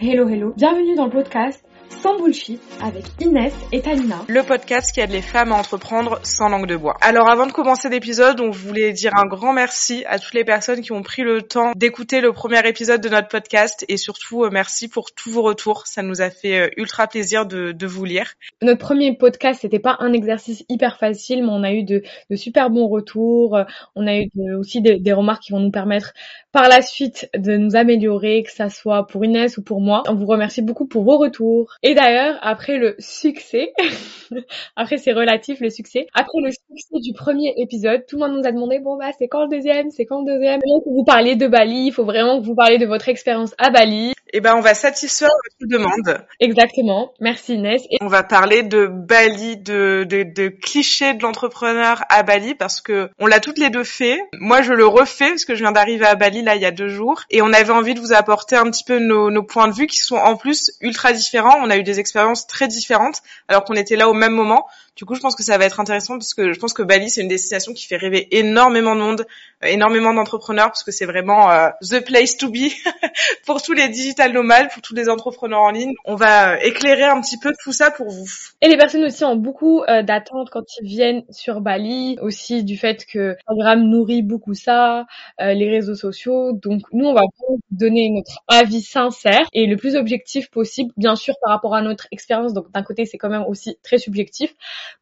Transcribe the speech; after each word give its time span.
Hello 0.00 0.28
hello, 0.28 0.54
bienvenue 0.56 0.94
dans 0.94 1.06
le 1.06 1.10
podcast 1.10 1.67
sans 1.90 2.18
bullshit 2.18 2.60
avec 2.82 3.04
Inès 3.20 3.52
et 3.72 3.80
Talina. 3.80 4.24
Le 4.28 4.42
podcast 4.42 4.92
qui 4.92 5.00
aide 5.00 5.10
les 5.10 5.22
femmes 5.22 5.52
à 5.52 5.56
entreprendre 5.56 6.20
sans 6.22 6.48
langue 6.48 6.66
de 6.66 6.76
bois. 6.76 6.96
Alors 7.00 7.28
avant 7.28 7.46
de 7.46 7.52
commencer 7.52 7.88
l'épisode, 7.88 8.40
on 8.40 8.50
voulait 8.50 8.92
dire 8.92 9.12
un 9.16 9.26
grand 9.26 9.52
merci 9.52 10.04
à 10.06 10.18
toutes 10.18 10.34
les 10.34 10.44
personnes 10.44 10.80
qui 10.80 10.92
ont 10.92 11.02
pris 11.02 11.22
le 11.22 11.42
temps 11.42 11.72
d'écouter 11.74 12.20
le 12.20 12.32
premier 12.32 12.66
épisode 12.68 13.00
de 13.00 13.08
notre 13.08 13.28
podcast 13.28 13.84
et 13.88 13.96
surtout 13.96 14.44
euh, 14.44 14.50
merci 14.52 14.88
pour 14.88 15.12
tous 15.12 15.30
vos 15.30 15.42
retours. 15.42 15.86
Ça 15.86 16.02
nous 16.02 16.20
a 16.20 16.30
fait 16.30 16.58
euh, 16.58 16.68
ultra 16.76 17.06
plaisir 17.06 17.46
de, 17.46 17.72
de 17.72 17.86
vous 17.86 18.04
lire. 18.04 18.34
Notre 18.62 18.80
premier 18.80 19.16
podcast, 19.16 19.60
c'était 19.62 19.78
pas 19.78 19.96
un 20.00 20.12
exercice 20.12 20.64
hyper 20.68 20.98
facile, 20.98 21.42
mais 21.42 21.50
on 21.50 21.62
a 21.62 21.72
eu 21.72 21.82
de, 21.82 22.02
de 22.30 22.36
super 22.36 22.70
bons 22.70 22.88
retours. 22.88 23.58
On 23.96 24.06
a 24.06 24.16
eu 24.16 24.30
aussi 24.58 24.80
des, 24.80 24.98
des 24.98 25.12
remarques 25.12 25.42
qui 25.42 25.52
vont 25.52 25.60
nous 25.60 25.70
permettre 25.70 26.12
par 26.52 26.68
la 26.68 26.82
suite 26.82 27.28
de 27.36 27.56
nous 27.56 27.76
améliorer, 27.76 28.42
que 28.42 28.52
ça 28.52 28.70
soit 28.70 29.06
pour 29.06 29.24
Inès 29.24 29.58
ou 29.58 29.62
pour 29.62 29.80
moi. 29.80 30.02
On 30.08 30.14
vous 30.14 30.26
remercie 30.26 30.62
beaucoup 30.62 30.86
pour 30.86 31.04
vos 31.04 31.18
retours. 31.18 31.77
Et 31.84 31.94
d'ailleurs, 31.94 32.36
après 32.42 32.76
le 32.76 32.96
succès, 32.98 33.72
après 34.76 34.96
c'est 34.96 35.12
relatif 35.12 35.60
le 35.60 35.70
succès, 35.70 36.08
après 36.12 36.40
le 36.42 36.50
succès 36.50 36.98
du 37.00 37.12
premier 37.12 37.54
épisode, 37.56 38.04
tout 38.08 38.16
le 38.16 38.26
monde 38.26 38.38
nous 38.38 38.48
a 38.48 38.50
demandé 38.50 38.80
bon 38.80 38.96
bah 38.98 39.10
c'est 39.16 39.28
quand 39.28 39.42
le 39.44 39.48
deuxième, 39.48 39.90
c'est 39.90 40.04
quand 40.04 40.24
le 40.24 40.34
deuxième? 40.34 40.60
Il 40.64 40.80
faut 40.84 40.90
vous 40.90 41.04
parler 41.04 41.36
de 41.36 41.46
Bali, 41.46 41.86
il 41.86 41.92
faut 41.92 42.04
vraiment 42.04 42.40
que 42.40 42.44
vous 42.44 42.56
parlez 42.56 42.78
de 42.78 42.86
votre 42.86 43.08
expérience 43.08 43.54
à 43.58 43.70
Bali. 43.70 44.12
Eh 44.32 44.40
ben 44.40 44.56
on 44.56 44.60
va 44.60 44.74
satisfaire 44.74 45.30
votre 45.30 45.70
demande. 45.70 46.26
Exactement. 46.40 47.12
Merci 47.20 47.54
Inès. 47.54 47.82
Et 47.90 47.98
on 48.02 48.08
va 48.08 48.24
parler 48.24 48.62
de 48.62 48.86
Bali, 48.86 49.56
de, 49.56 50.04
de, 50.04 50.24
de 50.24 50.48
clichés 50.48 51.14
de 51.14 51.22
l'entrepreneur 51.22 52.02
à 52.10 52.24
Bali 52.24 52.54
parce 52.54 52.80
que 52.80 53.08
on 53.20 53.26
l'a 53.26 53.38
toutes 53.38 53.58
les 53.58 53.70
deux 53.70 53.84
fait. 53.84 54.20
Moi 54.38 54.62
je 54.62 54.72
le 54.72 54.86
refais 54.86 55.28
parce 55.28 55.44
que 55.44 55.54
je 55.54 55.62
viens 55.62 55.72
d'arriver 55.72 56.06
à 56.06 56.16
Bali 56.16 56.42
là 56.42 56.56
il 56.56 56.62
y 56.62 56.66
a 56.66 56.72
deux 56.72 56.88
jours 56.88 57.22
et 57.30 57.40
on 57.40 57.52
avait 57.52 57.72
envie 57.72 57.94
de 57.94 58.00
vous 58.00 58.12
apporter 58.12 58.56
un 58.56 58.64
petit 58.64 58.84
peu 58.84 58.98
nos, 58.98 59.30
nos 59.30 59.44
points 59.44 59.68
de 59.68 59.74
vue 59.74 59.86
qui 59.86 59.98
sont 59.98 60.16
en 60.16 60.36
plus 60.36 60.72
ultra 60.80 61.12
différents. 61.12 61.56
On 61.62 61.67
a 61.70 61.76
eu 61.76 61.82
des 61.82 62.00
expériences 62.00 62.46
très 62.46 62.68
différentes 62.68 63.22
alors 63.48 63.64
qu'on 63.64 63.74
était 63.74 63.96
là 63.96 64.08
au 64.08 64.14
même 64.14 64.32
moment. 64.32 64.66
Du 64.98 65.04
coup, 65.04 65.14
je 65.14 65.20
pense 65.20 65.36
que 65.36 65.44
ça 65.44 65.56
va 65.58 65.64
être 65.64 65.78
intéressant 65.78 66.18
parce 66.18 66.34
que 66.34 66.52
je 66.52 66.58
pense 66.58 66.72
que 66.72 66.82
Bali, 66.82 67.08
c'est 67.08 67.20
une 67.20 67.28
destination 67.28 67.72
qui 67.72 67.86
fait 67.86 67.96
rêver 67.96 68.26
énormément 68.36 68.96
de 68.96 69.00
monde, 69.00 69.26
euh, 69.62 69.68
énormément 69.68 70.12
d'entrepreneurs 70.12 70.66
parce 70.66 70.82
que 70.82 70.90
c'est 70.90 71.06
vraiment 71.06 71.52
euh, 71.52 71.68
the 71.88 72.04
place 72.04 72.36
to 72.36 72.50
be 72.50 72.72
pour 73.46 73.62
tous 73.62 73.74
les 73.74 73.88
digital 73.90 74.32
nomades, 74.32 74.68
pour 74.72 74.82
tous 74.82 74.96
les 74.96 75.08
entrepreneurs 75.08 75.60
en 75.60 75.70
ligne. 75.70 75.94
On 76.04 76.16
va 76.16 76.54
euh, 76.54 76.56
éclairer 76.62 77.04
un 77.04 77.20
petit 77.20 77.38
peu 77.38 77.52
tout 77.62 77.72
ça 77.72 77.92
pour 77.92 78.10
vous. 78.10 78.26
Et 78.60 78.66
les 78.66 78.76
personnes 78.76 79.04
aussi 79.04 79.24
ont 79.24 79.36
beaucoup 79.36 79.84
d'attentes 79.86 80.50
quand 80.50 80.64
ils 80.80 80.88
viennent 80.88 81.22
sur 81.30 81.60
Bali, 81.60 82.18
aussi 82.20 82.64
du 82.64 82.76
fait 82.76 83.06
que 83.06 83.36
Instagram 83.46 83.80
nourrit 83.88 84.22
beaucoup 84.22 84.54
ça, 84.54 85.06
les 85.38 85.70
réseaux 85.70 85.94
sociaux. 85.94 86.54
Donc 86.54 86.82
nous, 86.92 87.06
on 87.06 87.14
va 87.14 87.22
vous 87.38 87.60
donner 87.70 88.10
notre 88.10 88.42
avis 88.48 88.82
sincère 88.82 89.46
et 89.52 89.66
le 89.66 89.76
plus 89.76 89.94
objectif 89.94 90.50
possible, 90.50 90.92
bien 90.96 91.14
sûr 91.14 91.36
par 91.40 91.52
rapport 91.52 91.76
à 91.76 91.82
notre 91.82 92.08
expérience. 92.10 92.52
Donc 92.52 92.72
d'un 92.72 92.82
côté, 92.82 93.06
c'est 93.06 93.16
quand 93.16 93.28
même 93.28 93.44
aussi 93.46 93.78
très 93.84 93.98
subjectif. 93.98 94.52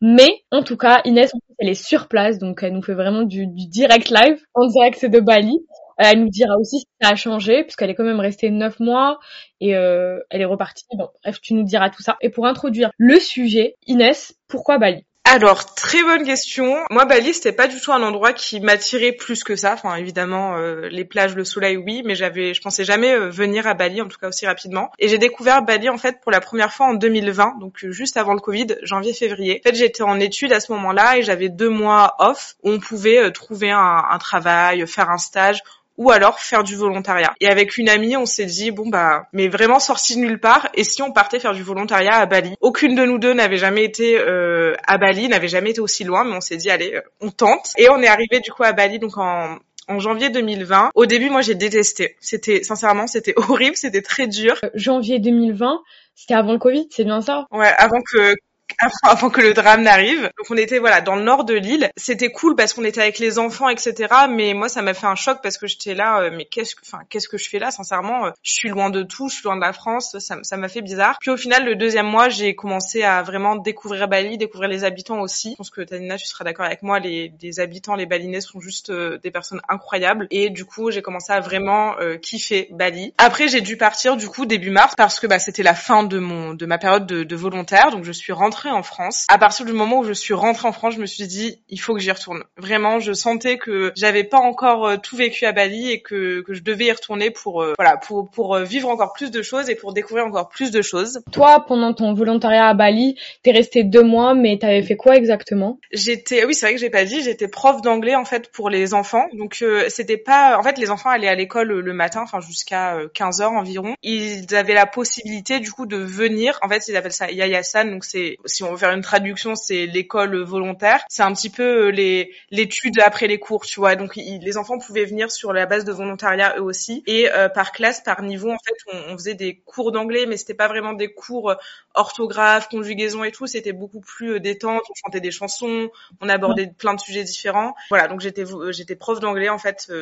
Mais 0.00 0.42
en 0.50 0.62
tout 0.62 0.76
cas, 0.76 1.00
Inès, 1.04 1.30
elle 1.58 1.68
est 1.68 1.74
sur 1.74 2.08
place, 2.08 2.38
donc 2.38 2.62
elle 2.62 2.72
nous 2.72 2.82
fait 2.82 2.94
vraiment 2.94 3.22
du, 3.22 3.46
direct 3.46 4.10
live 4.10 4.40
en 4.54 4.66
direct 4.66 5.04
de 5.04 5.20
Bali. 5.20 5.56
Euh, 6.00 6.04
elle 6.12 6.20
nous 6.20 6.28
dira 6.28 6.56
aussi 6.58 6.80
si 6.80 6.86
ça 7.00 7.10
a 7.10 7.14
changé, 7.16 7.62
puisqu'elle 7.62 7.90
est 7.90 7.94
quand 7.94 8.04
même 8.04 8.20
restée 8.20 8.50
neuf 8.50 8.80
mois 8.80 9.18
et 9.60 9.74
euh, 9.76 10.20
elle 10.30 10.42
est 10.42 10.46
repartie. 10.46 10.84
Bon, 10.92 11.08
bref, 11.22 11.40
tu 11.40 11.54
nous 11.54 11.64
diras 11.64 11.90
tout 11.90 12.02
ça. 12.02 12.16
Et 12.20 12.28
pour 12.28 12.46
introduire 12.46 12.90
le 12.98 13.18
sujet, 13.18 13.76
Inès, 13.86 14.34
pourquoi 14.48 14.78
Bali? 14.78 15.04
Alors, 15.28 15.74
très 15.74 16.04
bonne 16.04 16.24
question. 16.24 16.76
Moi, 16.88 17.04
Bali, 17.04 17.34
c'était 17.34 17.50
pas 17.50 17.66
du 17.66 17.80
tout 17.80 17.92
un 17.92 18.00
endroit 18.04 18.32
qui 18.32 18.60
m'attirait 18.60 19.10
plus 19.10 19.42
que 19.42 19.56
ça. 19.56 19.72
Enfin, 19.72 19.96
évidemment, 19.96 20.56
euh, 20.56 20.88
les 20.88 21.04
plages, 21.04 21.34
le 21.34 21.44
soleil, 21.44 21.76
oui, 21.76 22.02
mais 22.04 22.14
j'avais, 22.14 22.54
je 22.54 22.60
pensais 22.60 22.84
jamais 22.84 23.12
euh, 23.12 23.28
venir 23.28 23.66
à 23.66 23.74
Bali, 23.74 24.00
en 24.00 24.06
tout 24.06 24.18
cas 24.20 24.28
aussi 24.28 24.46
rapidement. 24.46 24.92
Et 25.00 25.08
j'ai 25.08 25.18
découvert 25.18 25.62
Bali 25.62 25.88
en 25.88 25.98
fait 25.98 26.20
pour 26.20 26.30
la 26.30 26.40
première 26.40 26.72
fois 26.72 26.86
en 26.86 26.94
2020, 26.94 27.58
donc 27.58 27.82
euh, 27.82 27.90
juste 27.90 28.16
avant 28.16 28.34
le 28.34 28.40
Covid, 28.40 28.76
janvier-février. 28.82 29.60
En 29.64 29.68
fait, 29.68 29.74
j'étais 29.74 30.04
en 30.04 30.20
études 30.20 30.52
à 30.52 30.60
ce 30.60 30.70
moment-là 30.70 31.18
et 31.18 31.22
j'avais 31.22 31.48
deux 31.48 31.70
mois 31.70 32.14
off 32.20 32.54
où 32.62 32.70
on 32.70 32.78
pouvait 32.78 33.28
trouver 33.32 33.72
un, 33.72 34.04
un 34.08 34.18
travail, 34.18 34.86
faire 34.86 35.10
un 35.10 35.18
stage 35.18 35.60
ou 35.96 36.10
alors 36.10 36.38
faire 36.38 36.62
du 36.62 36.76
volontariat. 36.76 37.34
Et 37.40 37.48
avec 37.48 37.76
une 37.76 37.88
amie, 37.88 38.16
on 38.16 38.26
s'est 38.26 38.46
dit 38.46 38.70
bon 38.70 38.88
bah 38.88 39.26
mais 39.32 39.48
vraiment 39.48 39.78
sorti 39.78 40.16
de 40.16 40.20
nulle 40.20 40.40
part 40.40 40.68
et 40.74 40.84
si 40.84 41.02
on 41.02 41.12
partait 41.12 41.38
faire 41.38 41.54
du 41.54 41.62
volontariat 41.62 42.16
à 42.16 42.26
Bali? 42.26 42.54
Aucune 42.60 42.94
de 42.94 43.04
nous 43.04 43.18
deux 43.18 43.34
n'avait 43.34 43.56
jamais 43.56 43.84
été 43.84 44.18
euh, 44.18 44.74
à 44.86 44.98
Bali, 44.98 45.28
n'avait 45.28 45.48
jamais 45.48 45.70
été 45.70 45.80
aussi 45.80 46.04
loin, 46.04 46.24
mais 46.24 46.36
on 46.36 46.40
s'est 46.40 46.56
dit 46.56 46.70
allez, 46.70 46.94
euh, 46.94 47.00
on 47.20 47.30
tente. 47.30 47.72
Et 47.78 47.88
on 47.88 48.00
est 48.02 48.08
arrivé 48.08 48.40
du 48.40 48.50
coup 48.50 48.62
à 48.62 48.72
Bali 48.72 48.98
donc 48.98 49.16
en 49.18 49.58
en 49.88 50.00
janvier 50.00 50.30
2020. 50.30 50.90
Au 50.94 51.06
début, 51.06 51.30
moi, 51.30 51.42
j'ai 51.42 51.54
détesté. 51.54 52.16
C'était, 52.20 52.62
sincèrement, 52.62 53.06
c'était 53.06 53.34
horrible, 53.48 53.76
c'était 53.76 54.02
très 54.02 54.26
dur. 54.26 54.58
Euh, 54.64 54.70
janvier 54.74 55.18
2020, 55.18 55.80
c'était 56.14 56.34
avant 56.34 56.52
le 56.52 56.58
Covid, 56.58 56.88
c'est 56.90 57.04
bien 57.04 57.20
ça? 57.20 57.46
Ouais, 57.52 57.72
avant 57.78 58.00
que 58.00 58.34
avant 59.02 59.30
que 59.30 59.40
le 59.40 59.54
drame 59.54 59.82
n'arrive. 59.82 60.22
Donc 60.22 60.50
on 60.50 60.56
était 60.56 60.78
voilà 60.78 61.00
dans 61.00 61.16
le 61.16 61.22
nord 61.22 61.44
de 61.44 61.54
l'île. 61.54 61.90
C'était 61.96 62.30
cool 62.30 62.56
parce 62.56 62.74
qu'on 62.74 62.84
était 62.84 63.00
avec 63.00 63.18
les 63.18 63.38
enfants, 63.38 63.68
etc. 63.68 63.94
Mais 64.30 64.54
moi 64.54 64.68
ça 64.68 64.82
m'a 64.82 64.94
fait 64.94 65.06
un 65.06 65.14
choc 65.14 65.38
parce 65.42 65.58
que 65.58 65.66
j'étais 65.66 65.94
là. 65.94 66.20
Euh, 66.20 66.30
mais 66.32 66.44
qu'est-ce 66.44 66.74
que, 66.74 66.82
enfin 66.84 67.00
qu'est-ce 67.08 67.28
que 67.28 67.38
je 67.38 67.48
fais 67.48 67.58
là? 67.58 67.70
Sincèrement, 67.70 68.26
euh, 68.26 68.30
je 68.42 68.52
suis 68.52 68.68
loin 68.68 68.90
de 68.90 69.02
tout, 69.02 69.28
je 69.28 69.36
suis 69.36 69.44
loin 69.44 69.56
de 69.56 69.60
la 69.60 69.72
France. 69.72 70.16
Ça, 70.18 70.56
m'a 70.56 70.68
fait 70.68 70.82
bizarre. 70.82 71.18
Puis 71.20 71.30
au 71.30 71.36
final, 71.36 71.64
le 71.64 71.76
deuxième 71.76 72.06
mois, 72.06 72.28
j'ai 72.28 72.54
commencé 72.54 73.02
à 73.02 73.22
vraiment 73.22 73.56
découvrir 73.56 74.08
Bali, 74.08 74.38
découvrir 74.38 74.68
les 74.68 74.84
habitants 74.84 75.20
aussi. 75.20 75.52
Je 75.52 75.56
pense 75.56 75.70
que 75.70 75.82
Tanina, 75.82 76.16
tu 76.16 76.26
seras 76.26 76.44
d'accord 76.44 76.66
avec 76.66 76.82
moi. 76.82 76.98
Les, 76.98 77.32
habitants, 77.58 77.94
les 77.94 78.06
Balinais 78.06 78.40
sont 78.40 78.60
juste 78.60 78.90
euh, 78.90 79.18
des 79.18 79.30
personnes 79.30 79.60
incroyables. 79.68 80.26
Et 80.30 80.50
du 80.50 80.64
coup, 80.64 80.90
j'ai 80.90 81.02
commencé 81.02 81.32
à 81.32 81.40
vraiment 81.40 81.94
kiffer 82.20 82.68
Bali. 82.70 83.14
Après, 83.18 83.48
j'ai 83.48 83.60
dû 83.60 83.76
partir 83.76 84.16
du 84.16 84.28
coup 84.28 84.46
début 84.46 84.70
mars 84.70 84.94
parce 84.96 85.20
que 85.20 85.26
bah, 85.26 85.38
c'était 85.38 85.62
la 85.62 85.74
fin 85.74 86.02
de 86.02 86.18
mon 86.18 86.54
de 86.54 86.66
ma 86.66 86.78
période 86.78 87.06
de, 87.06 87.24
de 87.24 87.36
volontaire. 87.36 87.90
Donc 87.90 88.04
je 88.04 88.12
suis 88.12 88.32
rentrée 88.32 88.65
en 88.70 88.82
France. 88.82 89.26
À 89.28 89.38
partir 89.38 89.66
du 89.66 89.72
moment 89.72 89.98
où 89.98 90.04
je 90.04 90.12
suis 90.12 90.34
rentrée 90.34 90.68
en 90.68 90.72
France, 90.72 90.94
je 90.94 91.00
me 91.00 91.06
suis 91.06 91.26
dit 91.26 91.60
il 91.68 91.80
faut 91.80 91.94
que 91.94 92.00
j'y 92.00 92.10
retourne. 92.10 92.44
Vraiment, 92.56 92.98
je 92.98 93.12
sentais 93.12 93.58
que 93.58 93.92
j'avais 93.96 94.24
pas 94.24 94.38
encore 94.38 94.86
euh, 94.86 94.96
tout 94.96 95.16
vécu 95.16 95.44
à 95.46 95.52
Bali 95.52 95.90
et 95.90 96.00
que, 96.00 96.42
que 96.42 96.54
je 96.54 96.62
devais 96.62 96.86
y 96.86 96.92
retourner 96.92 97.30
pour 97.30 97.62
euh, 97.62 97.74
voilà 97.78 97.96
pour 97.96 98.30
pour 98.30 98.54
euh, 98.54 98.64
vivre 98.64 98.88
encore 98.88 99.12
plus 99.12 99.30
de 99.30 99.42
choses 99.42 99.68
et 99.70 99.74
pour 99.74 99.92
découvrir 99.92 100.26
encore 100.26 100.48
plus 100.48 100.70
de 100.70 100.82
choses. 100.82 101.22
Toi, 101.32 101.64
pendant 101.66 101.92
ton 101.94 102.14
volontariat 102.14 102.68
à 102.68 102.74
Bali, 102.74 103.18
t'es 103.42 103.52
resté 103.52 103.84
deux 103.84 104.02
mois, 104.02 104.34
mais 104.34 104.58
t'avais 104.58 104.82
fait 104.82 104.96
quoi 104.96 105.16
exactement? 105.16 105.78
J'étais 105.92 106.44
oui 106.44 106.54
c'est 106.54 106.66
vrai 106.66 106.74
que 106.74 106.80
j'ai 106.80 106.90
pas 106.90 107.04
dit 107.04 107.22
j'étais 107.22 107.48
prof 107.48 107.80
d'anglais 107.82 108.14
en 108.14 108.24
fait 108.24 108.50
pour 108.50 108.70
les 108.70 108.94
enfants. 108.94 109.26
Donc 109.32 109.64
c'était 109.88 110.16
pas 110.16 110.58
en 110.58 110.62
fait 110.62 110.78
les 110.78 110.90
enfants 110.90 111.10
allaient 111.10 111.28
à 111.28 111.34
l'école 111.34 111.68
le 111.68 111.92
matin, 111.92 112.22
enfin 112.22 112.40
jusqu'à 112.40 112.98
15 113.14 113.40
heures 113.40 113.52
environ. 113.52 113.94
Ils 114.02 114.54
avaient 114.54 114.74
la 114.74 114.86
possibilité 114.86 115.60
du 115.60 115.70
coup 115.72 115.86
de 115.86 115.96
venir. 115.96 116.58
En 116.62 116.68
fait 116.68 116.88
ils 116.88 116.96
appellent 116.96 117.12
ça 117.12 117.30
yayasan 117.30 117.86
donc 117.86 118.04
c'est 118.04 118.38
si 118.56 118.64
on 118.64 118.70
veut 118.70 118.78
faire 118.78 118.92
une 118.92 119.02
traduction, 119.02 119.54
c'est 119.54 119.84
l'école 119.84 120.34
volontaire. 120.42 121.04
C'est 121.10 121.22
un 121.22 121.32
petit 121.34 121.50
peu 121.50 121.88
euh, 121.88 121.90
les 121.90 122.32
l'étude 122.50 122.98
après 123.00 123.26
les 123.26 123.38
cours, 123.38 123.66
tu 123.66 123.80
vois. 123.80 123.96
Donc 123.96 124.16
les 124.16 124.56
enfants 124.56 124.78
pouvaient 124.78 125.04
venir 125.04 125.30
sur 125.30 125.52
la 125.52 125.66
base 125.66 125.84
de 125.84 125.92
volontariat 125.92 126.54
eux 126.56 126.62
aussi. 126.62 127.02
Et 127.06 127.30
euh, 127.30 127.50
par 127.50 127.72
classe, 127.72 128.00
par 128.00 128.22
niveau, 128.22 128.50
en 128.50 128.56
fait, 128.66 128.98
on, 129.10 129.12
faisait 129.18 129.34
des 129.34 129.56
cours 129.66 129.92
d'anglais, 129.92 130.24
mais 130.24 130.38
c'était 130.38 130.54
pas 130.54 130.68
vraiment 130.68 130.94
des 130.94 131.12
cours 131.12 131.50
euh, 131.50 131.54
orthographe, 131.94 132.68
conjugaison 132.70 133.24
et 133.24 133.30
tout. 133.30 133.46
C'était 133.46 133.74
beaucoup 133.74 134.00
plus 134.00 134.40
détente. 134.40 134.84
On 134.88 134.94
chantait 134.94 135.20
des 135.20 135.30
chansons, 135.30 135.90
on 136.22 136.28
abordait 136.30 136.66
plein 136.66 136.94
de 136.94 137.00
sujets 137.00 137.24
différents. 137.24 137.74
Voilà. 137.90 138.08
Donc 138.08 138.20
j'étais 138.22 138.44
j'étais 138.70 138.96
prof 138.96 139.20
d'anglais 139.20 139.50
en 139.50 139.58
fait. 139.58 139.92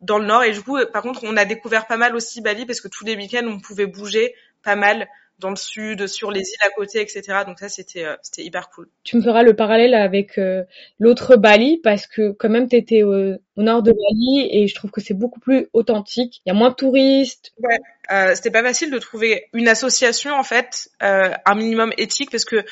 dans 0.00 0.18
le 0.18 0.26
nord 0.26 0.44
et 0.44 0.52
du 0.52 0.62
coup 0.62 0.78
par 0.92 1.02
contre 1.02 1.24
on 1.24 1.36
a 1.36 1.44
découvert 1.44 1.88
pas 1.88 1.96
mal 1.96 2.14
aussi 2.14 2.40
Bali 2.40 2.64
parce 2.66 2.80
que 2.80 2.86
tous 2.86 3.04
les 3.04 3.16
week-ends 3.16 3.46
on 3.48 3.58
pouvait 3.58 3.86
bouger 3.86 4.32
pas 4.62 4.76
mal 4.76 5.08
dans 5.38 5.50
le 5.50 5.56
sud, 5.56 6.06
sur 6.06 6.30
les 6.30 6.40
îles 6.40 6.66
à 6.66 6.70
côté, 6.70 7.00
etc. 7.00 7.22
Donc 7.46 7.58
ça, 7.58 7.68
c'était 7.68 8.04
euh, 8.04 8.16
c'était 8.22 8.42
hyper 8.44 8.70
cool. 8.70 8.88
Tu 9.04 9.16
me 9.16 9.22
feras 9.22 9.42
le 9.42 9.54
parallèle 9.54 9.94
avec 9.94 10.38
euh, 10.38 10.64
l'autre 10.98 11.36
Bali 11.36 11.78
parce 11.82 12.06
que 12.06 12.32
quand 12.32 12.48
même, 12.48 12.68
t'étais 12.68 13.02
au, 13.02 13.36
au 13.58 13.62
nord 13.62 13.82
de 13.82 13.92
Bali 13.92 14.48
et 14.50 14.68
je 14.68 14.74
trouve 14.74 14.90
que 14.90 15.00
c'est 15.00 15.14
beaucoup 15.14 15.40
plus 15.40 15.66
authentique. 15.72 16.40
Il 16.46 16.48
y 16.48 16.52
a 16.52 16.54
moins 16.54 16.70
de 16.70 16.74
touristes. 16.74 17.52
Ouais, 17.60 17.78
euh, 18.10 18.34
c'était 18.34 18.50
pas 18.50 18.62
facile 18.62 18.90
de 18.90 18.98
trouver 18.98 19.48
une 19.52 19.68
association 19.68 20.32
en 20.32 20.44
fait, 20.44 20.88
euh, 21.02 21.30
un 21.44 21.54
minimum 21.54 21.92
éthique 21.98 22.30
parce 22.30 22.44
que 22.44 22.64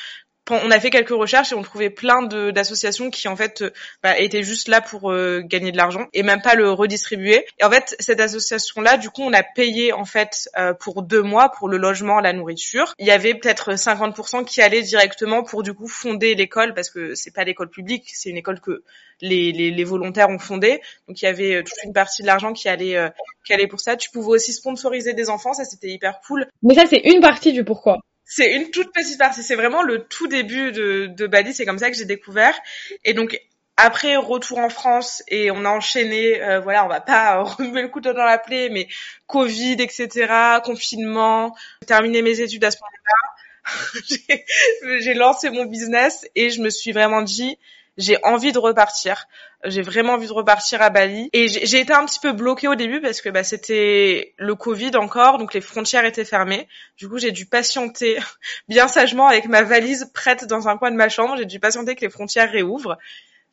on 0.49 0.71
a 0.71 0.79
fait 0.79 0.89
quelques 0.89 1.09
recherches 1.09 1.51
et 1.51 1.55
on 1.55 1.61
trouvait 1.61 1.89
plein 1.89 2.23
d'associations 2.23 3.09
qui 3.09 3.27
en 3.27 3.35
fait 3.35 3.61
euh, 3.61 3.71
bah, 4.03 4.19
étaient 4.19 4.43
juste 4.43 4.67
là 4.67 4.81
pour 4.81 5.11
euh, 5.11 5.41
gagner 5.43 5.71
de 5.71 5.77
l'argent 5.77 6.07
et 6.13 6.23
même 6.23 6.41
pas 6.41 6.55
le 6.55 6.71
redistribuer. 6.71 7.45
Et 7.59 7.63
en 7.63 7.69
fait, 7.69 7.95
cette 7.99 8.19
association-là, 8.19 8.97
du 8.97 9.09
coup, 9.09 9.21
on 9.23 9.33
a 9.33 9.43
payé 9.43 9.93
en 9.93 10.05
fait 10.05 10.49
euh, 10.57 10.73
pour 10.73 11.03
deux 11.03 11.21
mois 11.21 11.49
pour 11.49 11.69
le 11.69 11.77
logement, 11.77 12.19
la 12.19 12.33
nourriture. 12.33 12.93
Il 12.99 13.07
y 13.07 13.11
avait 13.11 13.35
peut-être 13.35 13.73
50% 13.73 14.45
qui 14.45 14.61
allaient 14.61 14.81
directement 14.81 15.43
pour 15.43 15.63
du 15.63 15.73
coup 15.73 15.87
fonder 15.87 16.35
l'école 16.35 16.73
parce 16.73 16.89
que 16.89 17.15
c'est 17.15 17.33
pas 17.33 17.43
l'école 17.43 17.69
publique, 17.69 18.09
c'est 18.13 18.29
une 18.29 18.37
école 18.37 18.59
que 18.59 18.83
les, 19.21 19.83
volontaires 19.83 20.29
ont 20.29 20.39
fondée. 20.39 20.81
Donc 21.07 21.21
il 21.21 21.25
y 21.25 21.27
avait 21.27 21.63
toute 21.63 21.83
une 21.83 21.93
partie 21.93 22.21
de 22.21 22.27
l'argent 22.27 22.53
qui 22.53 22.69
allait 22.69 23.11
qui 23.45 23.53
allait 23.53 23.67
pour 23.67 23.79
ça. 23.79 23.95
Tu 23.95 24.09
pouvais 24.11 24.29
aussi 24.29 24.53
sponsoriser 24.53 25.13
des 25.13 25.29
enfants, 25.29 25.53
ça 25.53 25.63
c'était 25.63 25.89
hyper 25.89 26.19
cool. 26.27 26.47
Mais 26.61 26.75
ça 26.75 26.85
c'est 26.87 27.01
une 27.05 27.21
partie 27.21 27.53
du 27.53 27.63
pourquoi. 27.63 27.99
C'est 28.27 28.53
une 28.55 28.71
toute 28.71 28.93
petite 28.93 29.17
partie. 29.17 29.41
C'est 29.41 29.55
vraiment 29.55 29.81
le 29.81 30.03
tout 30.05 30.27
début 30.27 30.71
de, 30.71 31.07
de 31.07 31.27
Bali. 31.27 31.53
C'est 31.53 31.65
comme 31.65 31.79
ça 31.79 31.89
que 31.89 31.97
j'ai 31.97 32.05
découvert. 32.05 32.59
Et 33.05 33.13
donc, 33.13 33.39
Après, 33.79 34.15
retour 34.15 34.57
en 34.57 34.69
France 34.69 35.23
et 35.27 35.51
on 35.51 35.63
a 35.63 35.69
enchaîné, 35.69 36.41
euh, 36.41 36.59
voilà, 36.59 36.83
on 36.83 36.89
va 36.89 36.99
pas 36.99 37.43
remuer 37.57 37.83
le 37.83 37.89
couteau 37.89 38.11
dans 38.13 38.25
la 38.25 38.39
plaie, 38.39 38.69
mais 38.69 38.87
Covid, 39.27 39.77
etc., 39.79 40.59
confinement, 40.63 41.55
terminé 41.85 42.23
mes 42.23 42.41
études 42.41 42.65
à 42.65 42.71
ce 42.71 42.77
moment-là. 42.77 43.27
j'ai 44.99 45.13
lancé 45.13 45.49
mon 45.51 45.65
business 45.65 46.25
et 46.35 46.49
je 46.49 46.61
me 46.61 46.69
suis 46.69 46.91
vraiment 46.91 47.21
dit, 47.21 47.59
j'ai 47.97 48.17
envie 48.23 48.51
de 48.51 48.59
repartir. 48.59 49.27
J'ai 49.63 49.81
vraiment 49.81 50.13
envie 50.13 50.27
de 50.27 50.33
repartir 50.33 50.81
à 50.81 50.89
Bali. 50.89 51.29
Et 51.33 51.47
j'ai 51.47 51.79
été 51.79 51.93
un 51.93 52.05
petit 52.05 52.19
peu 52.19 52.31
bloquée 52.31 52.67
au 52.67 52.75
début 52.75 53.01
parce 53.01 53.21
que 53.21 53.29
bah, 53.29 53.43
c'était 53.43 54.33
le 54.37 54.55
Covid 54.55 54.95
encore, 54.95 55.37
donc 55.39 55.53
les 55.53 55.61
frontières 55.61 56.05
étaient 56.05 56.25
fermées. 56.25 56.67
Du 56.97 57.09
coup, 57.09 57.17
j'ai 57.17 57.31
dû 57.31 57.45
patienter 57.45 58.19
bien 58.67 58.87
sagement 58.87 59.27
avec 59.27 59.45
ma 59.45 59.63
valise 59.63 60.11
prête 60.13 60.45
dans 60.45 60.67
un 60.67 60.77
coin 60.77 60.91
de 60.91 60.95
ma 60.95 61.09
chambre. 61.09 61.37
J'ai 61.37 61.45
dû 61.45 61.59
patienter 61.59 61.95
que 61.95 62.01
les 62.01 62.09
frontières 62.09 62.51
réouvrent. 62.51 62.97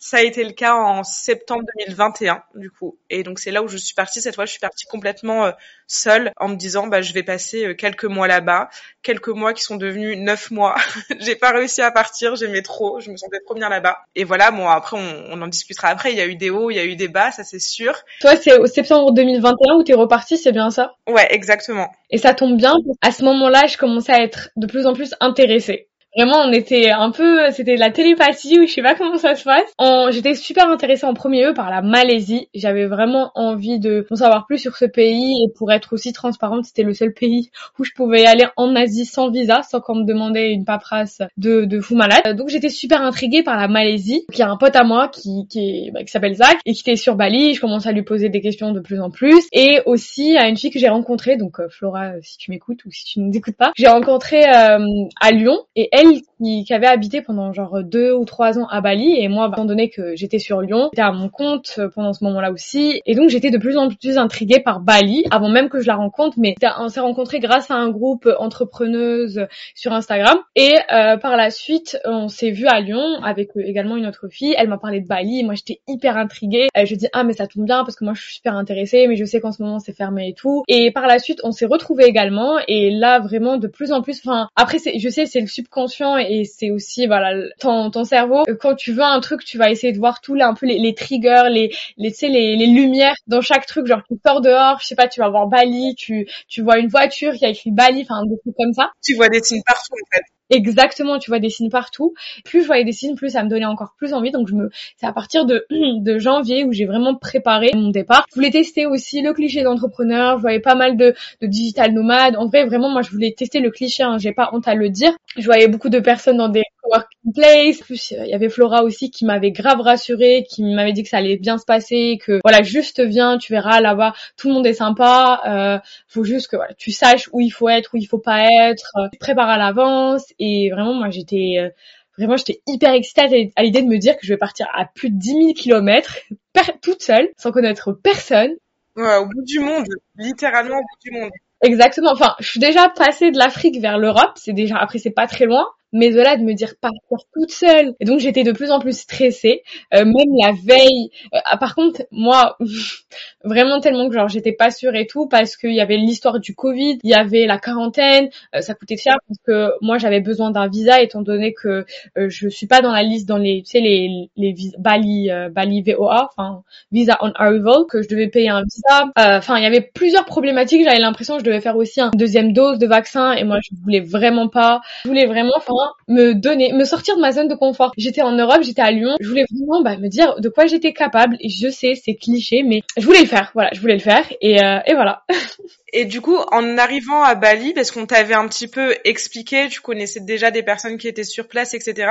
Ça 0.05 0.19
a 0.19 0.21
été 0.21 0.45
le 0.45 0.51
cas 0.51 0.75
en 0.75 1.03
septembre 1.03 1.63
2021, 1.79 2.43
du 2.57 2.71
coup. 2.71 2.99
Et 3.09 3.23
donc, 3.23 3.39
c'est 3.39 3.51
là 3.51 3.63
où 3.63 3.69
je 3.69 3.79
suis 3.79 3.95
partie. 3.95 4.21
Cette 4.21 4.35
fois, 4.35 4.45
je 4.45 4.51
suis 4.51 4.61
partie 4.61 4.85
complètement 4.85 5.47
euh, 5.47 5.53
seule 5.87 6.31
en 6.37 6.49
me 6.49 6.57
disant, 6.57 6.89
bah, 6.89 7.01
je 7.01 7.15
vais 7.15 7.23
passer 7.23 7.65
euh, 7.65 7.75
quelques 7.75 8.05
mois 8.05 8.29
là-bas. 8.29 8.69
Quelques 9.03 9.31
mois 9.31 9.55
qui 9.55 9.63
sont 9.63 9.77
devenus 9.77 10.19
neuf 10.19 10.51
mois. 10.51 10.75
j'ai 11.21 11.37
pas 11.37 11.53
réussi 11.53 11.81
à 11.81 11.91
partir. 11.91 12.37
J'aimais 12.37 12.61
trop. 12.61 13.01
Je 13.01 13.11
me 13.11 13.17
sentais 13.17 13.41
trop 13.47 13.55
bien 13.55 13.71
là-bas. 13.71 13.97
Et 14.15 14.25
voilà, 14.25 14.51
bon, 14.51 14.69
après, 14.69 14.99
on, 14.99 15.33
on, 15.33 15.41
en 15.41 15.47
discutera 15.47 15.89
après. 15.89 16.13
Il 16.13 16.19
y 16.19 16.21
a 16.21 16.27
eu 16.27 16.37
des 16.37 16.51
hauts, 16.51 16.71
il 16.71 16.77
y 16.77 16.81
a 16.81 16.85
eu 16.85 16.97
des 16.97 17.09
bas, 17.09 17.31
ça 17.31 17.43
c'est 17.43 17.59
sûr. 17.59 17.95
Toi, 18.21 18.37
c'est 18.37 18.59
au 18.59 18.67
septembre 18.67 19.11
2021 19.15 19.77
où 19.77 19.85
t'es 19.85 19.95
repartie, 19.95 20.37
c'est 20.37 20.53
bien 20.53 20.71
ça? 20.71 20.97
Ouais, 21.09 21.29
exactement. 21.31 21.91
Et 22.11 22.19
ça 22.19 22.35
tombe 22.35 22.59
bien. 22.59 22.77
À 23.01 23.11
ce 23.11 23.25
moment-là, 23.25 23.67
je 23.69 23.79
commençais 23.79 24.13
à 24.13 24.23
être 24.23 24.51
de 24.57 24.67
plus 24.67 24.87
en 24.87 24.93
plus 24.93 25.15
intéressée. 25.21 25.89
Vraiment, 26.17 26.45
on 26.47 26.53
était 26.53 26.91
un 26.91 27.11
peu, 27.11 27.51
c'était 27.51 27.75
de 27.75 27.81
la 27.81 27.91
télépathie 27.91 28.61
ou 28.61 28.67
je 28.67 28.73
sais 28.73 28.83
pas 28.83 28.95
comment 28.95 29.19
ça 29.19 29.35
se 29.35 29.43
passe. 29.43 30.15
J'étais 30.15 30.35
super 30.35 30.69
intéressée 30.69 31.07
en 31.07 31.15
premier 31.15 31.45
lieu 31.47 31.55
par 31.55 31.71
la 31.71 31.83
Malaisie. 31.83 32.49
J'avais 32.55 32.87
vraiment 32.87 33.33
envie 33.35 33.81
de 33.81 34.07
en 34.11 34.17
savoir 34.17 34.47
plus 34.47 34.59
sur 34.59 34.77
ce 34.77 34.85
pays 34.85 35.33
et 35.45 35.53
pour 35.57 35.73
être 35.73 35.93
aussi 35.93 36.13
transparente, 36.13 36.67
c'était 36.67 36.85
le 36.85 36.95
seul 36.95 37.13
pays 37.13 37.51
où 37.79 37.85
je 37.85 37.91
pouvais 37.97 38.27
aller 38.27 38.47
en 38.57 38.77
Asie 38.77 39.07
sans 39.07 39.31
visa, 39.31 39.63
sans 39.63 39.81
qu'on 39.81 39.97
me 39.97 40.05
demandait 40.05 40.53
une 40.53 40.65
paperasse 40.65 41.21
de, 41.37 41.65
de 41.65 41.81
fou 41.81 41.97
malade. 41.97 42.37
Donc 42.37 42.49
j'étais 42.49 42.69
super 42.69 43.03
intriguée 43.03 43.43
par 43.43 43.57
la 43.57 43.67
Malaisie. 43.67 44.25
Il 44.33 44.39
y 44.39 44.43
a 44.43 44.49
un 44.49 44.57
pote 44.57 44.77
à 44.77 44.85
moi 44.85 45.09
qui, 45.09 45.49
qui, 45.51 45.91
bah, 45.93 46.05
qui 46.05 46.13
s'appelle 46.13 46.35
Zach 46.35 46.59
et 46.65 46.75
qui 46.75 46.81
était 46.83 46.97
sur 46.97 47.17
Bali. 47.17 47.55
Je 47.55 47.61
commence 47.61 47.87
à 47.87 47.93
lui 47.93 48.03
poser 48.03 48.29
des 48.29 48.41
questions 48.41 48.71
de 48.71 48.81
plus 48.81 49.01
en 49.01 49.11
plus. 49.11 49.49
Et 49.53 49.81
aussi 49.87 50.37
à 50.37 50.49
une 50.49 50.57
fille 50.57 50.71
que 50.71 50.79
j'ai 50.79 50.89
rencontrée, 50.89 51.37
donc 51.37 51.59
euh, 51.59 51.69
Flora, 51.69 52.13
si 52.23 52.39
tu 52.39 52.53
m'écoutes 52.53 52.85
ou 52.85 52.91
si 52.93 53.05
tu 53.05 53.21
ne 53.21 53.31
m'écoutes 53.31 53.57
pas, 53.57 53.73
j'ai 53.77 53.89
rencontré 53.89 54.45
euh, 54.45 54.79
à 55.21 55.33
Lyon 55.33 55.59
et 55.75 55.89
elle 55.91 56.04
qui, 56.13 56.65
qui, 56.65 56.75
avait 56.75 56.87
habité 56.87 57.23
pendant 57.23 57.53
genre 57.53 57.83
deux 57.83 58.13
ou 58.13 58.25
trois 58.25 58.59
ans 58.59 58.67
à 58.69 58.81
Bali 58.81 59.17
et 59.19 59.29
moi, 59.29 59.51
étant 59.53 59.65
donné 59.65 59.91
que 59.91 60.15
j'étais 60.17 60.39
sur 60.39 60.61
Lyon, 60.61 60.91
j'étais 60.93 61.03
à 61.03 61.13
mon 61.13 61.29
compte 61.29 61.81
pendant 61.95 62.13
ce 62.13 62.25
moment-là 62.25 62.53
aussi 62.53 63.01
et 63.07 63.15
donc 63.15 63.31
j'étais 63.31 63.51
de 63.51 63.59
plus 63.59 63.77
en 63.77 63.89
plus 63.89 64.19
intriguée 64.19 64.61
par 64.61 64.81
Bali 64.81 65.25
avant 65.31 65.49
même 65.49 65.69
que 65.69 65.81
je 65.81 65.87
la 65.87 65.97
rencontre. 65.97 66.37
Mais 66.39 66.55
on 66.79 66.89
s'est 66.89 67.01
rencontrés 67.01 67.41
grâce 67.41 67.71
à 67.71 67.75
un 67.75 67.91
groupe 67.91 68.29
entrepreneuse 68.39 69.47
sur 69.75 69.93
Instagram 69.93 70.39
et 70.57 70.75
euh, 70.93 71.17
par 71.17 71.37
la 71.37 71.51
suite 71.51 71.99
on 72.05 72.29
s'est 72.29 72.51
vu 72.51 72.67
à 72.67 72.81
Lyon 72.81 73.23
avec 73.23 73.51
également 73.57 73.97
une 73.97 74.07
autre 74.07 74.29
fille. 74.29 74.55
Elle 74.59 74.69
m'a 74.69 74.79
parlé 74.79 75.01
de 75.01 75.07
Bali, 75.07 75.45
moi 75.45 75.55
j'étais 75.55 75.81
hyper 75.89 76.17
intriguée. 76.17 76.69
Euh, 76.77 76.85
je 76.85 76.95
dis 76.95 77.09
ah 77.13 77.25
mais 77.25 77.33
ça 77.33 77.47
tombe 77.47 77.65
bien 77.65 77.85
parce 77.85 77.97
que 77.97 78.05
moi 78.05 78.15
je 78.15 78.23
suis 78.23 78.35
super 78.37 78.57
intéressée, 78.57 79.07
mais 79.07 79.17
je 79.17 79.25
sais 79.25 79.41
qu'en 79.41 79.53
ce 79.53 79.63
moment 79.63 79.79
c'est 79.79 79.97
fermé 79.97 80.29
et 80.29 80.35
tout. 80.35 80.65
Et 80.69 80.91
par 80.91 81.07
la 81.07 81.19
suite 81.19 81.41
on 81.45 81.53
s'est 81.53 81.67
retrouvés 81.67 82.05
également 82.05 82.59
et 82.69 82.91
là 82.91 83.21
vraiment 83.21 83.57
de 83.57 83.69
plus 83.69 83.93
en 83.93 84.03
plus. 84.03 84.21
Enfin 84.25 84.49
après 84.57 84.79
je 84.79 85.09
sais 85.09 85.27
c'est 85.27 85.41
le 85.41 85.47
subconscient 85.47 85.94
et 86.01 86.45
c'est 86.45 86.71
aussi 86.71 87.07
voilà 87.07 87.33
ton, 87.61 87.91
ton 87.91 88.05
cerveau 88.05 88.45
euh, 88.49 88.57
quand 88.61 88.75
tu 88.75 88.93
veux 88.93 89.03
un 89.03 89.21
truc 89.21 89.45
tu 89.45 89.59
vas 89.59 89.71
essayer 89.71 89.93
de 89.93 89.99
voir 89.99 90.21
tous 90.21 90.35
les 90.35 90.43
un 90.43 90.55
peu 90.55 90.67
les, 90.67 90.79
les 90.79 90.95
triggers 90.95 91.45
les 91.51 91.75
les 91.97 92.13
les, 92.23 92.57
les 92.57 92.67
lumières 92.67 93.15
dans 93.27 93.41
chaque 93.41 93.67
truc 93.67 93.87
genre 93.87 94.03
tu 94.09 94.17
sors 94.25 94.41
dehors 94.41 94.79
je 94.81 94.87
sais 94.87 94.95
pas 94.95 95.09
tu 95.09 95.21
vas 95.21 95.29
voir 95.29 95.47
Bali 95.47 95.95
tu 95.97 96.27
tu 96.49 96.63
vois 96.63 96.79
une 96.79 96.89
voiture 96.89 97.35
qui 97.35 97.45
a 97.45 97.49
écrit 97.49 97.71
Bali 97.71 98.03
enfin 98.03 98.25
des 98.27 98.39
trucs 98.39 98.57
comme 98.57 98.73
ça. 98.73 98.91
Tu 99.03 99.15
vois 99.15 99.29
des 99.29 99.43
signes 99.43 99.63
partout 99.67 99.95
en 99.95 100.17
fait 100.17 100.23
Exactement, 100.51 101.19
tu 101.19 101.31
vois 101.31 101.39
des 101.39 101.49
signes 101.49 101.71
partout. 101.71 102.15
Plus 102.45 102.63
je 102.63 102.67
voyais 102.67 102.85
des 102.85 102.93
signes, 102.93 103.17
plus 103.17 103.31
ça 103.31 103.43
me 103.43 103.49
donnait 103.49 103.65
encore 103.65 103.95
plus 103.97 104.13
envie. 104.13 104.31
Donc 104.31 104.49
je 104.49 104.55
me, 104.55 104.71
c'est 104.97 105.07
à 105.07 105.13
partir 105.13 105.47
de, 105.47 106.19
janvier 106.19 106.65
où 106.65 106.73
j'ai 106.73 106.85
vraiment 106.85 107.15
préparé 107.15 107.71
mon 107.75 107.91
départ. 107.91 108.27
Je 108.31 108.35
voulais 108.35 108.51
tester 108.51 108.87
aussi 108.87 109.23
le 109.23 109.33
cliché 109.33 109.63
d'entrepreneur. 109.63 110.37
Je 110.37 110.43
voyais 110.43 110.61
pas 110.61 110.75
mal 110.75 110.97
de, 110.97 111.15
de 111.41 111.47
digital 111.47 111.93
nomades. 111.93 112.37
En 112.37 112.47
vrai, 112.47 112.65
vraiment, 112.65 112.91
moi, 112.91 113.03
je 113.03 113.11
voulais 113.11 113.33
tester 113.33 113.61
le 113.61 113.71
cliché. 113.71 114.03
Hein, 114.03 114.19
j'ai 114.19 114.33
pas 114.33 114.51
honte 114.53 114.69
à 114.69 114.75
le 114.75 114.91
dire. 114.91 115.13
Je 115.37 115.45
voyais 115.45 115.69
beaucoup 115.69 115.89
de 115.89 115.99
personnes 116.01 116.37
dans 116.37 116.49
des 116.49 116.63
working 116.85 117.33
place. 117.33 117.79
Plus, 117.79 118.13
il 118.13 118.29
y 118.29 118.35
avait 118.35 118.49
Flora 118.49 118.83
aussi 118.83 119.11
qui 119.11 119.25
m'avait 119.25 119.51
grave 119.51 119.81
rassurée, 119.81 120.45
qui 120.49 120.63
m'avait 120.63 120.93
dit 120.93 121.03
que 121.03 121.09
ça 121.09 121.19
allait 121.19 121.37
bien 121.37 121.59
se 121.59 121.65
passer, 121.65 122.19
que 122.25 122.41
voilà, 122.45 122.63
juste 122.63 123.01
viens, 123.01 123.39
tu 123.39 123.53
verras 123.53 123.81
là-bas, 123.81 124.15
tout 124.37 124.49
le 124.49 124.55
monde 124.55 124.67
est 124.67 124.75
sympa. 124.75 125.41
Euh, 125.47 125.79
faut 126.09 126.25
juste 126.25 126.49
que 126.49 126.57
voilà, 126.57 126.75
tu 126.75 126.93
saches 126.93 127.29
où 127.33 127.41
il 127.41 127.51
faut 127.51 127.69
être, 127.69 127.95
où 127.95 127.97
il 127.97 128.07
faut 128.07 128.19
pas 128.19 128.47
être. 128.71 128.93
Euh, 128.97 129.09
prépare 129.19 129.49
à 129.49 129.59
l'avance 129.59 130.33
et 130.39 130.71
vraiment, 130.71 130.95
moi, 130.95 131.11
j'étais 131.11 131.57
euh, 131.59 131.71
vraiment, 132.19 132.37
j'étais 132.37 132.61
hyper 132.67 132.93
excitée 132.93 133.53
à 133.57 133.63
l'idée 133.63 133.83
de 133.83 133.89
me 133.89 133.99
dire 133.99 134.17
que 134.17 134.27
je 134.27 134.33
vais 134.33 134.39
partir 134.39 134.67
à 134.75 134.87
plus 134.87 135.11
de 135.11 135.19
10 135.19 135.31
000 135.31 135.53
kilomètres, 135.55 136.19
toute 136.83 137.03
seule, 137.03 137.29
sans 137.37 137.53
connaître 137.53 137.93
personne. 137.93 138.51
Ouais, 138.97 139.17
au 139.17 139.27
bout 139.27 139.43
du 139.45 139.59
monde, 139.59 139.87
littéralement 140.17 140.77
au 140.77 140.81
bout 140.81 140.99
du 141.05 141.11
monde. 141.11 141.31
Exactement. 141.63 142.13
Enfin, 142.13 142.35
je 142.41 142.49
suis 142.49 142.61
déjà 142.61 142.89
passée 142.89 143.31
de 143.31 143.39
l'Afrique 143.39 143.81
vers 143.81 143.99
l'Europe. 143.99 144.33
C'est 144.37 144.53
déjà 144.53 144.77
après, 144.77 144.99
c'est 144.99 145.11
pas 145.11 145.27
très 145.27 145.47
loin 145.47 145.67
mais 145.95 146.11
de 146.11 146.21
là 146.21 146.37
de 146.37 146.43
me 146.43 146.53
dire 146.53 146.75
partir 146.81 147.19
toute 147.33 147.51
seule. 147.51 147.95
Et 148.01 148.05
donc 148.05 148.19
j'étais 148.19 148.43
de 148.43 148.53
plus 148.53 148.71
en 148.71 148.81
plus 148.81 148.99
stressée 148.99 149.63
euh, 149.95 150.05
même 150.05 150.35
la 150.43 150.53
veille. 150.53 151.11
Euh, 151.33 151.39
ah, 151.45 151.57
par 151.57 151.75
contre 151.75 152.03
moi 152.11 152.59
vraiment 153.45 153.81
tellement 153.81 154.09
que 154.09 154.15
genre 154.15 154.29
j'étais 154.29 154.53
pas 154.53 154.71
sûre 154.71 154.95
et 154.95 155.07
tout 155.07 155.29
parce 155.29 155.57
qu'il 155.57 155.75
y 155.75 155.81
avait 155.81 155.97
l'histoire 155.97 156.41
du 156.41 156.55
Covid 156.55 156.99
il 157.03 157.11
y 157.11 157.15
avait 157.15 157.47
la 157.47 157.59
quarantaine 157.59 158.29
euh, 158.55 158.61
ça 158.61 158.75
coûtait 158.75 158.97
cher 158.97 159.17
parce 159.29 159.39
que 159.47 159.73
moi 159.81 159.99
j'avais 159.99 160.21
besoin 160.21 160.51
d'un 160.51 160.69
visa 160.69 161.01
étant 161.01 161.23
donné 161.23 161.55
que 161.55 161.85
je 162.17 162.49
suis 162.49 162.67
pas 162.67 162.81
dans 162.81 162.93
la 162.93 163.03
liste 163.03 163.29
dans 163.29 163.39
les 163.39 163.63
tu 163.63 163.71
sais 163.71 163.81
les 163.81 164.31
les 164.37 164.55
Bali 164.79 165.31
Bali 165.53 165.83
VOA 165.83 166.31
enfin 166.37 166.65
visa 166.91 167.17
on 167.23 167.31
arrival 167.37 167.85
que 167.89 168.03
je 168.03 168.09
devais 168.09 168.29
payer 168.29 168.49
un 168.49 168.63
visa. 168.63 169.11
Enfin 169.17 169.57
il 169.59 169.63
y 169.63 169.67
avait 169.67 169.81
plusieurs 169.81 170.25
problématiques. 170.25 170.85
J'avais 170.85 170.99
l'impression 170.99 171.35
que 171.35 171.41
je 171.41 171.45
devais 171.45 171.61
faire 171.61 171.77
aussi 171.77 172.01
une 172.01 172.11
deuxième 172.15 172.53
dose 172.53 172.79
de 172.79 172.87
vaccin 172.87 173.33
et 173.33 173.45
moi 173.45 173.59
je 173.63 173.77
voulais 173.83 174.01
vraiment 174.01 174.49
pas. 174.49 174.81
Je 175.05 175.09
voulais 175.09 175.27
vraiment 175.27 175.61
me 176.09 176.33
donner, 176.35 176.73
me 176.73 176.85
sortir 176.85 177.17
de 177.17 177.21
ma 177.21 177.33
zone 177.33 177.49
de 177.49 177.55
confort. 177.55 177.93
J'étais 177.97 178.23
en 178.23 178.33
Europe, 178.33 178.63
j'étais 178.63 178.83
à 178.83 178.91
Lyon, 178.91 179.17
je 179.21 179.29
voulais 179.29 179.45
vraiment 179.51 179.83
bah, 179.83 179.97
me 179.97 180.09
dire 180.09 180.41
de 180.41 180.49
quoi 180.49 180.67
j'étais 180.67 180.93
capable. 180.93 181.37
Je 181.43 181.69
sais, 181.69 181.95
c'est 181.95 182.15
cliché, 182.15 182.63
mais 182.63 182.83
je 182.97 183.05
voulais 183.05 183.21
le 183.21 183.27
faire. 183.27 183.51
Voilà, 183.55 183.71
je 183.73 183.81
voulais 183.81 183.95
le 183.95 184.01
faire 184.01 184.25
et, 184.41 184.63
euh, 184.63 184.79
et 184.87 184.95
voilà. 184.95 185.25
et 185.93 186.05
du 186.05 186.21
coup, 186.21 186.37
en 186.37 186.79
arrivant 186.79 187.23
à 187.23 187.35
Bali, 187.35 187.73
parce 187.73 187.91
qu'on 187.91 188.07
t'avait 188.07 188.35
un 188.35 188.49
petit 188.49 188.69
peu 188.69 188.97
expliqué, 189.05 189.69
tu 189.69 189.81
connaissais 189.81 190.21
déjà 190.21 190.51
des 190.51 190.63
personnes 190.63 190.99
qui 190.99 191.09
étaient 191.09 191.25
sur 191.25 191.49
place, 191.49 191.75
etc. 191.75 192.09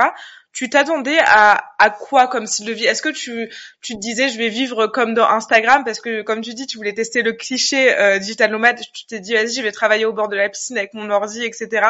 Tu 0.52 0.70
t'attendais 0.70 1.18
à, 1.18 1.64
à 1.80 1.90
quoi 1.90 2.28
comme 2.28 2.46
style 2.46 2.66
de 2.66 2.72
vie? 2.72 2.84
Est-ce 2.84 3.02
que 3.02 3.08
tu, 3.08 3.50
tu 3.82 3.94
te 3.94 3.98
disais 3.98 4.28
je 4.28 4.38
vais 4.38 4.48
vivre 4.48 4.86
comme 4.86 5.12
dans 5.12 5.28
Instagram? 5.28 5.82
Parce 5.84 6.00
que 6.00 6.22
comme 6.22 6.42
tu 6.42 6.54
dis 6.54 6.68
tu 6.68 6.76
voulais 6.76 6.94
tester 6.94 7.22
le 7.22 7.32
cliché 7.32 7.92
euh, 7.98 8.18
digital 8.20 8.52
nomade, 8.52 8.78
tu 8.92 9.04
t'es 9.06 9.18
dit 9.18 9.34
vas-y 9.34 9.52
je 9.52 9.62
vais 9.62 9.72
travailler 9.72 10.04
au 10.04 10.12
bord 10.12 10.28
de 10.28 10.36
la 10.36 10.48
piscine 10.48 10.78
avec 10.78 10.94
mon 10.94 11.10
ordi 11.10 11.42
etc 11.42 11.82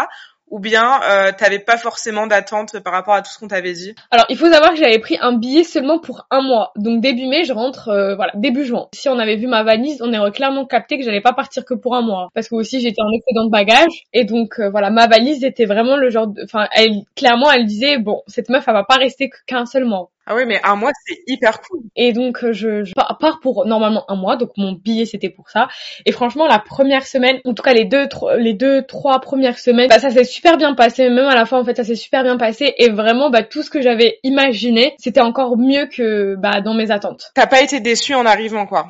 ou 0.49 0.61
bien 0.61 1.01
euh, 1.03 1.33
t'avais 1.37 1.59
pas 1.59 1.77
forcément 1.77 2.27
d'attente 2.27 2.79
par 2.81 2.93
rapport 2.93 3.15
à 3.15 3.23
tout 3.23 3.31
ce 3.31 3.39
qu'on 3.39 3.49
t'avait 3.49 3.73
dit? 3.73 3.95
Alors 4.11 4.27
il 4.29 4.37
faut 4.37 4.51
savoir 4.51 4.71
que 4.71 4.77
j'avais 4.77 4.99
pris 4.99 5.17
un 5.21 5.37
billet 5.37 5.65
seulement 5.65 5.99
pour 5.99 6.27
un 6.31 6.43
mois, 6.43 6.73
donc 6.77 7.01
début 7.01 7.27
mai 7.27 7.45
je 7.45 7.53
rentre, 7.53 7.89
euh, 7.89 8.15
voilà 8.15 8.33
début 8.37 8.65
juin. 8.65 8.89
Si 8.95 9.09
on 9.09 9.19
avait 9.19 9.37
vu 9.37 9.47
ma 9.47 9.63
valise, 9.63 10.01
on 10.03 10.13
aurait 10.15 10.33
clairement 10.33 10.67
capté 10.67 10.99
que 10.99 11.05
j'allais 11.05 11.21
pas 11.21 11.33
partir 11.33 11.65
que 11.65 11.75
pour 11.75 11.95
un 11.95 12.03
mois, 12.03 12.29
parce 12.35 12.49
que 12.49 12.55
aussi 12.55 12.81
j'étais 12.81 13.03
en 13.03 13.11
excédent 13.17 13.47
de 13.47 13.51
bagages 13.51 14.05
et 14.13 14.25
donc 14.25 14.59
euh, 14.59 14.71
voilà 14.71 14.91
ma 14.91 15.07
valise 15.07 15.45
était 15.45 15.67
vraiment 15.67 15.97
le 15.97 16.11
genre, 16.11 16.29
enfin 16.45 16.69
elle 16.73 17.03
clairement 17.17 17.51
elle 17.51 17.67
disait 17.67 17.99
bon 17.99 18.23
cette 18.27 18.49
meuf 18.49 18.65
elle 18.67 18.75
va 18.75 18.85
pas 18.85 18.97
rester 18.97 19.31
qu'un 19.47 19.67
seul 19.67 19.85
mois. 19.85 20.11
Ah 20.27 20.35
oui, 20.35 20.45
mais 20.47 20.61
un 20.65 20.75
mois, 20.77 20.93
c'est 21.07 21.19
hyper 21.27 21.61
cool. 21.61 21.81
Et 21.97 22.13
donc, 22.13 22.43
euh, 22.45 22.53
je, 22.53 22.85
je 22.85 22.95
pars 22.95 23.41
pour 23.41 23.67
normalement 23.67 24.05
un 24.09 24.17
mois, 24.17 24.37
donc 24.37 24.51
mon 24.57 24.73
billet, 24.73 25.05
c'était 25.05 25.29
pour 25.29 25.51
ça. 25.51 25.69
Et 26.07 26.13
franchement, 26.13 26.47
la 26.47 26.59
première 26.59 27.07
semaine, 27.07 27.41
en 27.45 27.53
tout 27.53 27.63
cas 27.63 27.75
les 27.75 27.85
deux, 27.85 28.09
les 28.39 28.55
deux, 28.55 28.83
trois 28.83 29.21
premières 29.21 29.59
semaines, 29.59 29.89
bah, 29.89 29.99
ça 29.99 30.11
s'est 30.11 30.25
super 30.25 30.57
bien 30.57 30.75
passé. 30.75 31.11
Même 31.11 31.27
à 31.27 31.35
la 31.35 31.45
fin, 31.45 31.59
en 31.59 31.65
fait, 31.65 31.77
ça 31.77 31.85
s'est 31.85 31.95
super 31.95 32.23
bien 32.23 32.39
passé. 32.39 32.75
Et 32.79 32.89
vraiment, 32.89 33.29
bah, 33.29 33.43
tout 33.43 33.63
ce 33.63 33.71
que 33.71 33.83
j'avais 33.83 34.19
imaginé, 34.23 34.95
c'était 34.99 35.21
encore 35.21 35.59
mieux 35.59 35.87
que 35.87 36.37
bah, 36.37 36.61
dans 36.63 36.75
mes 36.75 36.91
attentes. 36.91 37.31
T'as 37.35 37.47
pas 37.47 37.63
été 37.63 37.81
déçu 37.81 38.15
en 38.15 38.25
arrivant, 38.25 38.67
quoi 38.67 38.87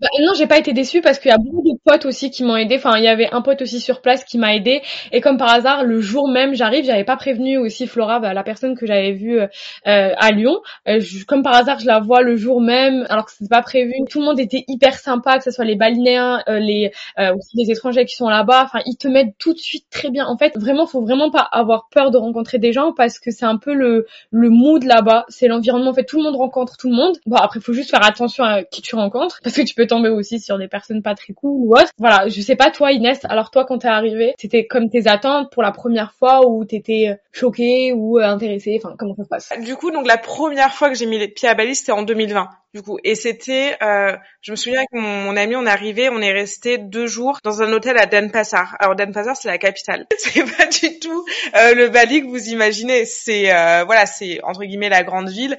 Bah, 0.00 0.08
non, 0.20 0.32
j'ai 0.34 0.46
pas 0.46 0.56
été 0.56 0.72
déçue 0.72 1.02
parce 1.02 1.18
qu'il 1.18 1.30
y 1.30 1.34
a 1.34 1.36
beaucoup 1.36 1.62
de 1.62 1.78
potes 1.84 2.06
aussi 2.06 2.30
qui 2.30 2.42
m'ont 2.42 2.56
aidé. 2.56 2.76
Enfin, 2.76 2.96
il 2.96 3.04
y 3.04 3.08
avait 3.08 3.28
un 3.32 3.42
pote 3.42 3.60
aussi 3.60 3.80
sur 3.80 4.00
place 4.00 4.24
qui 4.24 4.38
m'a 4.38 4.54
aidé. 4.54 4.80
Et 5.12 5.20
comme 5.20 5.36
par 5.36 5.50
hasard, 5.50 5.84
le 5.84 6.00
jour 6.00 6.26
même, 6.28 6.54
j'arrive, 6.54 6.86
j'avais 6.86 7.04
pas 7.04 7.16
prévenu 7.16 7.58
aussi 7.58 7.86
Flora, 7.86 8.18
bah, 8.18 8.32
la 8.32 8.42
personne 8.42 8.76
que 8.76 8.86
j'avais 8.86 9.12
vue 9.12 9.38
euh, 9.40 9.48
à 9.84 10.30
Lyon. 10.30 10.58
Euh, 10.88 11.00
comme 11.28 11.42
par 11.42 11.54
hasard, 11.54 11.80
je 11.80 11.86
la 11.86 12.00
vois 12.00 12.22
le 12.22 12.36
jour 12.36 12.62
même, 12.62 13.06
alors 13.10 13.26
que 13.26 13.32
c'était 13.32 13.50
pas 13.50 13.60
prévu. 13.60 13.92
Tout 14.08 14.20
le 14.20 14.24
monde 14.24 14.40
était 14.40 14.64
hyper 14.68 14.94
sympa, 14.94 15.36
que 15.36 15.44
ce 15.44 15.50
soit 15.50 15.66
les 15.66 15.76
Balinéens, 15.76 16.42
euh, 16.48 16.58
les 16.58 16.92
aussi 17.18 17.56
les 17.56 17.70
étrangers 17.70 18.06
qui 18.06 18.16
sont 18.16 18.28
là-bas. 18.28 18.62
Enfin, 18.64 18.80
ils 18.86 18.96
te 18.96 19.06
mettent 19.06 19.34
tout 19.38 19.52
de 19.52 19.58
suite 19.58 19.84
très 19.90 20.10
bien. 20.10 20.26
En 20.26 20.38
fait, 20.38 20.56
vraiment, 20.56 20.86
faut 20.86 21.02
vraiment 21.02 21.30
pas 21.30 21.46
avoir 21.52 21.88
peur 21.90 22.10
de 22.10 22.16
rencontrer 22.16 22.58
des 22.58 22.72
gens 22.72 22.92
parce 22.94 23.18
que 23.18 23.30
c'est 23.30 23.44
un 23.44 23.58
peu 23.58 23.74
le 23.74 24.06
le 24.30 24.48
mood 24.48 24.82
là-bas. 24.82 25.26
C'est 25.28 25.46
l'environnement. 25.46 25.90
En 25.90 25.94
fait, 25.94 26.04
tout 26.04 26.16
le 26.16 26.22
monde 26.22 26.36
rencontre 26.36 26.78
tout 26.78 26.88
le 26.88 26.96
monde. 26.96 27.18
Bon, 27.26 27.36
après, 27.36 27.60
faut 27.60 27.74
juste 27.74 27.90
faire 27.90 28.04
attention 28.04 28.44
à 28.44 28.62
qui 28.62 28.80
tu 28.80 28.94
rencontres 28.94 29.40
parce 29.42 29.54
que 29.56 29.62
tu 29.62 29.74
peux 29.74 29.86
tomber 29.90 30.08
aussi 30.08 30.40
sur 30.40 30.58
des 30.58 30.68
personnes 30.68 31.02
pas 31.02 31.14
très 31.14 31.32
cool 31.32 31.50
ou 31.52 31.72
autre. 31.72 31.90
Voilà, 31.98 32.28
je 32.28 32.40
sais 32.40 32.56
pas 32.56 32.70
toi 32.70 32.92
Inès, 32.92 33.20
alors 33.24 33.50
toi 33.50 33.64
quand 33.64 33.78
t'es 33.78 33.88
arrivée, 33.88 34.34
c'était 34.38 34.66
comme 34.66 34.88
tes 34.88 35.06
attentes 35.06 35.52
pour 35.52 35.62
la 35.62 35.72
première 35.72 36.14
fois 36.14 36.48
ou 36.48 36.64
t'étais 36.64 37.08
euh, 37.08 37.14
choquée 37.32 37.92
ou 37.92 38.18
euh, 38.18 38.24
intéressée, 38.24 38.80
enfin 38.82 38.94
comment 38.98 39.14
ça 39.14 39.24
se 39.24 39.28
passe? 39.28 39.52
Du 39.62 39.76
coup, 39.76 39.90
donc 39.90 40.06
la 40.06 40.18
première 40.18 40.72
fois 40.72 40.88
que 40.88 40.94
j'ai 40.94 41.06
mis 41.06 41.18
les 41.18 41.28
pieds 41.28 41.48
à 41.48 41.54
Bali, 41.54 41.74
c'était 41.74 41.92
en 41.92 42.02
2020 42.02 42.48
du 42.74 42.82
coup. 42.82 42.98
Et 43.04 43.14
c'était, 43.14 43.76
euh, 43.82 44.16
je 44.42 44.52
me 44.52 44.56
souviens 44.56 44.84
que 44.84 44.98
mon, 44.98 45.36
ami, 45.36 45.56
on 45.56 45.66
est 45.66 45.70
arrivé, 45.70 46.08
on 46.08 46.20
est 46.20 46.32
resté 46.32 46.78
deux 46.78 47.06
jours 47.06 47.38
dans 47.44 47.62
un 47.62 47.72
hôtel 47.72 47.98
à 47.98 48.06
Denpasar. 48.06 48.76
Alors 48.78 48.94
Denpasar, 48.94 49.36
c'est 49.36 49.48
la 49.48 49.58
capitale. 49.58 50.06
C'est 50.18 50.44
pas 50.56 50.66
du 50.66 50.98
tout 50.98 51.24
euh, 51.56 51.74
le 51.74 51.88
Bali 51.88 52.22
que 52.22 52.28
vous 52.28 52.48
imaginez. 52.48 53.04
C'est 53.04 53.52
euh, 53.52 53.84
voilà, 53.84 54.06
c'est 54.06 54.40
entre 54.42 54.64
guillemets 54.64 54.88
la 54.88 55.02
grande 55.02 55.28
ville 55.28 55.58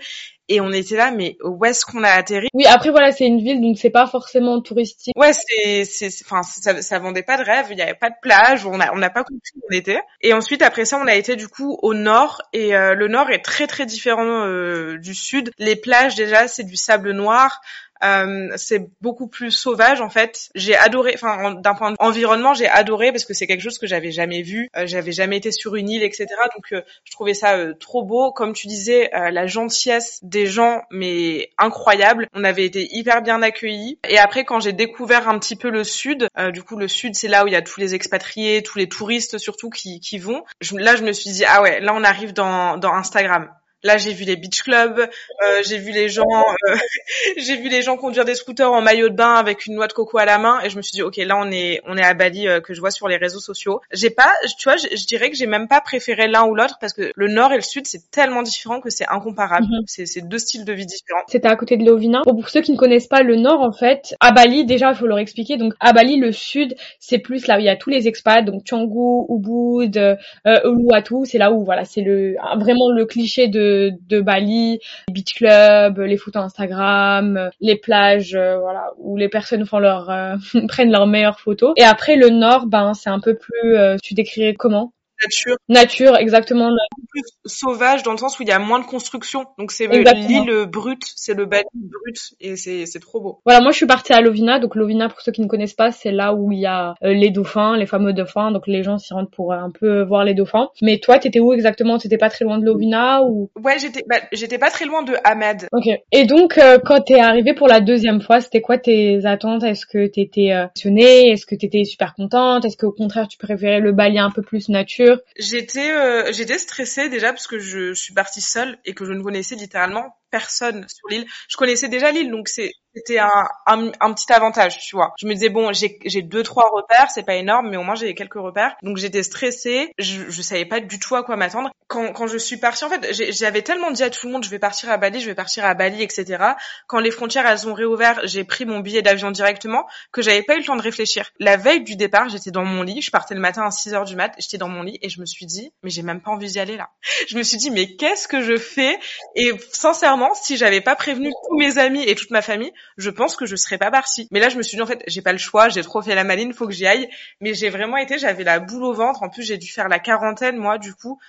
et 0.51 0.62
on 0.62 0.72
était 0.72 0.98
là 0.98 1.12
mais 1.12 1.38
où 1.43 1.63
est-ce 1.65 1.86
qu'on 1.86 2.03
a 2.03 2.10
atterri? 2.10 2.48
Oui, 2.53 2.65
après 2.65 2.91
voilà, 2.91 3.12
c'est 3.12 3.25
une 3.25 3.41
ville 3.41 3.62
donc 3.62 3.77
c'est 3.77 3.89
pas 3.89 4.05
forcément 4.05 4.62
touristique. 4.62 5.13
Ouais, 5.17 5.31
c'est 5.34 5.86
c'est 5.86 6.10
enfin 6.25 6.43
ça, 6.43 6.81
ça 6.81 7.00
vendait 7.00 7.24
pas 7.24 7.38
de 7.38 7.43
rêve, 7.43 7.67
il 7.72 7.77
y 7.77 7.81
avait 7.81 7.93
pas 7.93 8.10
de 8.10 8.15
plage, 8.22 8.65
on 8.65 8.79
a 8.79 8.93
on 8.93 8.98
n'a 8.98 9.10
pas 9.10 9.24
compris 9.24 9.51
où 9.55 9.62
on 9.70 9.74
était. 9.74 10.01
Et 10.22 10.34
ensuite 10.34 10.62
après 10.62 10.86
ça, 10.86 10.98
on 10.98 11.08
a 11.08 11.15
été 11.15 11.36
du 11.36 11.48
coup 11.48 11.77
au 11.81 11.93
nord 11.93 12.41
et 12.53 12.75
euh, 12.75 12.93
le 12.96 13.08
nord 13.08 13.29
est 13.29 13.43
très 13.43 13.67
très 13.67 13.86
différent 13.86 14.46
euh, 14.46 14.98
du 14.98 15.15
sud. 15.15 15.51
Les 15.58 15.75
plages 15.75 16.15
déjà, 16.15 16.48
c'est 16.48 16.63
du 16.63 16.75
sable 16.75 17.12
noir. 17.12 17.62
Euh, 18.03 18.50
c'est 18.55 18.89
beaucoup 19.01 19.27
plus 19.27 19.51
sauvage 19.51 20.01
en 20.01 20.10
fait. 20.10 20.50
J'ai 20.55 20.75
adoré, 20.75 21.13
enfin 21.15 21.53
d'un 21.55 21.75
point 21.75 21.91
de 21.91 21.96
vue 21.96 22.08
environnement, 22.08 22.53
j'ai 22.53 22.67
adoré 22.67 23.12
parce 23.12 23.25
que 23.25 23.34
c'est 23.34 23.48
quelque 23.48 23.62
chose 23.62 23.77
que 23.77 23.88
j'avais 23.88 24.12
jamais 24.12 24.41
vu. 24.41 24.70
Euh, 24.75 24.86
j'avais 24.86 25.12
jamais 25.12 25.38
été 25.38 25.51
sur 25.51 25.75
une 25.75 25.89
île, 25.89 26.03
etc. 26.03 26.27
Donc 26.55 26.74
euh, 26.74 26.81
je 27.03 27.12
trouvais 27.12 27.34
ça 27.34 27.58
trop 27.79 28.03
beau. 28.03 28.31
Comme 28.31 28.53
tu 28.53 28.67
disais, 28.67 29.10
la 29.13 29.48
gentillesse 29.48 30.20
des 30.24 30.46
gens, 30.46 30.81
mais 30.91 31.50
incroyable. 31.58 32.27
On 32.34 32.43
avait 32.43 32.65
été 32.65 32.88
hyper 32.91 33.22
bien 33.22 33.41
accueillis. 33.41 34.00
Et 34.08 34.17
après, 34.17 34.46
quand 34.46 34.60
j'ai 34.60 34.74
découvert 34.74 35.27
un 35.29 35.39
petit 35.39 35.55
peu 35.55 35.70
le 35.70 35.84
sud, 35.84 36.27
du 36.53 36.63
coup 36.63 36.75
le 36.75 36.88
sud, 36.88 37.15
c'est 37.15 37.27
là 37.27 37.43
où 37.43 37.48
il 37.48 37.53
y 37.53 37.55
a 37.55 37.62
tous 37.62 37.79
les 37.79 37.96
expatriés, 37.96 38.63
tous 38.63 38.77
les 38.77 38.88
touristes 38.88 39.38
surtout 39.38 39.70
qui, 39.70 40.00
qui 40.00 40.17
vont. 40.17 40.43
là, 40.74 40.96
je 40.96 41.03
me 41.03 41.13
suis 41.13 41.31
dit 41.31 41.43
ah 41.46 41.62
ouais, 41.62 41.79
là 41.79 41.93
on 41.96 42.03
arrive 42.03 42.34
dans, 42.34 42.77
dans 42.77 42.93
Instagram. 42.93 43.50
Là, 43.83 43.97
j'ai 43.97 44.13
vu 44.13 44.25
les 44.25 44.35
beach 44.35 44.61
clubs, 44.61 45.00
euh, 45.00 45.61
j'ai 45.67 45.77
vu 45.77 45.91
les 45.91 46.07
gens, 46.07 46.23
euh, 46.23 46.75
j'ai 47.38 47.57
vu 47.57 47.67
les 47.67 47.81
gens 47.81 47.97
conduire 47.97 48.25
des 48.25 48.35
scooters 48.35 48.71
en 48.71 48.81
maillot 48.81 49.09
de 49.09 49.15
bain 49.15 49.33
avec 49.33 49.65
une 49.65 49.73
noix 49.73 49.88
de 49.88 49.93
coco 49.93 50.19
à 50.19 50.25
la 50.25 50.38
main, 50.38 50.61
et 50.63 50.69
je 50.69 50.77
me 50.77 50.83
suis 50.83 50.91
dit, 50.91 51.01
ok, 51.01 51.17
là, 51.17 51.35
on 51.39 51.51
est, 51.51 51.81
on 51.88 51.97
est 51.97 52.03
à 52.03 52.13
Bali 52.13 52.47
euh, 52.47 52.61
que 52.61 52.75
je 52.75 52.79
vois 52.79 52.91
sur 52.91 53.07
les 53.07 53.17
réseaux 53.17 53.39
sociaux. 53.39 53.81
J'ai 53.91 54.11
pas, 54.11 54.31
tu 54.59 54.69
vois, 54.69 54.77
je, 54.77 55.05
dirais 55.07 55.31
que 55.31 55.35
j'ai 55.35 55.47
même 55.47 55.67
pas 55.67 55.81
préféré 55.81 56.27
l'un 56.27 56.45
ou 56.45 56.53
l'autre 56.53 56.77
parce 56.79 56.93
que 56.93 57.11
le 57.15 57.27
nord 57.27 57.53
et 57.53 57.55
le 57.55 57.61
sud, 57.61 57.88
c'est 57.88 58.11
tellement 58.11 58.43
différent 58.43 58.81
que 58.81 58.91
c'est 58.91 59.07
incomparable. 59.07 59.65
Mhm. 59.65 59.83
C'est 59.88 60.27
deux 60.27 60.38
styles 60.38 60.65
de 60.65 60.73
vie 60.73 60.85
différents. 60.85 61.23
C'était 61.27 61.47
à 61.47 61.55
côté 61.55 61.75
de 61.77 61.83
Lovina. 61.83 62.21
Bon, 62.25 62.35
pour 62.35 62.50
ceux 62.50 62.61
qui 62.61 62.71
ne 62.71 62.77
connaissent 62.77 63.07
pas 63.07 63.23
le 63.23 63.35
nord, 63.35 63.61
en 63.61 63.71
fait, 63.71 64.13
à 64.19 64.31
Bali, 64.31 64.65
déjà, 64.65 64.91
il 64.91 64.95
faut 64.95 65.07
leur 65.07 65.19
expliquer. 65.19 65.57
Donc, 65.57 65.73
à 65.79 65.91
Bali, 65.91 66.17
le 66.17 66.31
sud, 66.31 66.75
c'est 67.00 67.17
plus 67.17 67.47
là 67.47 67.57
où 67.57 67.59
il 67.59 67.65
y 67.65 67.69
a 67.69 67.75
tous 67.75 67.89
les 67.89 68.07
expats, 68.07 68.45
donc 68.45 68.63
Canggu, 68.69 69.25
Ubud, 69.29 69.97
euh, 69.97 70.15
Uluwatu, 70.45 71.25
c'est 71.25 71.39
là 71.39 71.51
où, 71.51 71.63
voilà, 71.63 71.83
c'est 71.83 72.01
le 72.01 72.35
vraiment 72.57 72.91
le 72.91 73.05
cliché 73.05 73.47
de 73.47 73.71
de, 73.92 74.22
Bali, 74.22 74.80
les 75.08 75.13
beach 75.13 75.34
clubs, 75.36 76.00
les 76.00 76.18
photos 76.18 76.44
Instagram, 76.44 77.50
les 77.60 77.75
plages, 77.75 78.36
euh, 78.36 78.58
voilà, 78.60 78.92
où 78.98 79.18
les 79.18 79.30
personnes 79.30 79.66
font 79.66 79.80
leur 79.80 80.10
euh, 80.10 80.36
prennent 80.68 80.92
leurs 80.92 81.08
meilleures 81.08 81.40
photos. 81.40 81.74
Et 81.78 81.84
après 81.84 82.16
le 82.16 82.30
nord, 82.30 82.68
ben 82.68 82.94
c'est 82.94 83.10
un 83.10 83.20
peu 83.20 83.36
plus, 83.36 83.75
euh, 83.75 83.98
tu 84.01 84.13
décrirais 84.13 84.54
comment? 84.54 84.94
Nature. 85.24 85.58
Nature, 85.70 86.18
exactement. 86.18 86.70
Plus 87.10 87.24
sauvage 87.46 88.04
dans 88.04 88.12
le 88.12 88.18
sens 88.18 88.40
où 88.40 88.44
il 88.44 88.50
y 88.50 88.51
a 88.51 88.60
moins 88.60 88.80
de 88.80 88.86
construction. 88.86 89.46
Donc 89.58 89.72
c'est 89.72 89.88
l'île 89.88 90.66
brute, 90.68 91.04
c'est 91.16 91.34
le 91.34 91.46
Bali 91.46 91.66
brut 91.74 92.18
et 92.40 92.56
c'est 92.56 92.86
c'est 92.86 93.00
trop 93.00 93.20
beau. 93.22 93.42
Voilà, 93.46 93.62
moi 93.62 93.72
je 93.72 93.78
suis 93.78 93.86
partie 93.86 94.13
à 94.13 94.22
Lovina. 94.22 94.60
Donc 94.60 94.75
Lovina, 94.75 95.10
pour 95.10 95.22
ceux 95.22 95.32
qui 95.32 95.42
ne 95.42 95.48
connaissent 95.48 95.74
pas, 95.74 95.92
c'est 95.92 96.12
là 96.12 96.34
où 96.34 96.51
il 96.51 96.60
y 96.60 96.66
a 96.66 96.96
euh, 97.04 97.13
les 97.13 97.30
dauphins, 97.30 97.78
les 97.78 97.86
fameux 97.86 98.13
dauphins. 98.13 98.51
Donc 98.51 98.68
les 98.68 98.84
gens 98.84 98.98
s'y 98.98 99.13
rendent 99.13 99.32
pour 99.32 99.54
euh, 99.54 99.58
un 99.58 99.72
peu 99.72 100.04
voir 100.04 100.24
les 100.24 100.34
dauphins. 100.34 100.70
Mais 100.82 101.00
toi, 101.00 101.20
t'étais 101.20 101.40
où 101.40 101.54
exactement? 101.54 101.98
T'étais 101.98 102.18
pas 102.18 102.30
très 102.30 102.46
loin 102.46 102.58
de 102.58 102.66
Lovina 102.66 103.24
ou? 103.24 103.50
Ouais, 103.62 103.78
j'étais 103.80 104.04
bah, 104.08 104.18
j'étais 104.32 104.58
pas 104.58 104.70
très 104.70 104.86
loin 104.86 105.04
de 105.04 105.13
Ahmed. 105.24 105.68
Ok. 105.72 105.88
Et 106.12 106.25
donc 106.25 106.58
euh, 106.58 106.80
quand 106.84 107.01
t'es 107.01 107.20
arrivé 107.20 107.54
pour 107.54 107.68
la 107.68 107.82
deuxième 107.82 108.22
fois, 108.22 108.42
c'était 108.42 108.62
quoi 108.62 108.78
tes 108.78 109.25
attentes? 109.25 109.63
Est-ce 109.63 109.86
que 109.86 110.08
t'étais 110.08 110.51
euh, 110.51 110.68
Est-ce 110.75 111.46
que 111.46 111.56
t'étais 111.56 111.84
super 111.84 112.13
contente? 112.16 112.66
Est-ce 112.66 112.78
qu'au 112.78 112.92
contraire 112.92 113.28
tu 113.28 113.38
préférais 113.38 113.80
le 113.80 113.92
Bali 113.92 114.20
un 114.20 114.32
peu 114.32 114.42
plus 114.42 114.70
nature? 114.70 115.11
J'étais 115.38 115.91
euh, 115.91 116.32
j'étais 116.32 116.58
stressée 116.58 117.10
déjà 117.10 117.34
parce 117.34 117.48
que 117.48 117.60
je, 117.60 117.94
je 117.94 118.01
suis 118.01 118.13
partie 118.13 118.41
seule 118.41 118.80
et 118.86 118.94
que 118.94 119.06
je 119.06 119.13
ne 119.13 119.22
connaissais 119.22 119.56
littéralement 119.56 120.15
personne 120.30 120.86
sur 120.88 121.08
l'île. 121.10 121.25
Je 121.50 121.58
connaissais 121.58 121.89
déjà 121.89 122.12
l'île, 122.12 122.32
donc 122.32 122.48
c'est 122.48 122.72
c'était 122.95 123.19
un, 123.19 123.48
un, 123.65 124.13
petit 124.13 124.31
avantage, 124.33 124.79
tu 124.79 124.95
vois. 124.95 125.13
Je 125.19 125.27
me 125.27 125.33
disais 125.33 125.50
bon, 125.50 125.71
j'ai 125.74 126.21
deux 126.21 126.43
trois 126.43 126.69
repères, 126.74 127.10
c'est 127.10 127.24
pas 127.24 127.36
énorme, 127.36 127.69
mais 127.69 127.77
au 127.77 127.83
moins 127.83 127.95
j'ai 127.95 128.13
quelques 128.15 128.33
repères. 128.33 128.75
Donc 128.83 128.98
j'étais 128.98 129.24
stressée, 129.24 129.93
je 129.98 130.29
je 130.29 130.41
savais 130.41 130.65
pas 130.65 130.79
du 130.79 131.00
tout 131.00 131.15
à 131.15 131.24
quoi 131.24 131.36
m'attendre. 131.36 131.71
Quand 131.88 132.12
quand 132.13 132.27
je 132.27 132.38
suis 132.38 132.57
partie, 132.57 132.83
en 132.83 132.89
fait, 132.89 133.13
j'avais 133.31 133.62
tellement 133.62 133.91
dit 133.91 134.03
à 134.03 134.10
tout 134.10 134.27
le 134.27 134.33
monde, 134.33 134.43
je 134.43 134.50
vais 134.50 134.60
partir 134.60 134.89
à 134.89 134.98
Bali, 134.98 135.21
je 135.21 135.27
vais 135.27 135.36
partir 135.36 135.65
à 135.65 135.74
Bali, 135.74 136.01
etc. 136.03 136.43
Quand 136.88 137.00
les 137.00 137.12
frontières 137.12 137.45
elles 137.45 137.67
ont 137.67 137.74
réouvert, 137.74 138.21
j'ai 138.25 138.43
pris 138.43 138.65
mon 138.65 138.79
billet 138.79 139.01
d'avion 139.01 139.31
directement, 139.31 139.86
que 140.12 140.21
j'avais 140.21 140.43
pas 140.43 140.55
eu 140.55 140.60
le 140.60 140.65
temps 140.65 140.75
de 140.75 140.81
réfléchir. 140.81 141.29
La 141.39 141.57
veille 141.57 141.83
du 141.83 141.95
départ, 141.95 142.29
j'étais 142.29 142.51
dans 142.51 142.65
mon 142.65 142.83
lit, 142.83 143.01
je 143.01 143.12
partais 143.12 143.36
le 143.36 143.41
matin 143.41 143.63
à 143.63 143.71
6 143.71 143.93
heures 143.93 144.05
du 144.05 144.15
mat, 144.15 144.33
j'étais 144.38 144.57
dans 144.57 144.69
mon 144.69 144.83
lit 144.83 145.00
et 145.01 145.10
je 145.10 145.19
me 145.21 145.25
suis 145.25 145.45
dit, 145.45 145.71
mais 145.83 145.89
j'ai 145.89 146.01
même 146.01 146.21
pas 146.21 146.31
envie 146.31 146.48
d'y 146.48 146.60
aller 146.60 146.77
là. 146.77 146.89
Je 147.27 147.38
me 147.38 147.43
suis 147.43 147.57
dit, 147.57 147.71
mais 147.71 147.95
qu'est-ce 147.95 148.27
que 148.27 148.41
je 148.41 148.57
fais? 148.57 149.00
Et 149.36 149.51
sincèrement 149.71 150.33
si 150.33 150.57
j'avais 150.57 150.81
pas 150.81 150.95
prévenu 150.95 151.31
tous 151.48 151.57
mes 151.57 151.77
amis 151.77 152.03
et 152.03 152.15
toute 152.15 152.31
ma 152.31 152.41
famille, 152.41 152.74
je 152.97 153.09
pense 153.09 153.35
que 153.35 153.45
je 153.45 153.55
serais 153.55 153.77
pas 153.77 153.91
partie. 153.91 154.27
Mais 154.31 154.39
là, 154.39 154.50
je 154.50 154.57
me 154.57 154.63
suis 154.63 154.75
dit 154.75 154.81
en 154.81 154.85
fait, 154.85 155.03
j'ai 155.07 155.21
pas 155.21 155.31
le 155.31 155.38
choix, 155.38 155.69
j'ai 155.69 155.83
trop 155.83 156.01
fait 156.01 156.15
la 156.15 156.23
maline, 156.23 156.53
faut 156.53 156.67
que 156.67 156.73
j'y 156.73 156.88
aille. 156.88 157.09
Mais 157.39 157.53
j'ai 157.53 157.69
vraiment 157.69 157.97
été, 157.97 158.17
j'avais 158.17 158.43
la 158.43 158.59
boule 158.59 158.83
au 158.83 158.93
ventre. 158.93 159.23
En 159.23 159.29
plus, 159.29 159.43
j'ai 159.43 159.57
dû 159.57 159.67
faire 159.71 159.88
la 159.88 160.00
quarantaine 160.00 160.57
moi, 160.57 160.77
du 160.77 160.93
coup, 160.93 161.19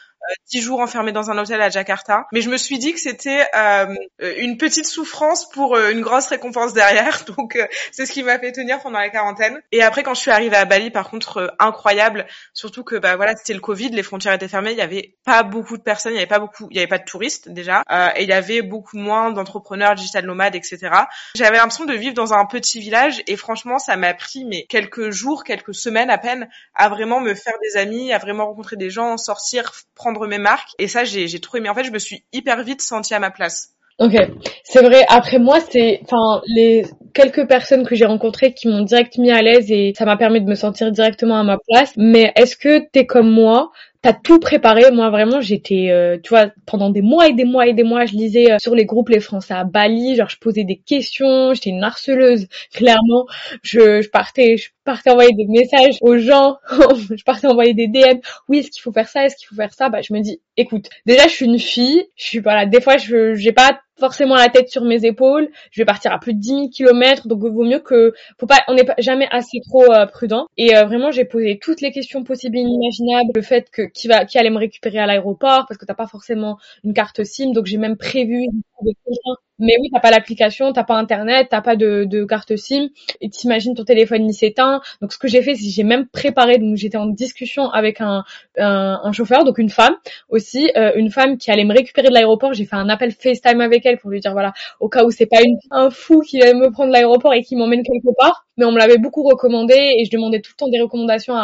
dix 0.50 0.60
jours 0.60 0.80
enfermés 0.80 1.12
dans 1.12 1.30
un 1.30 1.38
hôtel 1.38 1.60
à 1.60 1.68
Jakarta. 1.68 2.26
Mais 2.32 2.40
je 2.40 2.50
me 2.50 2.56
suis 2.56 2.78
dit 2.78 2.92
que 2.92 3.00
c'était 3.00 3.46
euh, 3.56 3.94
une 4.38 4.56
petite 4.56 4.86
souffrance 4.86 5.48
pour 5.50 5.74
euh, 5.74 5.90
une 5.90 6.00
grosse 6.00 6.26
récompense 6.26 6.72
derrière. 6.72 7.24
Donc 7.36 7.56
euh, 7.56 7.66
c'est 7.90 8.06
ce 8.06 8.12
qui 8.12 8.22
m'a 8.22 8.38
fait 8.38 8.52
tenir 8.52 8.80
pendant 8.80 8.98
la 8.98 9.08
quarantaine. 9.08 9.60
Et 9.72 9.82
après 9.82 10.02
quand 10.02 10.14
je 10.14 10.20
suis 10.20 10.30
arrivée 10.30 10.56
à 10.56 10.64
Bali, 10.64 10.90
par 10.90 11.10
contre 11.10 11.38
euh, 11.38 11.48
incroyable, 11.58 12.26
surtout 12.52 12.84
que 12.84 12.96
bah 12.96 13.16
voilà 13.16 13.34
c'était 13.36 13.54
le 13.54 13.60
Covid, 13.60 13.90
les 13.90 14.02
frontières 14.02 14.32
étaient 14.32 14.48
fermées, 14.48 14.72
il 14.72 14.78
y 14.78 14.82
avait 14.82 15.16
pas 15.24 15.42
beaucoup 15.42 15.76
de 15.76 15.82
personnes, 15.82 16.12
il 16.12 16.16
y 16.16 16.18
avait 16.18 16.26
pas 16.26 16.38
beaucoup, 16.38 16.68
il 16.70 16.76
y 16.76 16.80
avait 16.80 16.88
pas 16.88 16.98
de 16.98 17.04
touristes 17.04 17.48
déjà, 17.48 17.82
et 18.16 18.22
il 18.22 18.28
y 18.28 18.32
avait 18.32 18.62
beaucoup 18.62 18.96
moins 18.96 19.30
d'entrepreneurs, 19.30 19.94
digital 19.94 20.26
nomades, 20.26 20.54
etc. 20.54 20.78
J'avais 21.34 21.56
l'impression 21.56 21.84
de 21.84 21.94
vivre 21.94 22.14
dans 22.14 22.32
un 22.32 22.44
petit 22.46 22.80
village 22.80 23.22
et 23.26 23.36
franchement 23.36 23.78
ça 23.78 23.96
m'a 23.96 24.14
pris 24.14 24.44
mais 24.44 24.64
quelques 24.68 25.10
jours, 25.10 25.44
quelques 25.44 25.74
semaines 25.74 26.10
à 26.10 26.18
peine 26.18 26.48
à 26.74 26.88
vraiment 26.88 27.20
me 27.20 27.34
faire 27.34 27.54
des 27.62 27.78
amis, 27.78 28.12
à 28.12 28.18
vraiment 28.18 28.46
rencontrer 28.46 28.76
des 28.76 28.90
gens, 28.90 29.16
sortir, 29.16 29.72
prendre 29.94 30.11
mes 30.26 30.38
marques. 30.38 30.70
Et 30.78 30.88
ça, 30.88 31.04
j'ai, 31.04 31.28
j'ai 31.28 31.40
trop 31.40 31.58
aimé. 31.58 31.68
En 31.68 31.74
fait, 31.74 31.84
je 31.84 31.92
me 31.92 31.98
suis 31.98 32.24
hyper 32.32 32.62
vite 32.62 32.82
sentie 32.82 33.14
à 33.14 33.18
ma 33.18 33.30
place. 33.30 33.70
Ok, 33.98 34.14
c'est 34.64 34.82
vrai. 34.82 35.04
Après 35.08 35.38
moi, 35.38 35.58
c'est, 35.60 36.00
enfin, 36.04 36.42
les 36.46 36.84
quelques 37.14 37.46
personnes 37.46 37.86
que 37.86 37.94
j'ai 37.94 38.06
rencontrées 38.06 38.54
qui 38.54 38.66
m'ont 38.68 38.82
direct 38.82 39.18
mis 39.18 39.30
à 39.30 39.42
l'aise 39.42 39.70
et 39.70 39.92
ça 39.96 40.06
m'a 40.06 40.16
permis 40.16 40.40
de 40.40 40.48
me 40.48 40.54
sentir 40.54 40.90
directement 40.90 41.38
à 41.38 41.44
ma 41.44 41.58
place. 41.68 41.92
Mais 41.96 42.32
est-ce 42.34 42.56
que 42.56 42.88
t'es 42.90 43.06
comme 43.06 43.30
moi? 43.30 43.70
T'as 44.00 44.14
tout 44.14 44.40
préparé? 44.40 44.90
Moi, 44.90 45.10
vraiment, 45.10 45.40
j'étais, 45.40 45.90
euh, 45.90 46.18
tu 46.20 46.30
vois, 46.30 46.46
pendant 46.66 46.90
des 46.90 47.02
mois 47.02 47.28
et 47.28 47.34
des 47.34 47.44
mois 47.44 47.68
et 47.68 47.74
des 47.74 47.84
mois, 47.84 48.04
je 48.04 48.14
lisais 48.14 48.50
euh, 48.50 48.56
sur 48.58 48.74
les 48.74 48.84
groupes 48.86 49.10
les 49.10 49.20
Français 49.20 49.54
à 49.54 49.62
Bali. 49.62 50.16
Genre, 50.16 50.28
je 50.28 50.38
posais 50.38 50.64
des 50.64 50.78
questions. 50.78 51.54
J'étais 51.54 51.70
une 51.70 51.84
harceleuse, 51.84 52.48
clairement. 52.74 53.26
Je, 53.62 54.00
je 54.02 54.08
partais, 54.10 54.56
je 54.56 54.70
partais 54.84 55.10
envoyer 55.10 55.32
des 55.32 55.46
messages 55.46 55.98
aux 56.00 56.16
gens. 56.18 56.58
je 56.70 57.22
partais 57.24 57.46
envoyer 57.46 57.74
des 57.74 57.88
DM. 57.88 58.18
Oui, 58.48 58.58
est-ce 58.58 58.70
qu'il 58.70 58.82
faut 58.82 58.92
faire 58.92 59.08
ça 59.08 59.24
Est-ce 59.24 59.36
qu'il 59.36 59.46
faut 59.48 59.54
faire 59.54 59.72
ça? 59.72 59.88
Bah, 59.88 60.00
je 60.02 60.12
me 60.12 60.20
dis, 60.20 60.40
écoute, 60.56 60.88
déjà, 61.06 61.26
je 61.26 61.32
suis 61.32 61.46
une 61.46 61.58
fille. 61.58 62.04
Je 62.16 62.24
suis 62.24 62.42
pas 62.42 62.54
là. 62.54 62.66
Des 62.66 62.80
fois, 62.80 62.96
je, 62.96 63.34
j'ai 63.34 63.52
pas 63.52 63.80
forcément 63.98 64.34
la 64.34 64.48
tête 64.48 64.68
sur 64.68 64.84
mes 64.84 65.04
épaules. 65.04 65.48
Je 65.70 65.80
vais 65.80 65.84
partir 65.84 66.12
à 66.12 66.18
plus 66.18 66.34
de 66.34 66.40
10 66.40 66.48
000 66.48 66.68
kilomètres, 66.70 67.28
donc 67.28 67.40
il 67.44 67.52
vaut 67.52 67.64
mieux 67.64 67.78
que, 67.78 68.12
faut 68.38 68.46
pas, 68.46 68.60
on 68.68 68.74
n'est 68.74 68.86
jamais 68.98 69.28
assez 69.30 69.60
trop 69.68 69.92
euh, 69.92 70.06
prudent. 70.06 70.46
Et 70.56 70.76
euh, 70.76 70.84
vraiment, 70.84 71.10
j'ai 71.10 71.24
posé 71.24 71.58
toutes 71.60 71.80
les 71.80 71.92
questions 71.92 72.24
possibles 72.24 72.56
et 72.56 72.60
inimaginables. 72.60 73.30
Le 73.34 73.42
fait 73.42 73.70
que 73.70 73.82
qui 73.82 74.08
va, 74.08 74.24
qui 74.24 74.38
allait 74.38 74.50
me 74.50 74.58
récupérer 74.58 74.98
à 74.98 75.06
l'aéroport, 75.06 75.66
parce 75.68 75.78
que 75.78 75.84
t'as 75.84 75.94
pas 75.94 76.08
forcément 76.08 76.58
une 76.84 76.94
carte 76.94 77.22
SIM, 77.22 77.52
donc 77.52 77.66
j'ai 77.66 77.78
même 77.78 77.96
prévu 77.96 78.46
Mais 79.62 79.76
oui, 79.80 79.88
t'as 79.92 80.00
pas 80.00 80.10
l'application, 80.10 80.72
t'as 80.72 80.82
pas 80.82 80.96
internet, 80.96 81.46
t'as 81.50 81.60
pas 81.60 81.76
de, 81.76 82.24
carte 82.24 82.56
SIM, 82.56 82.88
et 83.20 83.30
t'imagines 83.30 83.74
ton 83.74 83.84
téléphone 83.84 84.26
il 84.26 84.34
s'éteint. 84.34 84.80
Donc 85.00 85.12
ce 85.12 85.18
que 85.18 85.28
j'ai 85.28 85.40
fait, 85.40 85.54
c'est 85.54 85.64
que 85.64 85.72
j'ai 85.72 85.84
même 85.84 86.08
préparé, 86.08 86.58
donc 86.58 86.76
j'étais 86.76 86.98
en 86.98 87.06
discussion 87.06 87.70
avec 87.70 88.00
un, 88.00 88.24
chauffeur, 89.12 89.44
donc 89.44 89.58
une 89.58 89.70
femme 89.70 89.94
aussi, 90.28 90.70
euh, 90.76 90.92
une 90.96 91.10
femme 91.10 91.38
qui 91.38 91.50
allait 91.50 91.64
me 91.64 91.74
récupérer 91.74 92.08
de 92.08 92.14
l'aéroport. 92.14 92.52
J'ai 92.54 92.64
fait 92.64 92.76
un 92.76 92.88
appel 92.88 93.12
FaceTime 93.12 93.60
avec 93.60 93.86
elle 93.86 93.98
pour 93.98 94.10
lui 94.10 94.18
dire 94.20 94.32
voilà, 94.32 94.52
au 94.80 94.88
cas 94.88 95.04
où 95.04 95.10
c'est 95.10 95.26
pas 95.26 95.38
un 95.70 95.90
fou 95.90 96.20
qui 96.20 96.40
va 96.40 96.52
me 96.54 96.70
prendre 96.72 96.88
de 96.88 96.94
l'aéroport 96.94 97.32
et 97.32 97.42
qui 97.42 97.54
m'emmène 97.54 97.82
quelque 97.84 98.14
part. 98.18 98.46
Mais 98.56 98.64
on 98.64 98.72
me 98.72 98.78
l'avait 98.78 98.98
beaucoup 98.98 99.22
recommandé 99.22 99.74
et 99.74 100.04
je 100.04 100.10
demandais 100.10 100.40
tout 100.40 100.52
le 100.54 100.56
temps 100.56 100.68
des 100.68 100.80
recommandations 100.80 101.34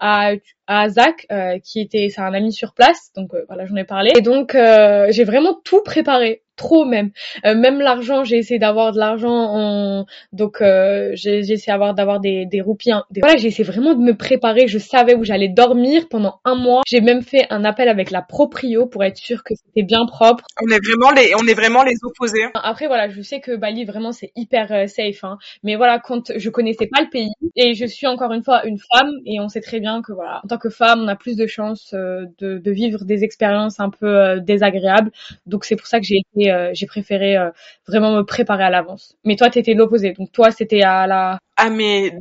à, 0.00 0.32
à, 0.66 0.88
Zach, 0.88 1.26
euh, 1.32 1.58
qui 1.60 1.80
était, 1.80 2.08
un 2.18 2.34
ami 2.34 2.52
sur 2.52 2.74
place, 2.74 3.10
donc 3.16 3.34
euh, 3.34 3.44
voilà, 3.48 3.64
j'en 3.66 3.76
ai 3.76 3.84
parlé. 3.84 4.12
Et 4.16 4.20
donc 4.20 4.54
euh, 4.54 5.06
j'ai 5.10 5.24
vraiment 5.24 5.54
tout 5.64 5.82
préparé 5.82 6.42
trop 6.58 6.84
même. 6.84 7.10
Euh, 7.46 7.54
même 7.54 7.80
l'argent, 7.80 8.24
j'ai 8.24 8.36
essayé 8.36 8.58
d'avoir 8.58 8.92
de 8.92 8.98
l'argent 8.98 9.30
en 9.30 10.06
donc 10.32 10.60
euh, 10.60 11.12
j'ai 11.14 11.38
essayé 11.38 11.72
d'avoir 11.72 11.94
d'avoir 11.94 12.20
des 12.20 12.44
des 12.44 12.60
roupies. 12.60 12.92
Hein. 12.92 13.04
Des... 13.10 13.20
Voilà, 13.22 13.38
j'ai 13.38 13.48
essayé 13.48 13.64
vraiment 13.64 13.94
de 13.94 14.02
me 14.02 14.14
préparer. 14.14 14.68
Je 14.68 14.78
savais 14.78 15.14
où 15.14 15.24
j'allais 15.24 15.48
dormir 15.48 16.08
pendant 16.10 16.40
un 16.44 16.54
mois. 16.54 16.82
J'ai 16.86 17.00
même 17.00 17.22
fait 17.22 17.46
un 17.48 17.64
appel 17.64 17.88
avec 17.88 18.10
la 18.10 18.20
proprio 18.20 18.86
pour 18.86 19.04
être 19.04 19.16
sûr 19.16 19.42
que 19.42 19.54
c'était 19.54 19.86
bien 19.86 20.04
propre. 20.06 20.44
On 20.62 20.70
est 20.70 20.84
vraiment 20.84 21.10
les 21.12 21.32
on 21.34 21.46
est 21.46 21.54
vraiment 21.54 21.82
les 21.82 21.96
opposés. 22.02 22.44
Après 22.54 22.86
voilà, 22.86 23.08
je 23.08 23.22
sais 23.22 23.40
que 23.40 23.56
Bali 23.56 23.84
vraiment 23.84 24.12
c'est 24.12 24.32
hyper 24.36 24.70
euh, 24.72 24.86
safe. 24.86 25.24
Hein. 25.24 25.38
Mais 25.62 25.76
voilà, 25.76 25.98
quand 25.98 26.32
je 26.36 26.50
connaissais 26.50 26.88
pas 26.92 27.02
le 27.02 27.08
pays 27.08 27.30
et 27.56 27.74
je 27.74 27.86
suis 27.86 28.06
encore 28.06 28.32
une 28.32 28.42
fois 28.42 28.66
une 28.66 28.78
femme 28.92 29.12
et 29.24 29.40
on 29.40 29.48
sait 29.48 29.60
très 29.60 29.80
bien 29.80 30.02
que 30.02 30.12
voilà, 30.12 30.40
en 30.44 30.48
tant 30.48 30.58
que 30.58 30.68
femme, 30.68 31.00
on 31.02 31.08
a 31.08 31.16
plus 31.16 31.36
de 31.36 31.46
chances 31.46 31.94
euh, 31.94 32.26
de, 32.38 32.58
de 32.58 32.70
vivre 32.70 33.04
des 33.04 33.24
expériences 33.24 33.80
un 33.80 33.90
peu 33.90 34.06
euh, 34.06 34.40
désagréables. 34.40 35.10
Donc 35.46 35.64
c'est 35.64 35.76
pour 35.76 35.86
ça 35.86 36.00
que 36.00 36.06
j'ai 36.06 36.22
été 36.34 36.47
euh, 36.50 36.70
j'ai 36.74 36.86
préféré 36.86 37.36
euh, 37.36 37.50
vraiment 37.86 38.12
me 38.16 38.22
préparer 38.22 38.64
à 38.64 38.70
l'avance. 38.70 39.16
Mais 39.24 39.36
toi, 39.36 39.50
t'étais 39.50 39.74
l'opposé. 39.74 40.12
Donc 40.12 40.32
toi, 40.32 40.50
c'était 40.50 40.82
à 40.82 41.06
la 41.06 41.38
ah 41.60 41.70
mais 41.70 42.12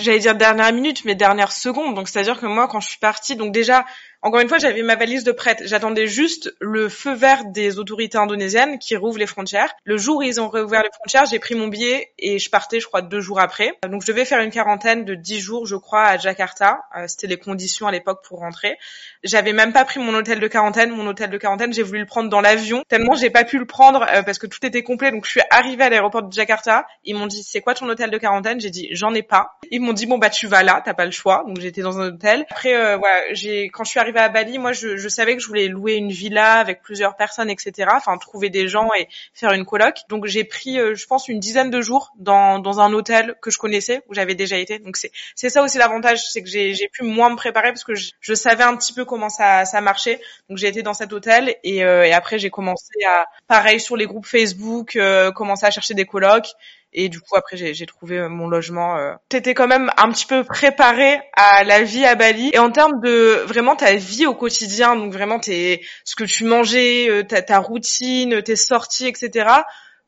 j'allais 0.00 0.20
dire 0.20 0.36
dernière 0.36 0.72
minute, 0.72 1.04
mais 1.04 1.16
dernière 1.16 1.50
seconde. 1.50 1.96
Donc 1.96 2.08
c'est 2.08 2.20
à 2.20 2.22
dire 2.22 2.38
que 2.38 2.46
moi, 2.46 2.68
quand 2.68 2.78
je 2.78 2.88
suis 2.88 2.98
partie, 2.98 3.34
donc 3.34 3.52
déjà 3.52 3.84
encore 4.22 4.40
une 4.40 4.48
fois, 4.48 4.58
j'avais 4.58 4.82
ma 4.82 4.94
valise 4.94 5.24
de 5.24 5.32
prête. 5.32 5.62
J'attendais 5.64 6.06
juste 6.06 6.54
le 6.60 6.88
feu 6.88 7.12
vert 7.12 7.44
des 7.46 7.80
autorités 7.80 8.18
indonésiennes 8.18 8.78
qui 8.78 8.94
rouvrent 8.96 9.18
les 9.18 9.26
frontières. 9.26 9.74
Le 9.82 9.96
jour 9.96 10.18
où 10.18 10.22
ils 10.22 10.40
ont 10.40 10.48
rouvert 10.48 10.82
les 10.84 10.90
frontières, 10.92 11.26
j'ai 11.26 11.40
pris 11.40 11.56
mon 11.56 11.66
billet 11.66 12.12
et 12.20 12.38
je 12.38 12.48
partais, 12.48 12.78
je 12.78 12.86
crois, 12.86 13.02
deux 13.02 13.20
jours 13.20 13.40
après. 13.40 13.72
Donc 13.90 14.02
je 14.02 14.06
devais 14.06 14.24
faire 14.24 14.38
une 14.40 14.52
quarantaine 14.52 15.04
de 15.04 15.16
dix 15.16 15.40
jours, 15.40 15.66
je 15.66 15.74
crois, 15.74 16.04
à 16.04 16.18
Jakarta. 16.18 16.82
Euh, 16.96 17.06
c'était 17.08 17.26
les 17.26 17.36
conditions 17.36 17.88
à 17.88 17.90
l'époque 17.90 18.20
pour 18.24 18.38
rentrer. 18.38 18.78
J'avais 19.24 19.52
même 19.52 19.72
pas 19.72 19.84
pris 19.84 19.98
mon 19.98 20.14
hôtel 20.14 20.38
de 20.38 20.46
quarantaine. 20.46 20.90
Mon 20.90 21.08
hôtel 21.08 21.28
de 21.28 21.38
quarantaine, 21.38 21.72
j'ai 21.72 21.82
voulu 21.82 21.98
le 21.98 22.06
prendre 22.06 22.30
dans 22.30 22.40
l'avion. 22.40 22.84
Tellement 22.88 23.16
j'ai 23.16 23.30
pas 23.30 23.42
pu 23.42 23.58
le 23.58 23.66
prendre 23.66 24.06
euh, 24.08 24.22
parce 24.22 24.38
que 24.38 24.46
tout 24.46 24.64
était 24.64 24.84
complet. 24.84 25.10
Donc 25.10 25.24
je 25.24 25.30
suis 25.30 25.42
arrivée 25.50 25.82
à 25.82 25.90
l'aéroport 25.90 26.22
de 26.22 26.32
Jakarta. 26.32 26.86
Ils 27.02 27.16
m'ont 27.16 27.26
dit, 27.26 27.42
c'est 27.42 27.60
quoi 27.60 27.74
ton 27.74 27.88
hôtel 27.88 28.10
de 28.10 28.18
quarantaine? 28.18 28.60
J'ai 28.60 28.70
dit, 28.70 28.88
j'en 28.92 29.14
ai 29.14 29.22
pas. 29.22 29.58
Ils 29.72 29.80
m'ont 29.80 29.92
dit, 29.92 30.06
bon 30.06 30.18
bah 30.18 30.30
tu 30.30 30.46
vas 30.46 30.62
là, 30.62 30.80
t'as 30.84 30.94
pas 30.94 31.06
le 31.06 31.10
choix. 31.10 31.42
Donc 31.48 31.58
j'étais 31.58 31.82
dans 31.82 31.98
un 31.98 32.06
hôtel. 32.06 32.46
Après, 32.50 32.74
euh, 32.74 32.96
voilà, 32.98 33.34
j'ai 33.34 33.64
quand 33.64 33.82
je 33.82 33.90
suis 33.90 33.98
arrivée 33.98 34.11
à 34.20 34.28
Bali, 34.28 34.58
moi 34.58 34.72
je, 34.72 35.08
savais 35.08 35.36
que 35.36 35.42
je 35.42 35.46
voulais 35.46 35.68
louer 35.68 35.94
une 35.94 36.10
villa 36.10 36.54
avec 36.54 36.82
plusieurs 36.82 37.16
personnes, 37.16 37.50
etc. 37.50 37.90
Enfin, 37.94 38.16
trouver 38.18 38.50
des 38.50 38.68
gens 38.68 38.88
et 38.98 39.08
faire 39.34 39.52
une 39.52 39.64
coloc. 39.64 40.00
Donc 40.08 40.26
j'ai 40.26 40.44
pris, 40.44 40.78
euh, 40.78 40.94
je 40.94 41.06
pense, 41.06 41.28
une 41.28 41.40
dizaine 41.40 41.70
de 41.70 41.80
jours 41.80 42.12
dans, 42.16 42.58
dans 42.58 42.80
un 42.80 42.92
hôtel 42.92 43.34
que 43.40 43.50
je 43.50 43.58
connaissais, 43.58 44.02
où 44.08 44.14
j'avais 44.14 44.34
déjà 44.34 44.56
été. 44.56 44.78
Donc 44.78 44.96
c'est 44.96 45.48
ça 45.48 45.62
aussi 45.62 45.78
l'avantage, 45.78 46.22
c'est 46.24 46.42
que 46.42 46.48
j'ai 46.48 46.88
pu 46.92 47.04
moins 47.04 47.30
me 47.30 47.36
préparer 47.36 47.68
parce 47.68 47.84
que 47.84 47.94
je, 47.94 48.12
je, 48.20 48.34
savais 48.34 48.64
un 48.64 48.76
petit 48.76 48.92
peu 48.92 49.04
comment 49.04 49.28
ça 49.28 49.64
ça 49.64 49.80
marchait. 49.80 50.20
Donc 50.48 50.58
j'ai 50.58 50.68
été 50.68 50.82
dans 50.82 50.94
cet 50.94 51.12
hôtel 51.12 51.56
et, 51.64 51.84
euh, 51.84 52.04
et 52.04 52.12
après 52.12 52.38
j'ai 52.38 52.50
commencé 52.50 52.92
à 53.06 53.26
pareil 53.48 53.80
sur 53.80 53.96
les 53.96 54.06
groupes 54.06 54.26
Facebook, 54.26 54.96
euh, 54.96 55.32
commencer 55.32 55.66
à 55.66 55.70
chercher 55.70 55.94
des 55.94 56.06
colocs. 56.06 56.54
Et 56.92 57.08
du 57.08 57.20
coup, 57.20 57.36
après, 57.36 57.56
j'ai 57.56 57.86
trouvé 57.86 58.18
euh, 58.18 58.28
mon 58.28 58.48
logement. 58.48 58.96
Euh. 58.96 59.14
T'étais 59.28 59.54
quand 59.54 59.66
même 59.66 59.90
un 59.96 60.10
petit 60.12 60.26
peu 60.26 60.44
préparé 60.44 61.20
à 61.34 61.64
la 61.64 61.82
vie 61.82 62.04
à 62.04 62.14
Bali. 62.14 62.50
Et 62.52 62.58
en 62.58 62.70
termes 62.70 63.00
de 63.00 63.42
vraiment 63.46 63.76
ta 63.76 63.94
vie 63.94 64.26
au 64.26 64.34
quotidien, 64.34 64.94
donc 64.96 65.12
vraiment 65.12 65.38
tes, 65.38 65.84
ce 66.04 66.14
que 66.16 66.24
tu 66.24 66.44
mangeais, 66.44 67.08
euh, 67.08 67.22
ta, 67.22 67.40
ta 67.40 67.58
routine, 67.58 68.42
tes 68.42 68.56
sorties, 68.56 69.06
etc. 69.06 69.48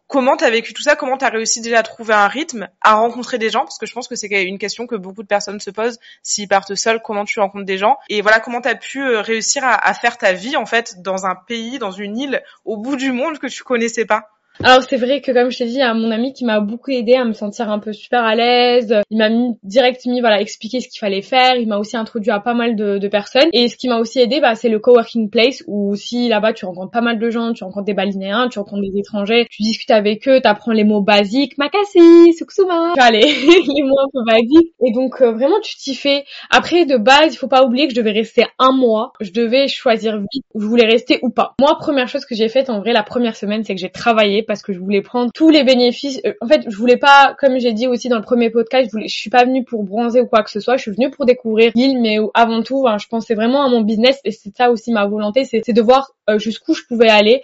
Comment 0.06 0.36
t'as 0.36 0.50
vécu 0.50 0.74
tout 0.74 0.82
ça? 0.82 0.96
Comment 0.96 1.16
t'as 1.16 1.30
réussi 1.30 1.62
déjà 1.62 1.78
à 1.78 1.82
trouver 1.82 2.12
un 2.12 2.28
rythme, 2.28 2.68
à 2.82 2.94
rencontrer 2.96 3.38
des 3.38 3.48
gens? 3.48 3.60
Parce 3.60 3.78
que 3.78 3.86
je 3.86 3.94
pense 3.94 4.06
que 4.06 4.14
c'est 4.14 4.28
une 4.42 4.58
question 4.58 4.86
que 4.86 4.94
beaucoup 4.94 5.22
de 5.22 5.28
personnes 5.28 5.60
se 5.60 5.70
posent. 5.70 5.98
S'ils 6.22 6.46
partent 6.46 6.74
seuls, 6.74 7.00
comment 7.02 7.24
tu 7.24 7.40
rencontres 7.40 7.64
des 7.64 7.78
gens? 7.78 7.96
Et 8.10 8.20
voilà, 8.20 8.38
comment 8.40 8.60
t'as 8.60 8.74
pu 8.74 9.02
réussir 9.02 9.64
à, 9.64 9.72
à 9.72 9.94
faire 9.94 10.18
ta 10.18 10.34
vie 10.34 10.56
en 10.56 10.66
fait 10.66 11.00
dans 11.00 11.24
un 11.24 11.34
pays, 11.34 11.78
dans 11.78 11.90
une 11.90 12.18
île, 12.18 12.42
au 12.66 12.76
bout 12.76 12.96
du 12.96 13.12
monde 13.12 13.38
que 13.38 13.46
tu 13.46 13.64
connaissais 13.64 14.04
pas? 14.04 14.33
Alors 14.62 14.84
c'est 14.88 14.96
vrai 14.96 15.20
que 15.20 15.32
comme 15.32 15.50
je 15.50 15.58
t'ai 15.58 15.66
dit, 15.66 15.74
il 15.74 15.78
y 15.78 15.82
a 15.82 15.92
mon 15.94 16.12
ami 16.12 16.32
qui 16.32 16.44
m'a 16.44 16.60
beaucoup 16.60 16.92
aidé 16.92 17.14
à 17.14 17.24
me 17.24 17.32
sentir 17.32 17.70
un 17.70 17.80
peu 17.80 17.92
super 17.92 18.22
à 18.22 18.36
l'aise. 18.36 18.94
Il 19.10 19.18
m'a 19.18 19.28
mis 19.28 19.58
direct 19.64 20.06
mis 20.06 20.20
voilà 20.20 20.40
expliqué 20.40 20.80
ce 20.80 20.88
qu'il 20.88 21.00
fallait 21.00 21.22
faire. 21.22 21.56
Il 21.56 21.66
m'a 21.66 21.78
aussi 21.78 21.96
introduit 21.96 22.30
à 22.30 22.38
pas 22.38 22.54
mal 22.54 22.76
de, 22.76 23.08
personnes. 23.08 23.48
Et 23.52 23.68
ce 23.68 23.76
qui 23.76 23.88
m'a 23.88 23.98
aussi 23.98 24.20
aidé, 24.20 24.40
bah, 24.40 24.54
c'est 24.54 24.68
le 24.68 24.78
coworking 24.78 25.28
place 25.28 25.62
où 25.66 25.90
aussi 25.90 26.28
là-bas 26.28 26.52
tu 26.52 26.64
rencontres 26.64 26.92
pas 26.92 27.00
mal 27.00 27.18
de 27.18 27.30
gens, 27.30 27.52
tu 27.52 27.64
rencontres 27.64 27.84
des 27.84 27.94
Balinéens, 27.94 28.48
tu 28.48 28.58
rencontres 28.58 28.82
des 28.82 28.98
étrangers, 28.98 29.46
tu 29.50 29.62
discutes 29.62 29.90
avec 29.90 30.26
eux, 30.28 30.40
t'apprends 30.40 30.72
les 30.72 30.84
mots 30.84 31.02
basiques, 31.02 31.58
makasi, 31.58 32.32
suksuma, 32.32 32.94
allez 32.98 33.20
les 33.22 33.82
mots 33.82 33.98
un 34.00 34.08
peu 34.12 34.24
basiques. 34.26 34.72
Et 34.86 34.92
donc 34.92 35.20
euh, 35.20 35.32
vraiment 35.32 35.60
tu 35.60 35.76
t'y 35.76 35.94
fais. 35.94 36.24
Après 36.50 36.86
de 36.86 36.96
base, 36.96 37.34
il 37.34 37.36
faut 37.36 37.48
pas 37.48 37.64
oublier 37.64 37.88
que 37.88 37.92
je 37.92 37.98
devais 37.98 38.12
rester 38.12 38.46
un 38.58 38.72
mois. 38.72 39.12
Je 39.20 39.32
devais 39.32 39.66
choisir 39.68 40.18
vite 40.18 40.44
où 40.54 40.60
je 40.60 40.66
voulais 40.66 40.86
rester 40.86 41.18
ou 41.22 41.30
pas. 41.30 41.54
Moi 41.60 41.76
première 41.78 42.08
chose 42.08 42.24
que 42.24 42.36
j'ai 42.36 42.48
faite 42.48 42.70
en 42.70 42.78
vrai 42.80 42.92
la 42.92 43.02
première 43.02 43.36
semaine, 43.36 43.64
c'est 43.64 43.74
que 43.74 43.80
j'ai 43.80 43.90
travaillé 43.90 44.43
parce 44.46 44.62
que 44.62 44.72
je 44.72 44.78
voulais 44.78 45.02
prendre 45.02 45.30
tous 45.32 45.50
les 45.50 45.64
bénéfices. 45.64 46.20
Euh, 46.26 46.32
en 46.40 46.46
fait, 46.46 46.62
je 46.68 46.76
voulais 46.76 46.96
pas, 46.96 47.34
comme 47.38 47.58
j'ai 47.58 47.72
dit 47.72 47.86
aussi 47.86 48.08
dans 48.08 48.16
le 48.16 48.22
premier 48.22 48.50
podcast, 48.50 48.86
je, 48.86 48.92
voulais, 48.92 49.08
je 49.08 49.16
suis 49.16 49.30
pas 49.30 49.44
venue 49.44 49.64
pour 49.64 49.84
bronzer 49.84 50.20
ou 50.20 50.26
quoi 50.26 50.42
que 50.42 50.50
ce 50.50 50.60
soit. 50.60 50.76
Je 50.76 50.82
suis 50.82 50.90
venue 50.92 51.10
pour 51.10 51.26
découvrir 51.26 51.72
l'île, 51.74 52.00
mais 52.00 52.18
avant 52.34 52.62
tout, 52.62 52.86
hein, 52.86 52.98
je 52.98 53.06
pensais 53.08 53.34
vraiment 53.34 53.64
à 53.64 53.68
mon 53.68 53.80
business 53.80 54.20
et 54.24 54.30
c'est 54.30 54.54
ça 54.56 54.70
aussi 54.70 54.92
ma 54.92 55.06
volonté, 55.06 55.44
c'est 55.44 55.72
de 55.72 55.82
voir 55.82 56.12
euh, 56.30 56.38
jusqu'où 56.38 56.74
je 56.74 56.82
pouvais 56.88 57.08
aller, 57.08 57.42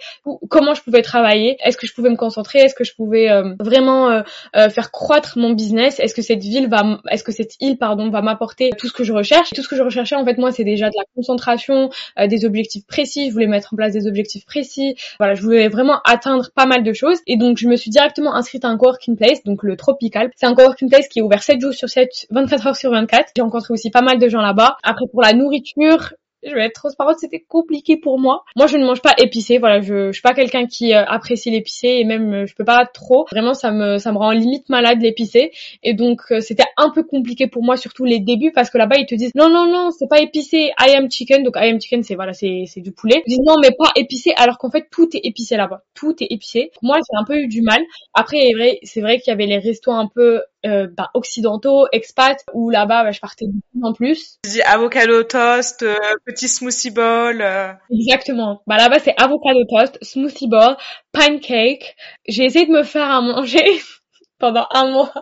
comment 0.49 0.73
je 0.73 0.81
pouvais 0.81 1.01
travailler, 1.01 1.57
est-ce 1.63 1.77
que 1.77 1.85
je 1.85 1.93
pouvais 1.93 2.09
me 2.09 2.15
concentrer, 2.15 2.59
est-ce 2.59 2.73
que 2.73 2.83
je 2.83 2.95
pouvais 2.95 3.29
euh, 3.29 3.53
vraiment 3.59 4.23
faire 4.53 4.91
croître 4.91 5.37
mon 5.37 5.51
business, 5.51 5.99
est-ce 5.99 6.13
que 6.13 6.21
cette 6.21 6.41
ville 6.41 6.67
va, 6.69 6.99
est-ce 7.09 7.23
que 7.23 7.31
cette 7.31 7.55
île 7.59 7.77
pardon 7.77 8.09
va 8.09 8.21
m'apporter 8.21 8.71
tout 8.77 8.87
ce 8.87 8.93
que 8.93 9.03
je 9.03 9.13
recherche. 9.13 9.49
tout 9.51 9.61
ce 9.61 9.67
que 9.67 9.75
je 9.75 9.83
recherchais 9.83 10.15
en 10.15 10.25
fait 10.25 10.37
moi, 10.37 10.51
c'est 10.51 10.63
déjà 10.63 10.89
de 10.89 10.95
la 10.97 11.03
concentration, 11.15 11.89
des 12.27 12.45
objectifs 12.45 12.85
précis. 12.85 13.27
Je 13.27 13.33
voulais 13.33 13.47
mettre 13.47 13.73
en 13.73 13.77
place 13.77 13.93
des 13.93 14.07
objectifs 14.07 14.45
précis. 14.45 14.95
Voilà, 15.19 15.35
je 15.35 15.41
voulais 15.41 15.69
vraiment 15.69 15.99
atteindre 16.05 16.49
pas 16.53 16.65
mal 16.65 16.83
de 16.83 16.90
Et 17.27 17.37
donc, 17.37 17.57
je 17.57 17.67
me 17.67 17.75
suis 17.75 17.91
directement 17.91 18.33
inscrite 18.33 18.65
à 18.65 18.69
un 18.69 18.77
coworking 18.77 19.15
place, 19.15 19.43
donc 19.43 19.63
le 19.63 19.75
Tropical. 19.75 20.31
C'est 20.35 20.45
un 20.45 20.55
coworking 20.55 20.89
place 20.89 21.07
qui 21.07 21.19
est 21.19 21.21
ouvert 21.21 21.43
7 21.43 21.59
jours 21.59 21.73
sur 21.73 21.89
7, 21.89 22.27
24 22.29 22.67
heures 22.67 22.75
sur 22.75 22.91
24. 22.91 23.31
J'ai 23.35 23.41
rencontré 23.41 23.73
aussi 23.73 23.89
pas 23.89 24.01
mal 24.01 24.19
de 24.19 24.29
gens 24.29 24.41
là-bas. 24.41 24.77
Après, 24.83 25.05
pour 25.11 25.21
la 25.21 25.33
nourriture, 25.33 26.13
je 26.43 26.53
vais 26.53 26.65
être 26.65 26.73
transparente, 26.73 27.17
c'était 27.19 27.39
compliqué 27.39 27.97
pour 27.97 28.19
moi. 28.19 28.43
Moi, 28.55 28.67
je 28.67 28.77
ne 28.77 28.85
mange 28.85 29.01
pas 29.01 29.13
épicé, 29.17 29.57
voilà, 29.57 29.81
je, 29.81 30.07
je 30.07 30.11
suis 30.11 30.21
pas 30.21 30.33
quelqu'un 30.33 30.65
qui 30.65 30.93
euh, 30.93 31.03
apprécie 31.05 31.51
l'épicé 31.51 31.87
et 31.87 32.03
même 32.03 32.33
euh, 32.33 32.45
je 32.45 32.55
peux 32.55 32.65
pas 32.65 32.85
trop. 32.85 33.25
Vraiment, 33.31 33.53
ça 33.53 33.71
me 33.71 33.97
ça 33.97 34.11
me 34.11 34.17
rend 34.17 34.31
limite 34.31 34.69
malade 34.69 35.01
l'épicé 35.01 35.51
et 35.83 35.93
donc 35.93 36.21
euh, 36.31 36.39
c'était 36.39 36.65
un 36.77 36.89
peu 36.89 37.03
compliqué 37.03 37.47
pour 37.47 37.63
moi 37.63 37.77
surtout 37.77 38.05
les 38.05 38.19
débuts 38.19 38.51
parce 38.53 38.69
que 38.69 38.77
là-bas 38.77 38.97
ils 38.97 39.05
te 39.05 39.15
disent 39.15 39.31
non 39.35 39.49
non 39.49 39.71
non, 39.71 39.91
c'est 39.91 40.07
pas 40.07 40.21
épicé, 40.21 40.71
I 40.79 40.95
am 40.95 41.09
chicken. 41.11 41.43
Donc 41.43 41.55
I 41.57 41.69
am 41.69 41.79
chicken, 41.79 42.03
c'est 42.03 42.15
voilà, 42.15 42.33
c'est 42.33 42.63
c'est 42.67 42.81
du 42.81 42.91
poulet. 42.91 43.21
Ils 43.27 43.31
disent 43.31 43.45
non, 43.45 43.55
mais 43.61 43.71
pas 43.77 43.91
épicé 43.95 44.33
alors 44.37 44.57
qu'en 44.57 44.71
fait 44.71 44.87
tout 44.91 45.09
est 45.15 45.25
épicé 45.25 45.57
là-bas. 45.57 45.81
Tout 45.93 46.15
est 46.21 46.27
épicé. 46.31 46.71
Moi, 46.81 46.97
j'ai 46.97 47.17
un 47.17 47.23
peu 47.23 47.37
eu 47.37 47.47
du 47.47 47.61
mal. 47.61 47.81
Après, 48.13 48.39
c'est 48.83 49.01
vrai, 49.01 49.11
vrai 49.11 49.19
qu'il 49.19 49.31
y 49.31 49.33
avait 49.33 49.45
les 49.45 49.57
restos 49.57 49.91
un 49.91 50.07
peu 50.07 50.41
euh, 50.65 50.87
bah, 50.95 51.09
occidentaux, 51.13 51.87
expats, 51.91 52.43
où 52.53 52.69
là-bas 52.69 53.03
bah, 53.03 53.11
je 53.11 53.19
partais 53.19 53.45
beaucoup 53.47 53.87
en 53.87 53.93
plus. 53.93 54.37
avocado 54.65 55.23
toast, 55.23 55.83
euh, 55.83 55.95
petit 56.25 56.47
smoothie 56.47 56.91
bowl. 56.91 57.41
Euh. 57.41 57.73
Exactement. 57.89 58.61
Bah 58.67 58.77
là-bas 58.77 58.99
c'est 58.99 59.15
avocado 59.19 59.63
toast, 59.65 59.97
smoothie 60.03 60.47
bowl, 60.47 60.77
pancake. 61.11 61.95
J'ai 62.27 62.45
essayé 62.45 62.65
de 62.65 62.71
me 62.71 62.83
faire 62.83 63.09
à 63.09 63.21
manger 63.21 63.81
pendant 64.39 64.67
un 64.71 64.91
mois. 64.91 65.13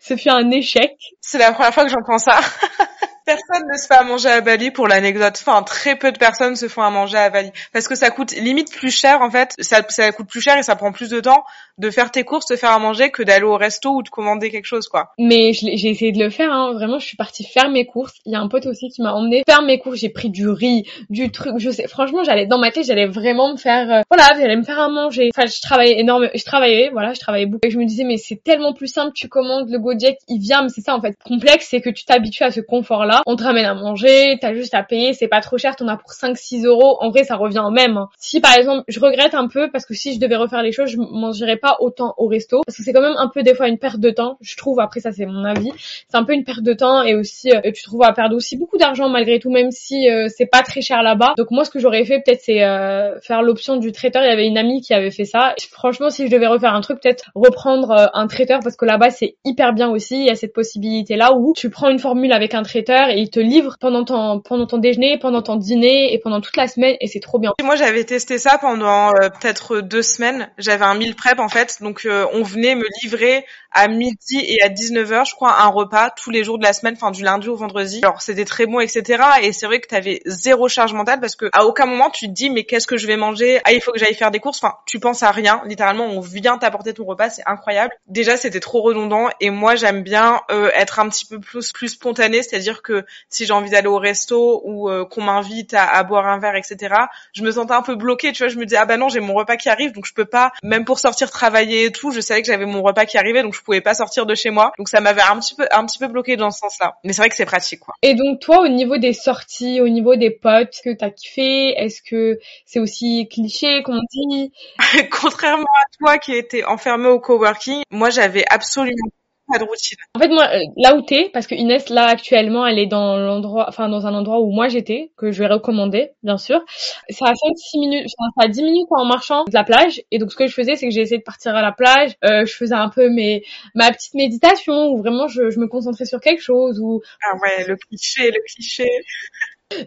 Ce 0.00 0.16
fut 0.16 0.30
un 0.30 0.50
échec. 0.50 0.96
C'est 1.20 1.38
la 1.38 1.52
première 1.52 1.72
fois 1.72 1.84
que 1.84 1.90
j'entends 1.90 2.18
ça. 2.18 2.40
Personne 3.32 3.66
ne 3.66 3.78
se 3.78 3.86
fait 3.86 3.94
à 3.94 4.02
manger 4.02 4.28
à 4.28 4.40
Bali 4.42 4.70
pour 4.70 4.88
l'anecdote. 4.88 5.40
Enfin, 5.40 5.62
très 5.62 5.96
peu 5.96 6.12
de 6.12 6.18
personnes 6.18 6.54
se 6.54 6.68
font 6.68 6.82
à 6.82 6.90
manger 6.90 7.16
à 7.16 7.30
Bali 7.30 7.50
parce 7.72 7.88
que 7.88 7.94
ça 7.94 8.10
coûte 8.10 8.32
limite 8.32 8.70
plus 8.70 8.90
cher 8.90 9.22
en 9.22 9.30
fait. 9.30 9.54
Ça, 9.58 9.82
coûte 10.12 10.28
plus 10.28 10.42
cher 10.42 10.58
et 10.58 10.62
ça 10.62 10.76
prend 10.76 10.92
plus 10.92 11.08
de 11.08 11.20
temps 11.20 11.44
de 11.78 11.90
faire 11.90 12.10
tes 12.10 12.24
courses, 12.24 12.46
de 12.46 12.56
faire 12.56 12.72
à 12.72 12.78
manger 12.78 13.10
que 13.10 13.22
d'aller 13.22 13.44
au 13.44 13.56
resto 13.56 13.90
ou 13.90 14.02
de 14.02 14.10
commander 14.10 14.50
quelque 14.50 14.66
chose 14.66 14.86
quoi. 14.86 15.12
Mais 15.18 15.54
j'ai 15.54 15.88
essayé 15.88 16.12
de 16.12 16.22
le 16.22 16.28
faire. 16.28 16.52
Hein. 16.52 16.72
Vraiment, 16.74 16.98
je 16.98 17.06
suis 17.06 17.16
partie 17.16 17.44
faire 17.44 17.70
mes 17.70 17.86
courses. 17.86 18.12
Il 18.26 18.32
y 18.32 18.34
a 18.34 18.40
un 18.40 18.48
pote 18.48 18.66
aussi 18.66 18.90
qui 18.90 19.00
m'a 19.00 19.14
emmené 19.14 19.42
faire 19.48 19.62
mes 19.62 19.78
courses. 19.78 20.00
J'ai 20.00 20.10
pris 20.10 20.28
du 20.28 20.48
riz, 20.48 20.84
du 21.08 21.30
truc. 21.30 21.54
Je 21.56 21.70
sais. 21.70 21.88
Franchement, 21.88 22.24
j'allais 22.24 22.46
dans 22.46 22.58
ma 22.58 22.70
tête, 22.70 22.84
j'allais 22.84 23.06
vraiment 23.06 23.52
me 23.52 23.56
faire. 23.56 23.90
Euh, 23.90 24.00
voilà, 24.10 24.28
j'allais 24.38 24.56
me 24.56 24.62
faire 24.62 24.78
à 24.78 24.88
manger. 24.88 25.30
Enfin, 25.34 25.46
je 25.46 25.60
travaillais 25.62 25.98
énormément. 25.98 26.32
Je 26.34 26.44
travaillais. 26.44 26.90
Voilà, 26.92 27.14
je 27.14 27.20
travaillais 27.20 27.46
beaucoup. 27.46 27.66
Et 27.66 27.70
je 27.70 27.78
me 27.78 27.86
disais 27.86 28.04
mais 28.04 28.18
c'est 28.18 28.42
tellement 28.44 28.74
plus 28.74 28.88
simple. 28.88 29.12
Tu 29.14 29.28
commandes 29.28 29.70
le 29.70 29.78
Gojek, 29.78 30.18
il 30.28 30.38
vient. 30.38 30.62
Mais 30.62 30.68
c'est 30.68 30.82
ça 30.82 30.94
en 30.94 31.00
fait. 31.00 31.16
Complexe, 31.24 31.68
c'est 31.70 31.80
que 31.80 31.90
tu 31.90 32.04
t'habitues 32.04 32.44
à 32.44 32.50
ce 32.50 32.60
confort 32.60 33.06
là 33.06 33.21
On 33.26 33.36
te 33.36 33.44
ramène 33.44 33.64
à 33.64 33.74
manger, 33.74 34.38
t'as 34.40 34.54
juste 34.54 34.74
à 34.74 34.82
payer, 34.82 35.12
c'est 35.12 35.28
pas 35.28 35.40
trop 35.40 35.58
cher, 35.58 35.76
t'en 35.76 35.88
as 35.88 35.96
pour 35.96 36.10
5-6 36.12 36.66
euros. 36.66 36.96
En 37.00 37.10
vrai, 37.10 37.24
ça 37.24 37.36
revient 37.36 37.62
au 37.64 37.70
même. 37.70 37.96
Hein. 37.96 38.08
Si 38.18 38.40
par 38.40 38.56
exemple, 38.56 38.84
je 38.88 39.00
regrette 39.00 39.34
un 39.34 39.48
peu 39.48 39.70
parce 39.70 39.86
que 39.86 39.94
si 39.94 40.14
je 40.14 40.20
devais 40.20 40.36
refaire 40.36 40.62
les 40.62 40.72
choses, 40.72 40.90
je 40.90 40.98
mangerais 40.98 41.56
pas 41.56 41.76
autant 41.80 42.14
au 42.16 42.26
resto 42.26 42.62
parce 42.66 42.76
que 42.76 42.82
c'est 42.82 42.92
quand 42.92 43.00
même 43.00 43.16
un 43.16 43.28
peu 43.28 43.42
des 43.42 43.54
fois 43.54 43.68
une 43.68 43.78
perte 43.78 44.00
de 44.00 44.10
temps. 44.10 44.36
Je 44.40 44.56
trouve. 44.56 44.80
Après 44.80 45.00
ça, 45.00 45.12
c'est 45.12 45.26
mon 45.26 45.44
avis. 45.44 45.70
C'est 46.08 46.16
un 46.16 46.24
peu 46.24 46.32
une 46.32 46.44
perte 46.44 46.62
de 46.62 46.72
temps 46.72 47.02
et 47.02 47.14
aussi 47.14 47.50
euh, 47.50 47.60
tu 47.72 47.82
trouves 47.82 48.02
à 48.02 48.12
perdre 48.12 48.36
aussi 48.36 48.56
beaucoup 48.56 48.78
d'argent 48.78 49.08
malgré 49.08 49.38
tout, 49.38 49.50
même 49.50 49.70
si 49.70 50.08
euh, 50.10 50.28
c'est 50.28 50.46
pas 50.46 50.62
très 50.62 50.80
cher 50.80 51.02
là-bas. 51.02 51.34
Donc 51.36 51.50
moi, 51.50 51.64
ce 51.64 51.70
que 51.70 51.78
j'aurais 51.78 52.04
fait 52.04 52.20
peut-être, 52.24 52.40
c'est 52.42 52.64
euh, 52.64 53.20
faire 53.20 53.42
l'option 53.42 53.76
du 53.76 53.92
traiteur. 53.92 54.22
Il 54.22 54.28
y 54.28 54.32
avait 54.32 54.46
une 54.46 54.58
amie 54.58 54.80
qui 54.80 54.94
avait 54.94 55.10
fait 55.10 55.24
ça. 55.24 55.54
Franchement, 55.70 56.10
si 56.10 56.26
je 56.26 56.30
devais 56.30 56.46
refaire 56.46 56.74
un 56.74 56.80
truc, 56.80 57.00
peut-être 57.00 57.30
reprendre 57.34 58.10
un 58.14 58.26
traiteur 58.26 58.60
parce 58.62 58.76
que 58.76 58.84
là-bas 58.84 59.10
c'est 59.10 59.36
hyper 59.44 59.72
bien 59.72 59.88
aussi. 59.90 60.20
Il 60.20 60.26
y 60.26 60.30
a 60.30 60.34
cette 60.34 60.52
possibilité 60.52 61.16
là 61.16 61.32
où 61.34 61.52
tu 61.56 61.70
prends 61.70 61.88
une 61.88 61.98
formule 61.98 62.32
avec 62.32 62.54
un 62.54 62.62
traiteur 62.62 63.01
et 63.10 63.18
il 63.18 63.30
te 63.30 63.40
livre 63.40 63.76
pendant 63.80 64.04
ton 64.04 64.40
pendant 64.40 64.66
ton 64.66 64.78
déjeuner, 64.78 65.18
pendant 65.18 65.42
ton 65.42 65.56
dîner 65.56 66.12
et 66.12 66.18
pendant 66.18 66.40
toute 66.40 66.56
la 66.56 66.68
semaine 66.68 66.96
et 67.00 67.06
c'est 67.06 67.20
trop 67.20 67.38
bien. 67.38 67.52
Moi, 67.62 67.76
j'avais 67.76 68.04
testé 68.04 68.38
ça 68.38 68.58
pendant 68.58 69.12
peut-être 69.12 69.80
deux 69.80 70.02
semaines. 70.02 70.50
J'avais 70.58 70.84
un 70.84 70.94
meal 70.94 71.14
prep 71.14 71.38
en 71.38 71.48
fait, 71.48 71.78
donc 71.80 72.06
on 72.32 72.42
venait 72.42 72.74
me 72.74 72.86
livrer 73.02 73.44
à 73.74 73.88
midi 73.88 74.38
et 74.46 74.62
à 74.62 74.68
19h, 74.68 75.28
je 75.28 75.34
crois, 75.34 75.62
un 75.62 75.68
repas 75.68 76.10
tous 76.10 76.30
les 76.30 76.44
jours 76.44 76.58
de 76.58 76.64
la 76.64 76.72
semaine, 76.72 76.94
enfin 76.96 77.10
du 77.10 77.22
lundi 77.22 77.48
au 77.48 77.56
vendredi. 77.56 78.00
Alors 78.02 78.20
c'était 78.22 78.44
très 78.44 78.66
bon, 78.66 78.80
etc. 78.80 79.22
Et 79.42 79.52
c'est 79.52 79.66
vrai 79.66 79.80
que 79.80 79.88
tu 79.88 79.94
avais 79.94 80.20
zéro 80.26 80.68
charge 80.68 80.92
mentale 80.92 81.20
parce 81.20 81.36
que 81.36 81.46
à 81.52 81.64
aucun 81.64 81.86
moment 81.86 82.10
tu 82.10 82.26
te 82.26 82.32
dis 82.32 82.50
mais 82.50 82.64
qu'est-ce 82.64 82.86
que 82.86 82.96
je 82.96 83.06
vais 83.06 83.16
manger? 83.16 83.60
Ah 83.64 83.72
il 83.72 83.80
faut 83.80 83.92
que 83.92 83.98
j'aille 83.98 84.14
faire 84.14 84.30
des 84.30 84.40
courses. 84.40 84.62
Enfin 84.62 84.76
tu 84.86 85.00
penses 85.00 85.22
à 85.22 85.30
rien. 85.30 85.62
Littéralement 85.66 86.06
on 86.06 86.20
vient 86.20 86.58
t'apporter 86.58 86.92
ton 86.92 87.04
repas, 87.04 87.30
c'est 87.30 87.42
incroyable. 87.46 87.92
Déjà 88.06 88.36
c'était 88.36 88.60
trop 88.60 88.82
redondant 88.82 89.28
et 89.40 89.50
moi 89.50 89.74
j'aime 89.74 90.02
bien 90.02 90.40
euh, 90.50 90.70
être 90.74 91.00
un 91.00 91.08
petit 91.08 91.26
peu 91.26 91.40
plus 91.40 91.72
plus 91.72 91.88
spontané, 91.88 92.42
c'est-à-dire 92.42 92.82
que 92.82 92.91
si 93.28 93.46
j'ai 93.46 93.52
envie 93.52 93.70
d'aller 93.70 93.88
au 93.88 93.98
resto 93.98 94.62
ou 94.64 94.88
euh, 94.88 95.04
qu'on 95.04 95.22
m'invite 95.22 95.74
à, 95.74 95.84
à, 95.84 96.02
boire 96.02 96.26
un 96.26 96.38
verre, 96.38 96.56
etc. 96.56 96.94
Je 97.32 97.42
me 97.42 97.50
sentais 97.50 97.74
un 97.74 97.82
peu 97.82 97.94
bloquée, 97.94 98.32
tu 98.32 98.42
vois. 98.42 98.48
Je 98.48 98.58
me 98.58 98.66
dis 98.66 98.76
ah 98.76 98.84
bah 98.84 98.96
non 98.96 99.08
j'ai 99.08 99.20
mon 99.20 99.34
repas 99.34 99.56
qui 99.56 99.68
arrive 99.68 99.92
donc 99.92 100.06
je 100.06 100.14
peux 100.14 100.24
pas 100.24 100.52
même 100.62 100.84
pour 100.84 100.98
sortir 100.98 101.30
travailler 101.30 101.86
et 101.86 101.92
tout. 101.92 102.10
Je 102.10 102.20
savais 102.20 102.42
que 102.42 102.48
j'avais 102.48 102.66
mon 102.66 102.82
repas 102.82 103.04
qui 103.06 103.18
arrivait 103.18 103.42
donc 103.42 103.54
je 103.54 103.62
pouvais 103.62 103.80
pas 103.80 103.94
sortir 103.94 104.26
de 104.26 104.34
chez 104.34 104.50
moi. 104.50 104.72
Donc 104.78 104.88
ça 104.88 105.00
m'avait 105.00 105.22
un 105.22 105.38
petit 105.38 105.54
peu 105.54 105.66
un 105.70 105.86
petit 105.86 105.98
peu 105.98 106.08
bloqué 106.08 106.36
dans 106.36 106.50
ce 106.50 106.58
sens-là. 106.58 106.96
Mais 107.04 107.12
c'est 107.12 107.22
vrai 107.22 107.28
que 107.28 107.36
c'est 107.36 107.46
pratique 107.46 107.80
quoi. 107.80 107.94
Et 108.02 108.14
donc 108.14 108.40
toi 108.40 108.60
au 108.60 108.68
niveau 108.68 108.96
des 108.96 109.12
sorties, 109.12 109.80
au 109.80 109.88
niveau 109.88 110.16
des 110.16 110.30
potes 110.30 110.80
que 110.84 110.94
t'as 110.94 111.10
kiffé, 111.10 111.70
est-ce 111.70 112.02
que 112.02 112.38
c'est 112.66 112.80
aussi 112.80 113.28
cliché 113.30 113.82
qu'on 113.82 114.00
dit? 114.10 114.52
Contrairement 115.10 115.64
à 115.64 115.96
toi 115.98 116.18
qui 116.18 116.34
étais 116.34 116.64
enfermé 116.64 117.08
au 117.08 117.20
coworking, 117.20 117.82
moi 117.90 118.10
j'avais 118.10 118.44
absolument 118.48 119.10
de 119.58 119.64
routine. 119.64 119.98
En 120.14 120.20
fait, 120.20 120.28
moi, 120.28 120.48
euh, 120.54 120.60
là 120.76 120.96
où 120.96 121.02
t'es, 121.02 121.30
parce 121.32 121.46
que 121.46 121.54
Inès, 121.54 121.88
là, 121.90 122.06
actuellement, 122.06 122.66
elle 122.66 122.78
est 122.78 122.86
dans 122.86 123.16
l'endroit, 123.16 123.66
enfin, 123.68 123.88
dans 123.88 124.06
un 124.06 124.14
endroit 124.14 124.40
où 124.40 124.50
moi 124.50 124.68
j'étais, 124.68 125.10
que 125.16 125.30
je 125.30 125.38
vais 125.40 125.48
recommander, 125.48 126.10
bien 126.22 126.38
sûr. 126.38 126.60
C'est 127.08 127.24
à 127.24 127.34
5-6 127.34 127.78
minutes, 127.80 128.06
enfin, 128.18 128.46
à 128.46 128.48
10 128.48 128.62
minutes 128.62 128.88
en 128.90 129.04
marchant 129.04 129.44
de 129.44 129.52
la 129.52 129.64
plage. 129.64 130.02
Et 130.10 130.18
donc, 130.18 130.32
ce 130.32 130.36
que 130.36 130.46
je 130.46 130.54
faisais, 130.54 130.76
c'est 130.76 130.86
que 130.86 130.92
j'ai 130.94 131.02
essayé 131.02 131.18
de 131.18 131.24
partir 131.24 131.54
à 131.54 131.62
la 131.62 131.72
plage. 131.72 132.12
Euh, 132.24 132.46
je 132.46 132.54
faisais 132.54 132.74
un 132.74 132.88
peu 132.88 133.08
mes, 133.10 133.44
ma 133.74 133.90
petite 133.90 134.14
méditation, 134.14 134.88
où 134.88 134.98
vraiment 134.98 135.28
je, 135.28 135.50
je 135.50 135.58
me 135.58 135.66
concentrais 135.66 136.06
sur 136.06 136.20
quelque 136.20 136.42
chose, 136.42 136.80
ou... 136.80 137.02
Ah 137.24 137.36
ouais, 137.42 137.66
le 137.66 137.76
cliché, 137.76 138.30
le 138.30 138.40
cliché. 138.54 138.88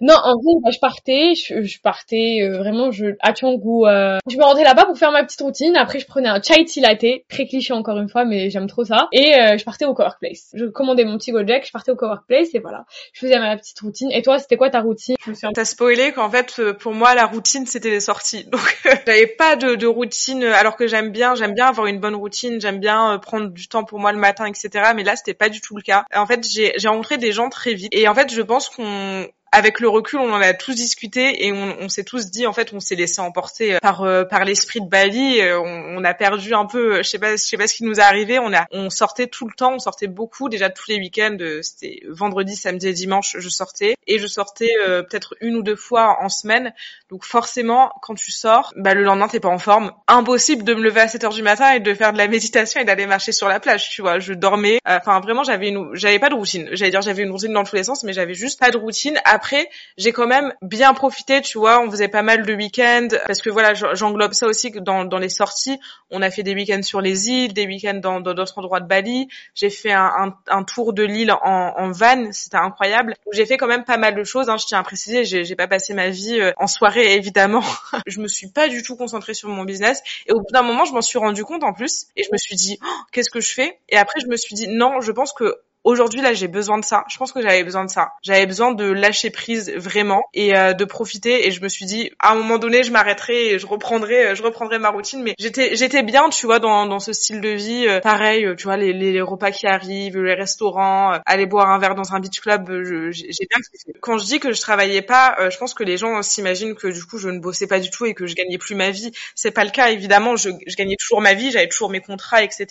Non, 0.02 0.16
en 0.16 0.34
vrai, 0.34 0.54
bah, 0.64 0.72
je 0.72 0.80
partais, 0.80 1.34
je, 1.36 1.82
partais 1.82 2.40
euh, 2.42 2.58
vraiment 2.58 2.92
je, 2.92 3.16
à 3.22 3.34
Tiangu. 3.34 3.86
Euh, 3.86 4.18
je 4.30 4.38
me 4.38 4.44
rendais 4.44 4.64
là-bas 4.64 4.86
pour 4.86 4.98
faire 4.98 5.12
ma 5.12 5.24
petite 5.24 5.42
routine. 5.42 5.76
Après, 5.76 6.00
je 6.00 6.06
prenais 6.06 6.30
un 6.30 6.42
chai 6.42 6.66
tea 6.66 6.82
latte, 6.82 7.06
très 7.30 7.46
cliché 7.48 7.74
encore 7.74 7.98
une 7.98 8.10
fois, 8.10 8.26
mais 8.26 8.50
j'aime 8.50 8.68
trop 8.68 8.84
ça. 8.84 9.08
Et 9.12 9.36
euh, 9.36 9.58
je 9.58 9.64
partais 9.64 9.86
au 9.86 9.94
cowork 9.94 10.20
place. 10.20 10.50
Je 10.54 10.66
commandais 10.66 11.06
mon 11.06 11.18
petit 11.18 11.32
Gojek, 11.32 11.66
je 11.66 11.72
partais 11.72 11.92
au 11.92 11.96
cowork 11.96 12.26
place 12.28 12.50
et 12.54 12.60
voilà. 12.60 12.86
Je 13.14 13.20
faisais 13.20 13.40
ma 13.40 13.56
petite 13.58 13.80
routine. 13.80 14.12
Et 14.12 14.22
toi, 14.22 14.40
c'était 14.40 14.58
quoi 14.58 14.70
ta 14.70 14.82
routine? 14.82 15.16
Je 15.24 15.30
me 15.30 15.36
suis... 15.36 15.48
T'as 15.54 15.66
spoilé 15.66 16.12
qu'en 16.12 16.30
fait, 16.30 16.62
pour 16.80 16.94
moi, 16.94 17.16
la 17.16 17.26
routine, 17.26 17.66
c'était 17.66 17.92
les 17.92 18.00
sorties. 18.00 18.46
Donc, 18.52 18.78
j'avais 18.84 19.28
pas 19.28 19.56
de, 19.56 19.76
de, 19.76 19.88
routine, 19.88 20.44
alors 20.44 20.76
que 20.76 20.88
j'aime 20.88 21.12
bien, 21.12 21.36
j'aime 21.36 21.54
bien 21.54 21.68
avoir 21.68 21.88
une 21.88 22.00
bonne 22.00 22.16
routine, 22.16 22.60
j'aime 22.60 22.80
bien 22.80 23.20
prendre 23.20 23.50
du 23.50 23.68
temps 23.68 23.84
pour 23.84 24.00
moi 24.00 24.12
le 24.12 24.20
matin, 24.20 24.46
etc. 24.46 24.92
Mais 24.96 25.04
là, 25.04 25.16
c'était 25.16 25.34
pas 25.34 25.50
du 25.50 25.62
tout 25.62 25.76
le 25.76 25.82
cas. 25.82 26.06
En 26.14 26.26
fait, 26.26 26.46
j'ai 26.46 26.88
rencontré 26.88 27.18
des 27.18 27.32
gens 27.32 27.50
très 27.50 27.74
vite. 27.74 27.90
Et 27.92 28.08
en 28.08 28.16
fait, 28.16 28.34
je 28.34 28.42
pense 28.42 28.70
qu'on 28.70 29.28
avec 29.56 29.80
le 29.80 29.88
recul, 29.88 30.20
on 30.20 30.34
en 30.34 30.42
a 30.42 30.54
tous 30.54 30.76
discuté 30.76 31.46
et 31.46 31.54
on, 31.54 31.88
s'est 31.88 32.04
tous 32.04 32.30
dit 32.30 32.46
en 32.46 32.52
fait, 32.52 32.74
on 32.74 32.82
s'est 32.82 32.96
laissé 32.96 33.22
emporter 33.22 33.76
euh, 33.76 33.80
par 33.82 34.04
euh, 34.04 34.26
par 34.26 34.44
l'esprit 34.44 34.82
de 34.82 34.90
Bali. 34.90 35.40
Euh, 35.40 35.58
on, 35.62 36.04
a 36.04 36.14
perdu 36.14 36.54
un 36.54 36.66
peu, 36.66 36.98
je 36.98 37.10
sais 37.10 37.20
pas, 37.20 37.32
je 37.32 37.38
sais 37.38 37.56
pas 37.56 37.66
ce 37.66 37.76
qui 37.76 37.86
nous 37.86 37.96
est 37.96 38.04
arrivé. 38.04 38.38
On 38.38 38.54
a, 38.54 38.66
on 38.72 38.90
sortait 38.90 39.28
tout 39.28 39.48
le 39.48 39.54
temps, 39.54 39.76
on 39.76 39.80
sortait 39.80 40.08
beaucoup. 40.08 40.50
Déjà 40.50 40.70
tous 40.70 40.90
les 40.90 40.98
week-ends, 40.98 41.38
c'était 41.62 42.02
vendredi, 42.10 42.54
samedi 42.56 42.90
et 42.90 42.94
dimanche, 42.94 43.38
je 43.40 43.48
sortais 43.48 43.96
et 44.08 44.20
je 44.20 44.28
sortais 44.28 44.72
peut-être 44.86 45.36
une 45.40 45.56
ou 45.56 45.64
deux 45.64 45.78
fois 45.78 46.18
en 46.22 46.28
semaine. 46.28 46.74
Donc 47.10 47.24
forcément, 47.24 47.94
quand 48.02 48.16
tu 48.16 48.32
sors, 48.32 48.74
bah 48.76 48.94
le 48.94 49.04
lendemain 49.04 49.30
t'es 49.30 49.40
pas 49.40 49.48
en 49.48 49.58
forme. 49.58 49.94
Impossible 50.08 50.64
de 50.64 50.74
me 50.74 50.82
lever 50.82 51.00
à 51.00 51.08
7 51.08 51.24
heures 51.24 51.34
du 51.34 51.44
matin 51.44 51.72
et 51.72 51.80
de 51.80 51.94
faire 51.94 52.12
de 52.12 52.18
la 52.18 52.28
méditation 52.28 52.82
et 52.82 52.84
d'aller 52.84 53.08
marcher 53.08 53.32
sur 53.32 53.48
la 53.48 53.62
plage. 53.62 53.90
Tu 53.90 54.02
vois, 54.02 54.20
je 54.20 54.34
dormais. 54.34 54.80
Enfin 54.86 55.22
vraiment, 55.22 55.44
j'avais 55.44 55.70
une, 55.70 55.96
j'avais 55.96 56.20
pas 56.20 56.30
de 56.30 56.36
routine. 56.36 56.68
J'allais 56.74 56.92
dire 56.92 57.02
j'avais 57.02 57.24
une 57.24 57.32
routine 57.32 57.54
dans 57.54 57.64
tous 57.64 57.78
les 57.78 57.86
sens, 57.86 58.04
mais 58.04 58.12
j'avais 58.12 58.34
juste 58.34 58.60
pas 58.60 58.70
de 58.70 58.78
routine. 58.78 59.18
Après 59.24 59.45
après, 59.46 59.70
j'ai 59.96 60.12
quand 60.12 60.26
même 60.26 60.54
bien 60.64 60.96
profité, 60.96 61.40
tu 61.40 61.60
vois, 61.60 61.80
on 61.80 61.92
faisait 61.92 62.08
pas 62.08 62.24
mal 62.24 62.48
de 62.48 62.54
week-ends, 62.56 63.10
parce 63.28 63.44
que 63.44 63.52
voilà, 63.52 63.76
j'englobe 63.76 64.34
ça 64.34 64.48
aussi 64.48 64.72
dans, 64.72 65.20
les 65.20 65.30
sorties. 65.30 65.78
On 66.10 66.24
a 66.24 66.32
fait 66.32 66.42
des 66.42 66.56
week-ends 66.56 66.82
sur 66.82 67.00
les 67.00 67.30
îles, 67.30 67.54
des 67.54 67.68
week-ends 67.68 68.00
dans 68.02 68.22
d'autres 68.22 68.58
endroits 68.58 68.80
de 68.80 68.88
Bali. 68.88 69.28
J'ai 69.54 69.70
fait 69.70 69.92
un, 69.92 70.36
un, 70.48 70.64
tour 70.64 70.94
de 70.94 71.04
l'île 71.04 71.32
en, 71.32 71.74
en 71.78 71.92
van, 71.92 72.32
c'était 72.32 72.58
incroyable. 72.58 73.14
J'ai 73.34 73.46
fait 73.46 73.58
quand 73.58 73.68
même 73.68 73.84
pas 73.84 73.98
mal 73.98 74.16
de 74.16 74.24
choses, 74.24 74.50
hein, 74.50 74.58
je 74.58 74.66
tiens 74.66 74.80
à 74.80 74.84
préciser, 74.84 75.26
j'ai 75.26 75.56
pas 75.56 75.68
passé 75.68 75.94
ma 75.94 76.10
vie 76.10 76.40
euh, 76.40 76.52
en 76.58 76.66
soirée, 76.66 77.14
évidemment. 77.14 77.62
je 78.08 78.22
me 78.22 78.28
suis 78.28 78.50
pas 78.50 78.68
du 78.68 78.82
tout 78.82 78.96
concentrée 78.96 79.36
sur 79.36 79.50
mon 79.50 79.64
business. 79.64 80.02
Et 80.26 80.34
au 80.34 80.40
bout 80.40 80.52
d'un 80.52 80.64
moment, 80.64 80.86
je 80.86 80.94
m'en 80.94 81.04
suis 81.04 81.20
rendu 81.20 81.44
compte 81.44 81.64
en 81.64 81.74
plus, 81.74 82.08
et 82.16 82.24
je 82.24 82.30
me 82.34 82.38
suis 82.38 82.56
dit, 82.56 82.80
oh, 82.84 83.00
qu'est-ce 83.12 83.30
que 83.30 83.42
je 83.42 83.54
fais? 83.54 83.78
Et 83.90 83.98
après, 83.98 84.22
je 84.22 84.28
me 84.28 84.38
suis 84.38 84.56
dit, 84.56 84.68
non, 84.68 85.02
je 85.02 85.12
pense 85.12 85.34
que 85.34 85.56
aujourd'hui 85.86 86.22
là 86.22 86.34
j'ai 86.34 86.48
besoin 86.48 86.78
de 86.78 86.84
ça. 86.84 87.06
Je 87.08 87.18
pense 87.18 87.32
que 87.32 87.42
j'avais 87.42 87.64
besoin 87.64 87.86
de 87.86 87.90
ça. 87.90 88.10
J'avais 88.22 88.46
besoin 88.46 88.74
de 88.74 88.84
lâcher 88.84 89.30
prise 89.30 89.72
vraiment 89.72 90.24
et 90.34 90.58
euh, 90.58 90.74
de 90.74 90.84
profiter. 90.84 91.48
Et 91.48 91.52
je 91.52 91.62
me 91.62 91.70
suis 91.70 91.86
dit 91.86 92.12
à 92.20 92.32
un 92.32 92.36
moment 92.36 92.58
donné 92.58 92.84
je 92.84 92.92
m'arrêterai 92.92 93.54
et 93.54 93.60
je 93.60 93.68
reprendrai, 93.68 94.28
euh, 94.28 94.36
je 94.36 94.44
reprendrai 94.44 94.80
ma 94.80 94.90
routine. 94.90 95.24
Mais 95.24 95.36
j'étais 95.40 95.76
j'étais 95.76 96.04
bien, 96.04 96.30
tu 96.30 96.46
vois, 96.46 96.60
dans, 96.60 96.86
dans 96.88 97.00
ce 97.00 97.14
style 97.14 97.40
de 97.40 97.50
vie. 97.50 97.86
Euh, 97.88 98.02
pareil, 98.02 98.48
tu 98.58 98.64
vois 98.64 98.78
les, 98.78 98.92
les, 98.92 99.22
repas 99.22 99.52
qui 99.52 99.68
arrivent, 99.68 100.22
les 100.22 100.34
restaurants, 100.34 101.20
aller 101.26 101.46
boire 101.46 101.70
un 101.70 101.80
verre 101.80 101.96
dans 101.96 102.14
un 102.14 102.20
beach 102.20 102.42
club. 102.42 102.70
J'ai 103.12 103.48
bien 103.50 103.60
Quand 104.02 104.18
je 104.18 104.26
dis 104.26 104.40
que 104.40 104.52
je 104.52 104.60
travaillais 104.60 105.02
pas, 105.02 105.50
je 105.50 105.58
pense 105.58 105.74
que 105.74 105.84
les 105.84 105.98
gens 105.98 106.22
s'imaginent 106.22 106.76
que 106.76 106.88
du 106.88 107.04
coup 107.06 107.18
je 107.18 107.30
ne 107.30 107.40
bossais 107.40 107.68
pas 107.68 107.80
du 107.80 107.90
tout 107.90 108.06
et 108.06 108.14
que 108.14 108.26
je 108.26 108.36
gagnais 108.36 108.58
plus 108.58 108.76
ma 108.76 108.90
vie. 108.90 109.12
C'est 109.36 109.52
pas 109.52 109.64
le 109.64 109.72
cas 109.72 109.90
évidemment. 109.90 110.36
Je, 110.36 110.50
je 110.66 110.76
gagnais 110.76 110.96
toujours 111.00 111.22
ma 111.22 111.34
vie, 111.34 111.52
j'avais 111.52 111.68
toujours 111.68 111.90
mes 111.90 112.02
contrats, 112.02 112.44
etc. 112.44 112.68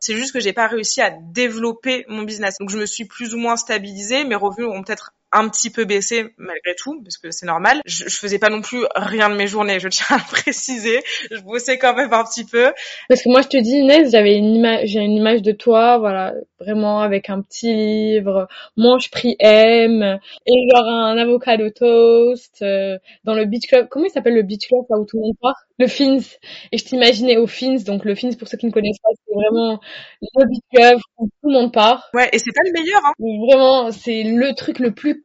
C'est 0.00 0.14
juste 0.14 0.32
que 0.32 0.40
j'ai 0.40 0.52
pas 0.52 0.66
réussi 0.66 1.00
à 1.00 1.10
développer 1.10 2.04
mon 2.08 2.22
business 2.22 2.41
donc 2.60 2.70
je 2.70 2.78
me 2.78 2.86
suis 2.86 3.04
plus 3.04 3.34
ou 3.34 3.38
moins 3.38 3.56
stabilisée, 3.56 4.24
mes 4.24 4.34
revenus 4.34 4.68
ont 4.68 4.82
peut-être 4.82 5.12
un 5.32 5.48
petit 5.48 5.70
peu 5.70 5.84
baissé 5.84 6.26
malgré 6.36 6.74
tout 6.76 7.02
parce 7.02 7.16
que 7.16 7.30
c'est 7.30 7.46
normal. 7.46 7.80
Je, 7.86 8.04
je 8.06 8.16
faisais 8.16 8.38
pas 8.38 8.50
non 8.50 8.60
plus 8.60 8.84
rien 8.94 9.30
de 9.30 9.34
mes 9.34 9.46
journées, 9.46 9.80
je 9.80 9.88
tiens 9.88 10.16
à 10.16 10.18
préciser. 10.18 11.02
Je 11.30 11.40
bossais 11.40 11.78
quand 11.78 11.94
même 11.94 12.12
un 12.12 12.24
petit 12.24 12.44
peu. 12.44 12.72
Parce 13.08 13.22
que 13.22 13.30
moi 13.30 13.42
je 13.42 13.48
te 13.48 13.56
dis 13.56 13.76
Inès, 13.76 14.10
j'avais 14.10 14.36
une 14.36 14.54
image, 14.54 14.88
j'ai 14.88 15.00
une 15.00 15.16
image 15.16 15.42
de 15.42 15.52
toi, 15.52 15.98
voilà, 15.98 16.34
vraiment 16.62 17.00
avec 17.00 17.30
un 17.30 17.42
petit 17.42 17.72
livre, 17.72 18.48
mange 18.76 19.10
prix 19.10 19.36
M 19.38 20.18
et 20.46 20.68
genre 20.74 20.86
un 20.86 21.18
avocado 21.18 21.70
toast 21.70 22.62
euh, 22.62 22.98
dans 23.24 23.34
le 23.34 23.44
beach 23.44 23.66
club. 23.68 23.88
Comment 23.88 24.06
il 24.06 24.10
s'appelle 24.10 24.34
le 24.34 24.42
beach 24.42 24.68
club 24.68 24.84
là 24.90 24.98
où 24.98 25.04
tout 25.04 25.18
le 25.18 25.22
monde 25.22 25.36
part? 25.40 25.56
Le 25.78 25.86
Fins. 25.86 26.36
Et 26.70 26.78
je 26.78 26.84
t'imaginais 26.84 27.36
au 27.36 27.46
Fins, 27.46 27.82
donc 27.84 28.04
le 28.04 28.14
Fins 28.14 28.34
pour 28.38 28.48
ceux 28.48 28.56
qui 28.56 28.66
ne 28.66 28.72
connaissent 28.72 29.00
pas, 29.02 29.10
c'est 29.26 29.34
vraiment 29.34 29.80
le 30.20 30.48
beach 30.48 30.62
club 30.74 30.98
où 31.18 31.26
tout 31.26 31.48
le 31.48 31.52
monde 31.52 31.72
part. 31.72 32.08
Ouais, 32.14 32.28
et 32.32 32.38
c'est 32.38 32.52
pas 32.52 32.62
le 32.64 32.72
meilleur 32.72 33.00
hein. 33.04 33.12
Vraiment, 33.18 33.90
c'est 33.90 34.22
le 34.22 34.54
truc 34.54 34.78
le 34.78 34.92
plus 34.94 35.24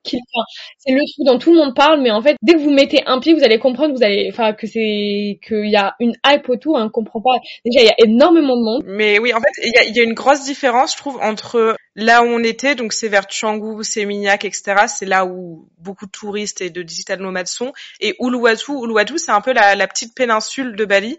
c'est 0.78 0.92
le 0.92 1.00
truc 1.00 1.26
dont 1.26 1.38
tout 1.38 1.52
le 1.52 1.58
monde 1.58 1.76
parle, 1.76 2.02
mais 2.02 2.12
en 2.12 2.22
fait, 2.22 2.38
dès 2.42 2.54
que 2.54 2.60
vous 2.60 2.72
mettez 2.72 3.04
un 3.06 3.20
pied, 3.20 3.34
vous 3.34 3.44
allez 3.44 3.60
comprendre, 3.60 3.94
vous 3.96 4.04
allez, 4.04 4.30
enfin, 4.32 4.54
que 4.54 4.68
c'est, 4.68 5.40
qu'il 5.46 5.70
y 5.70 5.76
a 5.76 5.96
une 6.00 6.14
hype 6.26 6.50
autour, 6.50 6.78
hein, 6.78 6.86
on 6.88 6.90
comprend 6.90 7.22
pas. 7.22 7.40
Déjà, 7.66 7.82
il 7.82 7.88
y 7.88 7.90
a 7.90 8.06
énormément 8.06 8.56
de 8.58 8.64
monde. 8.64 8.84
Mais 8.88 9.20
oui, 9.20 9.34
en 9.34 9.40
fait, 9.40 9.52
il 9.64 9.72
y 9.74 9.78
a, 9.78 9.84
y 9.84 10.00
a, 10.00 10.04
une 10.04 10.14
grosse 10.14 10.44
différence, 10.44 10.94
je 10.94 10.98
trouve, 10.98 11.20
entre 11.28 11.76
là 11.96 12.24
où 12.24 12.28
on 12.28 12.44
était, 12.44 12.76
donc 12.76 12.94
c'est 12.94 13.08
vers 13.08 13.28
Canggu, 13.28 13.84
Seminyak, 13.84 14.46
etc. 14.46 14.86
C'est 14.88 15.06
là 15.06 15.26
où 15.26 15.68
beaucoup 15.80 16.06
de 16.06 16.12
touristes 16.12 16.62
et 16.62 16.70
de 16.70 16.82
digital 16.82 17.20
nomades 17.20 17.48
sont. 17.48 17.74
Et 18.00 18.16
Uluwatu, 18.20 18.72
Uluwatu, 18.72 19.18
c'est 19.18 19.32
un 19.32 19.42
peu 19.42 19.54
la, 19.54 19.88
petite 19.88 20.16
péninsule 20.16 20.76
de 20.76 20.86
Bali. 20.86 21.18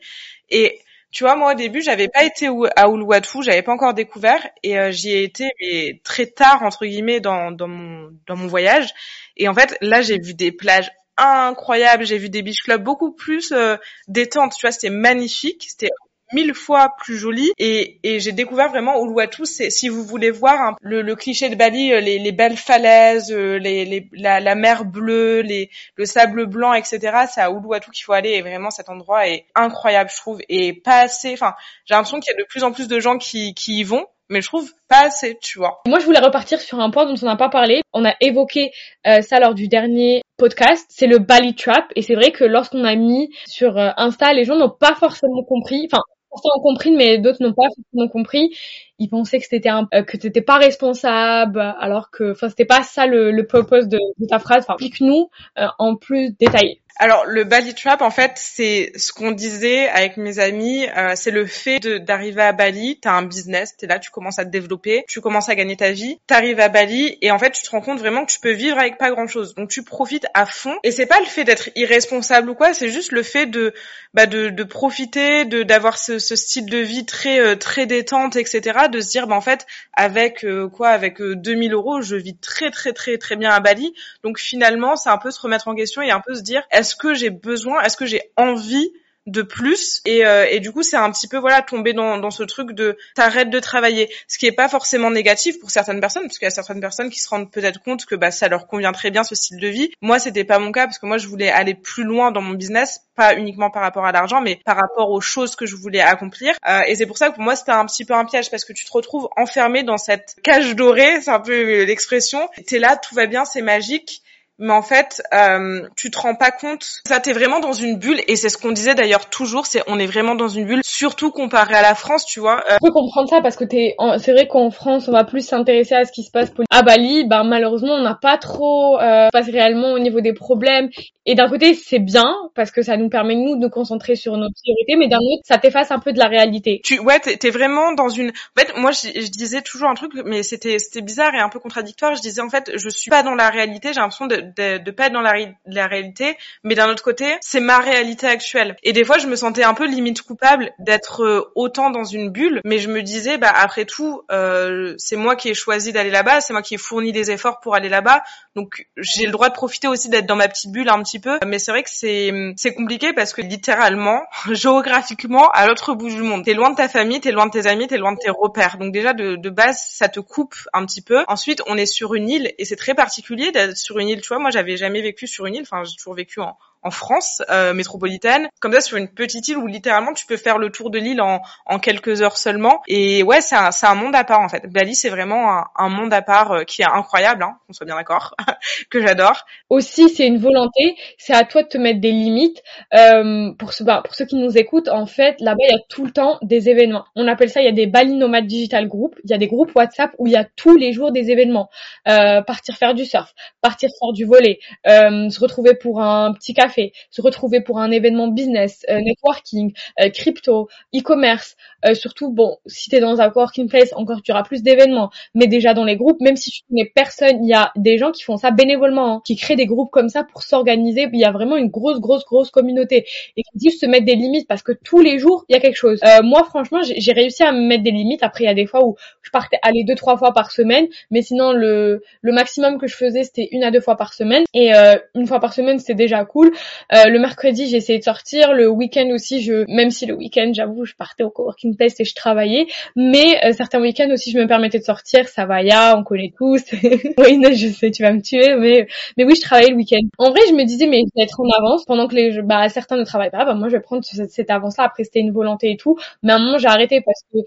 Et 0.51 0.81
tu 1.11 1.25
vois, 1.25 1.37
moi 1.37 1.53
au 1.53 1.55
début, 1.55 1.83
j'avais 1.83 2.09
pas 2.09 2.25
été 2.25 2.49
à 2.77 2.89
Uluwatu, 2.89 3.43
j'avais 3.43 3.63
pas 3.63 3.73
encore 3.73 3.95
découvert, 3.95 4.47
et 4.63 4.79
euh, 4.79 4.91
j'y 4.91 5.11
ai 5.11 5.23
été 5.23 5.45
mais 5.61 6.01
très 6.05 6.27
tard 6.27 6.63
entre 6.63 6.85
guillemets 6.87 7.21
dans, 7.21 7.51
dans 7.51 7.69
mon 7.69 8.11
dans 8.27 8.37
mon 8.37 8.47
voyage. 8.47 8.93
Et 9.37 9.49
en 9.49 9.55
fait, 9.55 9.77
là, 9.81 10.03
j'ai 10.03 10.19
vu 10.19 10.35
des 10.35 10.53
plages 10.53 10.91
incroyables, 11.19 12.05
j'ai 12.07 12.19
vu 12.19 12.31
des 12.31 12.43
beach 12.43 12.63
clubs 12.63 12.83
beaucoup 12.83 13.13
plus 13.13 13.53
euh, 13.53 13.77
détentes. 14.07 14.55
Tu 14.57 14.67
vois, 14.67 14.73
c'était 14.73 14.91
magnifique, 14.91 15.67
c'était 15.69 15.91
mille 16.33 16.55
fois 16.55 16.95
plus 16.99 17.17
joli 17.17 17.53
et, 17.59 18.01
et 18.03 18.21
j'ai 18.21 18.33
découvert 18.33 18.69
vraiment 18.69 19.03
Uluwatu. 19.05 19.47
C'est 19.47 19.71
si 19.71 19.89
vous 19.89 20.03
voulez 20.03 20.31
voir 20.31 20.77
le, 20.81 21.03
le, 21.03 21.17
cliché 21.17 21.49
de 21.49 21.55
Bali, 21.55 21.93
euh, 21.93 22.01
les, 22.01 22.19
les 22.19 22.33
belles 22.33 22.57
falaises, 22.57 23.33
euh, 23.33 23.59
les, 23.59 23.85
les 23.85 24.09
la, 24.13 24.41
la, 24.41 24.55
mer 24.55 24.85
bleue, 24.85 25.41
les, 25.41 25.71
le 25.97 26.07
sable 26.07 26.47
blanc, 26.47 26.73
etc. 26.75 26.99
C'est 27.33 27.41
à 27.41 27.51
Uluwatu 27.51 27.91
qu'il 27.91 28.05
faut 28.05 28.13
aller 28.13 28.31
et 28.31 28.43
vraiment 28.43 28.71
cet 28.71 28.89
endroit 28.89 29.29
est 29.29 29.47
incroyable, 29.55 30.11
je 30.11 30.17
trouve, 30.17 30.41
et 30.49 30.73
pas 30.73 31.01
assez. 31.01 31.33
Enfin, 31.33 31.55
j'ai 31.85 31.95
l'impression 31.95 32.21
qu'il 32.21 32.33
y 32.33 32.37
a 32.37 32.43
de 32.43 32.47
plus 32.49 32.65
en 32.65 32.73
plus 32.73 32.89
de 32.89 33.01
gens 33.01 33.19
qui, 33.19 33.55
qui 33.55 33.79
y 33.79 33.85
vont 33.85 34.07
mais 34.29 34.43
je 34.43 34.49
trouve 34.49 34.71
pas 34.89 35.07
assez, 35.07 35.39
tu 35.41 35.59
vois. 35.59 35.81
Moi, 35.87 35.99
je 35.99 36.05
voulais 36.05 36.21
repartir 36.21 36.61
sur 36.61 36.79
un 36.81 36.91
point 36.91 37.07
dont 37.07 37.15
on 37.21 37.27
n'a 37.27 37.37
pas 37.37 37.49
parlé. 37.49 37.83
On 37.93 38.05
a 38.05 38.15
évoqué 38.21 38.73
euh, 39.07 39.23
ça 39.23 39.41
lors 39.41 39.55
du 39.55 39.69
dernier 39.69 40.23
podcast, 40.37 40.87
c'est 40.89 41.07
le 41.07 41.19
Bali 41.19 41.55
Trap, 41.55 41.87
et 41.97 42.03
c'est 42.03 42.15
vrai 42.15 42.31
que 42.31 42.45
lorsqu'on 42.45 42.85
a 42.85 42.95
mis 42.95 43.31
sur 43.47 43.77
euh, 43.77 43.91
Insta, 43.97 44.33
les 44.33 44.45
gens 44.45 44.57
n'ont 44.57 44.71
pas 44.71 44.95
forcément 44.95 45.43
compris, 45.43 45.89
enfin, 45.91 46.03
certains 46.39 46.59
ont 46.59 46.63
compris, 46.63 46.91
mais 46.93 47.19
d'autres 47.19 47.43
n'ont 47.43 47.53
pas 47.53 47.69
forcément 47.75 48.09
compris. 48.09 48.57
Ils 48.99 49.09
pensaient 49.09 49.39
que 49.39 49.47
c'était 49.49 49.69
un, 49.69 49.89
euh, 49.95 50.03
que 50.03 50.17
t'étais 50.17 50.43
pas 50.43 50.59
responsable, 50.59 51.61
alors 51.79 52.11
que, 52.11 52.33
enfin, 52.33 52.49
c'était 52.49 52.65
pas 52.65 52.83
ça 52.83 53.07
le, 53.07 53.31
le 53.31 53.47
purpose 53.47 53.89
de, 53.89 53.99
de 54.19 54.27
ta 54.27 54.39
phrase. 54.39 54.65
Enfin, 54.65 54.75
explique-nous 54.75 55.31
en 55.79 55.97
plus 55.97 56.37
détaillé. 56.39 56.81
Alors 57.01 57.27
le 57.27 57.45
Bali 57.45 57.75
Trap, 57.75 58.03
en 58.03 58.11
fait, 58.11 58.33
c'est 58.35 58.91
ce 58.97 59.13
qu'on 59.13 59.31
disait 59.31 59.89
avec 59.89 60.17
mes 60.17 60.41
amis, 60.41 60.85
euh, 60.97 61.13
c'est 61.15 61.31
le 61.31 61.47
fait 61.47 61.79
d'arriver 61.79 62.43
à 62.43 62.53
Bali, 62.53 62.99
t'as 63.01 63.13
un 63.13 63.23
business, 63.23 63.77
t'es 63.77 63.87
là, 63.87 64.01
tu 64.01 64.11
commences 64.11 64.41
à 64.41 64.45
te 64.45 64.51
développer, 64.51 65.05
tu 65.09 65.21
commences 65.21 65.49
à 65.49 65.55
gagner 65.55 65.77
ta 65.77 65.93
vie, 65.93 66.19
t'arrives 66.27 66.59
à 66.59 66.69
Bali 66.69 67.17
et 67.23 67.31
en 67.31 67.39
fait 67.39 67.53
tu 67.53 67.63
te 67.63 67.71
rends 67.71 67.81
compte 67.81 68.01
vraiment 68.01 68.25
que 68.25 68.33
tu 68.33 68.41
peux 68.41 68.51
vivre 68.51 68.77
avec 68.79 68.99
pas 68.99 69.13
grand 69.13 69.29
chose, 69.29 69.55
donc 69.55 69.71
tu 69.71 69.85
profites 69.85 70.27
à 70.35 70.45
fond. 70.45 70.75
Et 70.83 70.91
c'est 70.91 71.07
pas 71.07 71.21
le 71.21 71.27
fait 71.27 71.45
d'être 71.45 71.71
irresponsable 71.77 72.51
ou 72.51 72.57
quoi, 72.57 72.75
c'est 72.75 72.89
juste 72.89 73.13
le 73.13 73.23
fait 73.23 73.47
de 73.47 73.75
bah, 74.13 74.27
de, 74.27 74.49
de 74.49 74.65
profiter, 74.65 75.45
de 75.45 75.63
d'avoir 75.63 75.99
ce, 75.99 76.19
ce, 76.19 76.35
style 76.35 76.67
de 76.67 76.79
vie 76.79 77.07
très 77.07 77.39
euh, 77.39 77.55
très 77.55 77.87
détente, 77.87 78.35
etc. 78.35 78.89
De 78.91 79.01
se 79.01 79.11
dire 79.11 79.29
bah 79.29 79.37
en 79.37 79.41
fait 79.41 79.67
avec 79.93 80.45
euh, 80.45 80.69
quoi, 80.69 80.89
avec 80.89 81.23
2000 81.23 81.75
euros, 81.75 82.01
je 82.01 82.17
vis 82.17 82.37
très 82.37 82.73
très 82.73 82.93
très 82.93 83.19
très 83.19 83.37
bien 83.37 83.51
à 83.51 83.61
Bali. 83.61 83.95
Donc 84.25 84.41
finalement 84.41 84.97
c'est 84.97 85.11
un 85.11 85.19
peu 85.19 85.31
se 85.31 85.41
remettre 85.41 85.69
en 85.69 85.77
question 85.77 86.03
et 86.03 86.11
un 86.11 86.21
peu 86.21 86.35
se 86.35 86.43
dire 86.43 86.67
est-ce 86.89 86.97
que 86.97 87.13
j'ai 87.13 87.29
besoin, 87.29 87.83
est-ce 87.83 87.99
que 87.99 88.07
j'ai 88.07 88.23
envie 88.39 88.91
de 89.29 89.43
plus 89.43 90.01
et, 90.07 90.25
euh, 90.25 90.47
et 90.51 90.59
du 90.59 90.73
coup 90.73 90.83
c'est 90.83 90.97
un 90.97 91.11
petit 91.11 91.29
peu 91.29 91.37
voilà 91.37 91.61
tomber 91.61 91.93
dans, 91.93 92.17
dans 92.17 92.31
ce 92.31 92.43
truc 92.43 92.73
de 92.73 92.97
t'arrêtes 93.15 93.51
de 93.51 93.61
travailler. 93.61 94.09
Ce 94.27 94.39
qui 94.39 94.47
est 94.47 94.53
pas 94.53 94.71
forcément 94.71 95.11
négatif 95.11 95.61
pour 95.61 95.71
certaines 95.71 96.01
personnes 96.01 96.23
parce 96.23 96.39
qu'il 96.39 96.47
y 96.47 96.49
a 96.49 96.51
certaines 96.51 96.81
personnes 96.81 97.11
qui 97.11 97.21
se 97.21 97.29
rendent 97.29 97.51
peut-être 97.51 97.83
compte 97.83 98.07
que 98.07 98.15
bah 98.15 98.31
ça 98.31 98.49
leur 98.49 98.67
convient 98.67 98.93
très 98.93 99.11
bien 99.11 99.25
ce 99.25 99.35
style 99.35 99.61
de 99.61 99.69
vie. 99.69 99.91
Moi 100.01 100.19
c'était 100.19 100.45
pas 100.45 100.59
mon 100.59 100.73
cas 100.73 100.87
parce 100.87 100.99
que 100.99 101.05
moi 101.05 101.19
je 101.19 101.29
voulais 101.29 101.51
aller 101.51 101.75
plus 101.75 102.05
loin 102.05 102.31
dans 102.31 102.41
mon 102.41 102.55
business 102.55 103.01
pas 103.17 103.35
uniquement 103.35 103.71
par 103.71 103.83
rapport 103.83 104.07
à 104.07 104.13
l'argent 104.13 104.41
mais 104.41 104.61
par 104.65 104.77
rapport 104.77 105.11
aux 105.11 105.21
choses 105.21 105.57
que 105.57 105.67
je 105.67 105.77
voulais 105.77 106.01
accomplir. 106.01 106.55
Euh, 106.67 106.81
et 106.87 106.95
c'est 106.95 107.07
pour 107.07 107.19
ça 107.19 107.29
que 107.29 107.35
pour 107.35 107.45
moi 107.45 107.55
c'était 107.55 107.73
un 107.73 107.85
petit 107.85 108.07
peu 108.07 108.15
un 108.15 108.25
piège 108.25 108.51
parce 108.51 108.65
que 108.65 108.73
tu 108.73 108.87
te 108.87 108.93
retrouves 108.93 109.29
enfermé 109.37 109.83
dans 109.83 109.99
cette 109.99 110.37
cage 110.43 110.75
dorée 110.75 111.21
c'est 111.21 111.31
un 111.31 111.41
peu 111.41 111.85
l'expression. 111.85 112.49
T'es 112.67 112.79
là 112.79 112.97
tout 112.97 113.15
va 113.15 113.27
bien 113.27 113.45
c'est 113.45 113.63
magique 113.63 114.23
mais 114.59 114.73
en 114.73 114.83
fait, 114.83 115.23
euh, 115.33 115.83
tu 115.97 116.11
te 116.11 116.19
rends 116.19 116.35
pas 116.35 116.51
compte. 116.51 117.01
Ça, 117.07 117.21
t'es 117.21 117.33
vraiment 117.33 117.61
dans 117.61 117.73
une 117.73 117.97
bulle, 117.97 118.21
et 118.27 118.37
c'est 118.37 118.49
ce 118.49 118.59
qu'on 118.59 118.73
disait 118.73 118.95
d'ailleurs 118.95 119.29
toujours, 119.29 119.67
c'est 119.67 119.83
on 119.87 119.99
est 119.99 120.07
vraiment 120.07 120.35
dans 120.35 120.49
une 120.49 120.67
bulle, 120.67 120.81
surtout 120.85 121.31
comparé 121.31 121.75
à 121.75 121.83
la 121.83 121.95
France, 121.95 122.27
tu 122.27 122.41
vois. 122.41 122.63
Euh... 122.71 122.77
Je 122.81 122.87
peux 122.87 122.93
comprendre 122.93 123.29
ça 123.29 123.41
parce 123.41 123.57
que 123.57 123.65
t'es, 123.65 123.95
c'est 124.19 124.33
vrai 124.33 124.49
qu'en 124.49 124.71
France, 124.71 125.09
on 125.09 125.13
va 125.13 125.25
plus 125.25 125.47
s'intéresser 125.47 125.95
à 125.95 126.05
ce 126.05 126.13
qui 126.13 126.25
se 126.25 126.31
passe 126.31 126.51
à 126.71 126.83
Bali. 126.83 127.25
Ben 127.25 127.45
malheureusement, 127.45 127.95
on 127.95 128.03
n'a 128.03 128.19
pas 128.21 128.39
trop 128.39 128.99
euh, 129.01 129.29
passe 129.33 129.49
réellement 129.49 129.93
au 129.93 129.99
niveau 129.99 130.21
des 130.21 130.33
problèmes. 130.33 130.91
Et 131.27 131.35
d'un 131.35 131.49
côté, 131.49 131.75
c'est 131.75 131.99
bien 131.99 132.35
parce 132.55 132.71
que 132.71 132.81
ça 132.81 132.97
nous 132.97 133.11
permet 133.11 133.35
nous 133.35 133.55
de 133.55 133.61
nous 133.61 133.71
concentrer 133.71 134.17
sur 134.17 134.37
nos 134.39 134.49
priorités, 134.51 134.97
mais 134.97 135.09
d'un 135.09 135.19
autre, 135.19 135.43
ça 135.45 135.59
t'efface 135.59 135.91
un 135.91 135.99
peu 135.99 136.13
de 136.13 136.19
la 136.19 136.27
réalité. 136.27 136.81
Tu, 136.83 136.99
ouais, 137.01 137.21
t'es, 137.21 137.39
es 137.47 137.51
vraiment 137.51 137.93
dans 137.93 138.09
une. 138.09 138.31
En 138.31 138.61
fait, 138.61 138.77
moi, 138.79 138.93
je, 138.93 139.09
je 139.15 139.29
disais 139.31 139.61
toujours 139.61 139.91
un 139.91 139.95
truc, 139.95 140.13
mais 140.25 140.43
c'était, 140.43 140.79
c'était 140.79 141.03
bizarre 141.03 141.35
et 141.35 141.39
un 141.39 141.51
peu 141.51 141.59
contradictoire. 141.59 142.15
Je 142.15 142.23
disais 142.23 142.41
en 142.41 142.49
fait, 142.49 142.73
je 142.75 142.89
suis 142.89 143.11
pas 143.11 143.23
dans 143.23 143.35
la 143.35 143.51
réalité. 143.51 143.93
J'ai 143.93 144.01
l'impression 144.01 144.27
de 144.27 144.43
de, 144.57 144.79
de 144.79 144.91
pas 144.91 145.07
être 145.07 145.13
dans 145.13 145.21
la, 145.21 145.35
la 145.67 145.87
réalité, 145.87 146.37
mais 146.65 146.75
d'un 146.75 146.89
autre 146.89 147.03
côté, 147.03 147.37
c'est 147.41 147.61
ma 147.61 147.79
réalité 147.79 148.27
actuelle. 148.27 148.77
Et 148.83 148.93
des 148.93 149.05
fois, 149.05 149.19
je 149.19 149.27
me 149.27 149.37
sentais 149.37 149.65
un 149.65 149.75
peu 149.75 149.87
limite 149.87 150.23
coupable 150.23 150.71
d'être 150.79 151.25
euh, 151.25 151.53
autant 151.55 151.91
dans 151.91 152.05
une 152.05 152.31
bulle, 152.31 152.61
mais 152.65 152.79
je 152.79 152.89
me 152.89 153.03
disais, 153.03 153.39
bah 153.39 153.53
après 153.55 153.85
tout, 153.85 154.23
euh, 154.31 154.95
c'est 154.99 155.17
moi 155.17 155.37
qui 155.37 155.49
ai 155.49 155.55
choisi 155.55 155.93
d'aller 155.93 156.11
là-bas, 156.11 156.41
c'est 156.41 156.53
moi 156.53 156.63
qui 156.63 156.75
ai 156.75 156.79
fourni 156.79 157.13
des 157.13 157.31
efforts 157.31 157.61
pour 157.61 157.75
aller 157.75 157.89
là-bas, 157.89 158.23
donc 158.59 158.87
j'ai 158.97 159.25
le 159.25 159.31
droit 159.31 159.49
de 159.49 159.55
profiter 159.55 159.87
aussi 159.87 160.09
d'être 160.09 160.27
dans 160.27 160.35
ma 160.35 160.49
petite 160.49 160.73
bulle 160.73 160.89
un 160.89 161.01
petit 161.03 161.21
peu. 161.21 161.39
Mais 161.47 161.59
c'est 161.59 161.71
vrai 161.71 161.83
que 161.83 161.91
c'est 161.91 162.33
c'est 162.57 162.75
compliqué 162.75 163.13
parce 163.13 163.33
que 163.33 163.41
littéralement, 163.41 164.23
géographiquement, 164.51 165.49
à 165.51 165.67
l'autre 165.67 165.95
bout 165.95 166.09
du 166.09 166.23
monde, 166.23 166.45
t'es 166.45 166.55
loin 166.55 166.71
de 166.71 166.77
ta 166.77 166.89
famille, 166.89 167.21
t'es 167.21 167.31
loin 167.31 167.47
de 167.47 167.53
tes 167.53 167.67
amis, 167.67 167.87
t'es 167.87 167.99
loin 167.99 168.13
de 168.13 168.19
tes 168.19 168.31
repères. 168.31 168.79
Donc 168.79 168.93
déjà 168.93 169.13
de, 169.13 169.37
de 169.37 169.51
base, 169.51 169.81
ça 169.89 170.09
te 170.09 170.21
coupe 170.21 170.57
un 170.73 170.85
petit 170.87 171.03
peu. 171.03 171.25
Ensuite, 171.29 171.63
on 171.67 171.77
est 171.77 171.87
sur 171.87 172.15
une 172.15 172.29
île 172.29 172.53
et 172.59 172.65
c'est 172.65 172.77
très 172.77 172.95
particulier 172.95 173.53
d'être 173.53 173.77
sur 173.77 173.99
une 173.99 174.09
île. 174.09 174.21
Tu 174.21 174.29
vois, 174.29 174.38
moi 174.39 174.51
j'avais 174.51 174.77
jamais 174.77 175.01
vécu 175.01 175.27
sur 175.27 175.47
une 175.47 175.57
île. 175.57 175.63
Enfin, 175.63 175.85
j'ai 175.85 175.97
toujours 175.97 176.15
vécu 176.15 176.41
en, 176.41 176.57
en 176.83 176.91
France 176.91 177.43
euh, 177.51 177.75
métropolitaine, 177.75 178.49
comme 178.61 178.73
ça 178.73 178.81
sur 178.81 178.97
une 178.97 179.09
petite 179.09 179.49
île 179.49 179.59
où 179.59 179.67
littéralement 179.67 180.13
tu 180.13 180.27
peux 180.27 180.37
faire 180.37 180.59
le 180.59 180.71
tour 180.71 180.91
de 180.91 180.99
l'île 180.99 181.21
en, 181.21 181.41
en 181.67 181.79
quelques 181.79 182.23
heures 182.23 182.37
seulement. 182.37 182.81
Et 182.87 183.23
ouais, 183.23 183.41
c'est 183.41 183.57
un, 183.57 183.71
un 183.83 183.95
monde 183.95 184.15
à 184.15 184.25
part 184.25 184.41
en 184.41 184.49
fait. 184.49 184.67
Bali, 184.67 184.95
c'est 184.95 185.11
vraiment 185.11 185.53
un, 185.53 185.65
un, 185.77 185.89
monde 185.89 186.13
à 186.13 186.23
part 186.23 186.53
euh, 186.53 186.65
qui 186.65 186.83
est 186.83 186.87
incroyable, 186.87 187.43
hein, 187.43 187.59
on 187.69 187.73
soit 187.73 187.87
bien 187.87 187.97
d'accord, 187.97 188.35
que 188.91 189.01
j'adore. 189.01 189.45
Aussi, 189.71 190.09
c'est 190.09 190.27
une 190.27 190.39
volonté, 190.39 190.97
c'est 191.19 191.35
à 191.35 191.45
toi 191.45 191.63
de 191.63 191.69
te 191.69 191.79
mettre 191.79 192.01
des 192.01 192.13
limites. 192.13 192.63
Euh, 192.95 193.53
pour, 193.59 193.73
ce, 193.73 193.83
bah, 193.85 194.03
pour 194.05 194.15
ceux 194.15 194.25
qui 194.25 194.37
nous 194.37 194.57
écoutent, 194.57 194.89
en 194.89 195.07
fait, 195.07 195.41
là-bas, 195.41 195.63
il 195.69 195.73
y 195.73 195.75
a 195.75 195.83
tout 195.89 196.05
le 196.05 196.13
temps 196.13 196.39
des 196.43 196.69
événements. 196.69 197.05
On 197.17 197.27
appelle 197.29 197.51
ça, 197.51 197.61
il 197.61 197.65
y 197.65 197.69
a 197.69 197.73
des 197.73 197.87
Bali 197.87 198.15
Nomad 198.15 198.47
Digital 198.47 198.89
Group, 198.89 199.17
il 199.25 199.31
y 199.31 199.35
a 199.35 199.39
des 199.39 199.49
groupes 199.49 199.75
WhatsApp 199.75 200.13
où 200.19 200.27
il 200.27 200.33
y 200.33 200.37
a 200.37 200.45
tous 200.45 200.77
les 200.77 200.93
jours 200.93 201.13
des 201.13 201.31
événements. 201.31 201.69
Euh, 202.07 202.43
partir 202.43 202.77
faire 202.77 202.95
du 202.95 203.05
surf, 203.05 203.35
partir 203.61 203.89
faire 204.01 204.13
du 204.13 204.25
volet, 204.25 204.59
euh, 204.87 205.29
se 205.29 205.41
retrouver 205.41 205.75
pour 205.75 206.01
un 206.01 206.33
petit 206.33 206.55
café 206.55 206.68
fait, 206.69 206.93
se 207.11 207.23
retrouver 207.23 207.61
pour 207.61 207.79
un 207.79 207.91
événement 207.91 208.29
business, 208.29 208.85
euh, 208.91 209.01
networking, 209.01 209.73
euh, 210.01 210.11
crypto, 210.11 210.69
e-commerce, 210.95 211.57
euh, 211.87 211.95
surtout 211.95 212.33
bon, 212.33 212.57
si 212.67 212.91
tu 212.91 212.97
es 212.97 213.01
dans 213.01 213.21
un 213.21 213.31
working 213.35 213.69
place, 213.69 213.93
encore 213.95 214.23
tu 214.23 214.33
auras 214.33 214.43
plus 214.43 214.63
d'événements, 214.63 215.11
mais 215.35 215.47
déjà 215.47 215.75
dans 215.75 215.85
les 215.85 215.97
groupes, 215.97 216.21
même 216.21 216.37
si 216.37 216.51
tu 216.51 216.63
connais 216.69 216.91
personne, 216.95 217.45
il 217.45 217.49
y 217.49 217.55
a 217.55 217.73
des 217.77 217.99
gens 217.99 218.11
qui 218.11 218.23
font 218.23 218.37
ça 218.37 218.51
bénévolement, 218.51 219.15
hein, 219.15 219.23
qui 219.25 219.37
créent 219.37 219.57
des 219.57 219.67
groupes 219.67 219.91
comme 219.91 220.09
ça 220.09 220.25
pour 220.25 220.43
s'organiser, 220.43 221.09
il 221.13 221.21
y 221.21 221.25
a 221.25 221.31
vraiment 221.33 221.57
une 221.57 221.69
grosse 221.69 222.01
grosse 222.01 222.25
grosse 222.25 222.51
communauté. 222.51 223.07
Et 223.37 223.43
qui 223.43 223.59
disent 223.59 223.81
se 223.81 223.87
mettre 223.87 224.05
des 224.07 224.15
limites 224.15 224.49
parce 224.49 224.63
que 224.63 224.73
tous 224.73 225.01
les 225.01 225.19
jours, 225.19 225.45
il 225.49 225.55
y 225.55 225.57
a 225.57 225.61
quelque 225.61 225.77
chose. 225.77 226.01
moi 226.23 226.45
franchement, 226.45 226.81
j'ai 226.83 227.13
réussi 227.13 227.43
à 227.43 227.53
me 227.53 227.61
mettre 227.61 227.83
des 227.83 227.91
limites, 227.91 228.23
après 228.23 228.45
il 228.45 228.47
y 228.47 228.51
a 228.51 228.55
des 228.55 228.67
fois 228.67 228.85
où 228.85 228.97
je 229.23 229.31
partais 229.31 229.59
aller 229.63 229.85
deux 229.85 229.95
trois 229.95 230.17
fois 230.17 230.33
par 230.33 230.51
semaine, 230.51 230.87
mais 231.11 231.23
sinon 231.23 231.53
le 231.53 232.03
le 232.23 232.33
maximum 232.33 232.79
que 232.79 232.87
je 232.87 232.97
faisais 232.97 233.25
c'était 233.25 233.49
une 233.53 233.65
à 233.65 233.71
deux 233.71 233.81
fois 233.81 233.97
par 233.97 234.13
semaine. 234.15 234.45
Et 234.55 234.73
une 235.15 235.27
fois 235.27 235.41
par 235.41 235.53
semaine 235.53 235.79
c'était 235.79 235.95
déjà 235.95 236.25
cool. 236.25 236.53
Euh, 236.93 237.05
le 237.07 237.19
mercredi, 237.19 237.69
j'ai 237.69 237.77
essayé 237.77 237.99
de 237.99 238.05
sortir. 238.05 238.53
Le 238.53 238.69
week-end 238.69 239.09
aussi, 239.11 239.43
je, 239.43 239.65
même 239.69 239.91
si 239.91 240.07
le 240.07 240.15
week-end, 240.15 240.51
j'avoue, 240.55 240.85
je 240.85 240.95
partais 240.95 241.25
au 241.25 241.31
coworking 241.31 241.77
place 241.77 241.99
et 242.01 242.05
je 242.05 242.15
travaillais, 242.15 242.67
mais 242.97 243.45
euh, 243.45 243.53
certains 243.53 243.81
week-ends 243.81 244.11
aussi, 244.13 244.31
je 244.31 244.39
me 244.39 244.47
permettais 244.47 244.79
de 244.79 244.85
sortir. 244.85 245.29
Ça 245.29 245.47
va, 245.47 245.63
ya, 245.63 245.97
on 245.97 246.05
connaît 246.05 246.33
tous. 246.37 246.63
oui, 246.73 247.41
je 247.55 247.69
sais, 247.69 247.91
tu 247.91 248.03
vas 248.03 248.13
me 248.13 248.23
tuer, 248.23 248.57
mais 248.57 248.87
mais 249.17 249.25
oui, 249.25 249.35
je 249.37 249.43
travaillais 249.43 249.71
le 249.71 249.77
week-end. 249.77 250.01
En 250.19 250.31
vrai, 250.31 250.41
je 250.49 250.55
me 250.55 250.65
disais, 250.65 250.87
mais 250.87 251.01
je 251.01 251.11
vais 251.17 251.25
être 251.25 251.41
en 251.41 251.49
avance 251.51 251.85
pendant 251.85 252.09
que 252.09 252.15
les, 252.15 252.43
bah, 252.43 252.69
certains 252.69 252.97
ne 252.97 253.05
travaillent 253.05 253.31
pas. 253.31 253.45
Bah, 253.45 253.55
moi, 253.55 253.69
je 253.69 253.77
vais 253.77 253.83
prendre 253.83 254.05
cette, 254.05 254.51
avance-là. 254.51 254.85
Après, 254.85 255.05
c'était 255.05 255.21
une 255.21 255.33
volonté 255.33 255.71
et 255.73 255.77
tout. 255.77 255.99
Mais 256.23 256.33
à 256.33 256.37
un 256.37 256.39
moment, 256.39 256.59
j'ai 256.59 256.69
arrêté 256.69 257.01
parce 257.01 257.23
que 257.33 257.39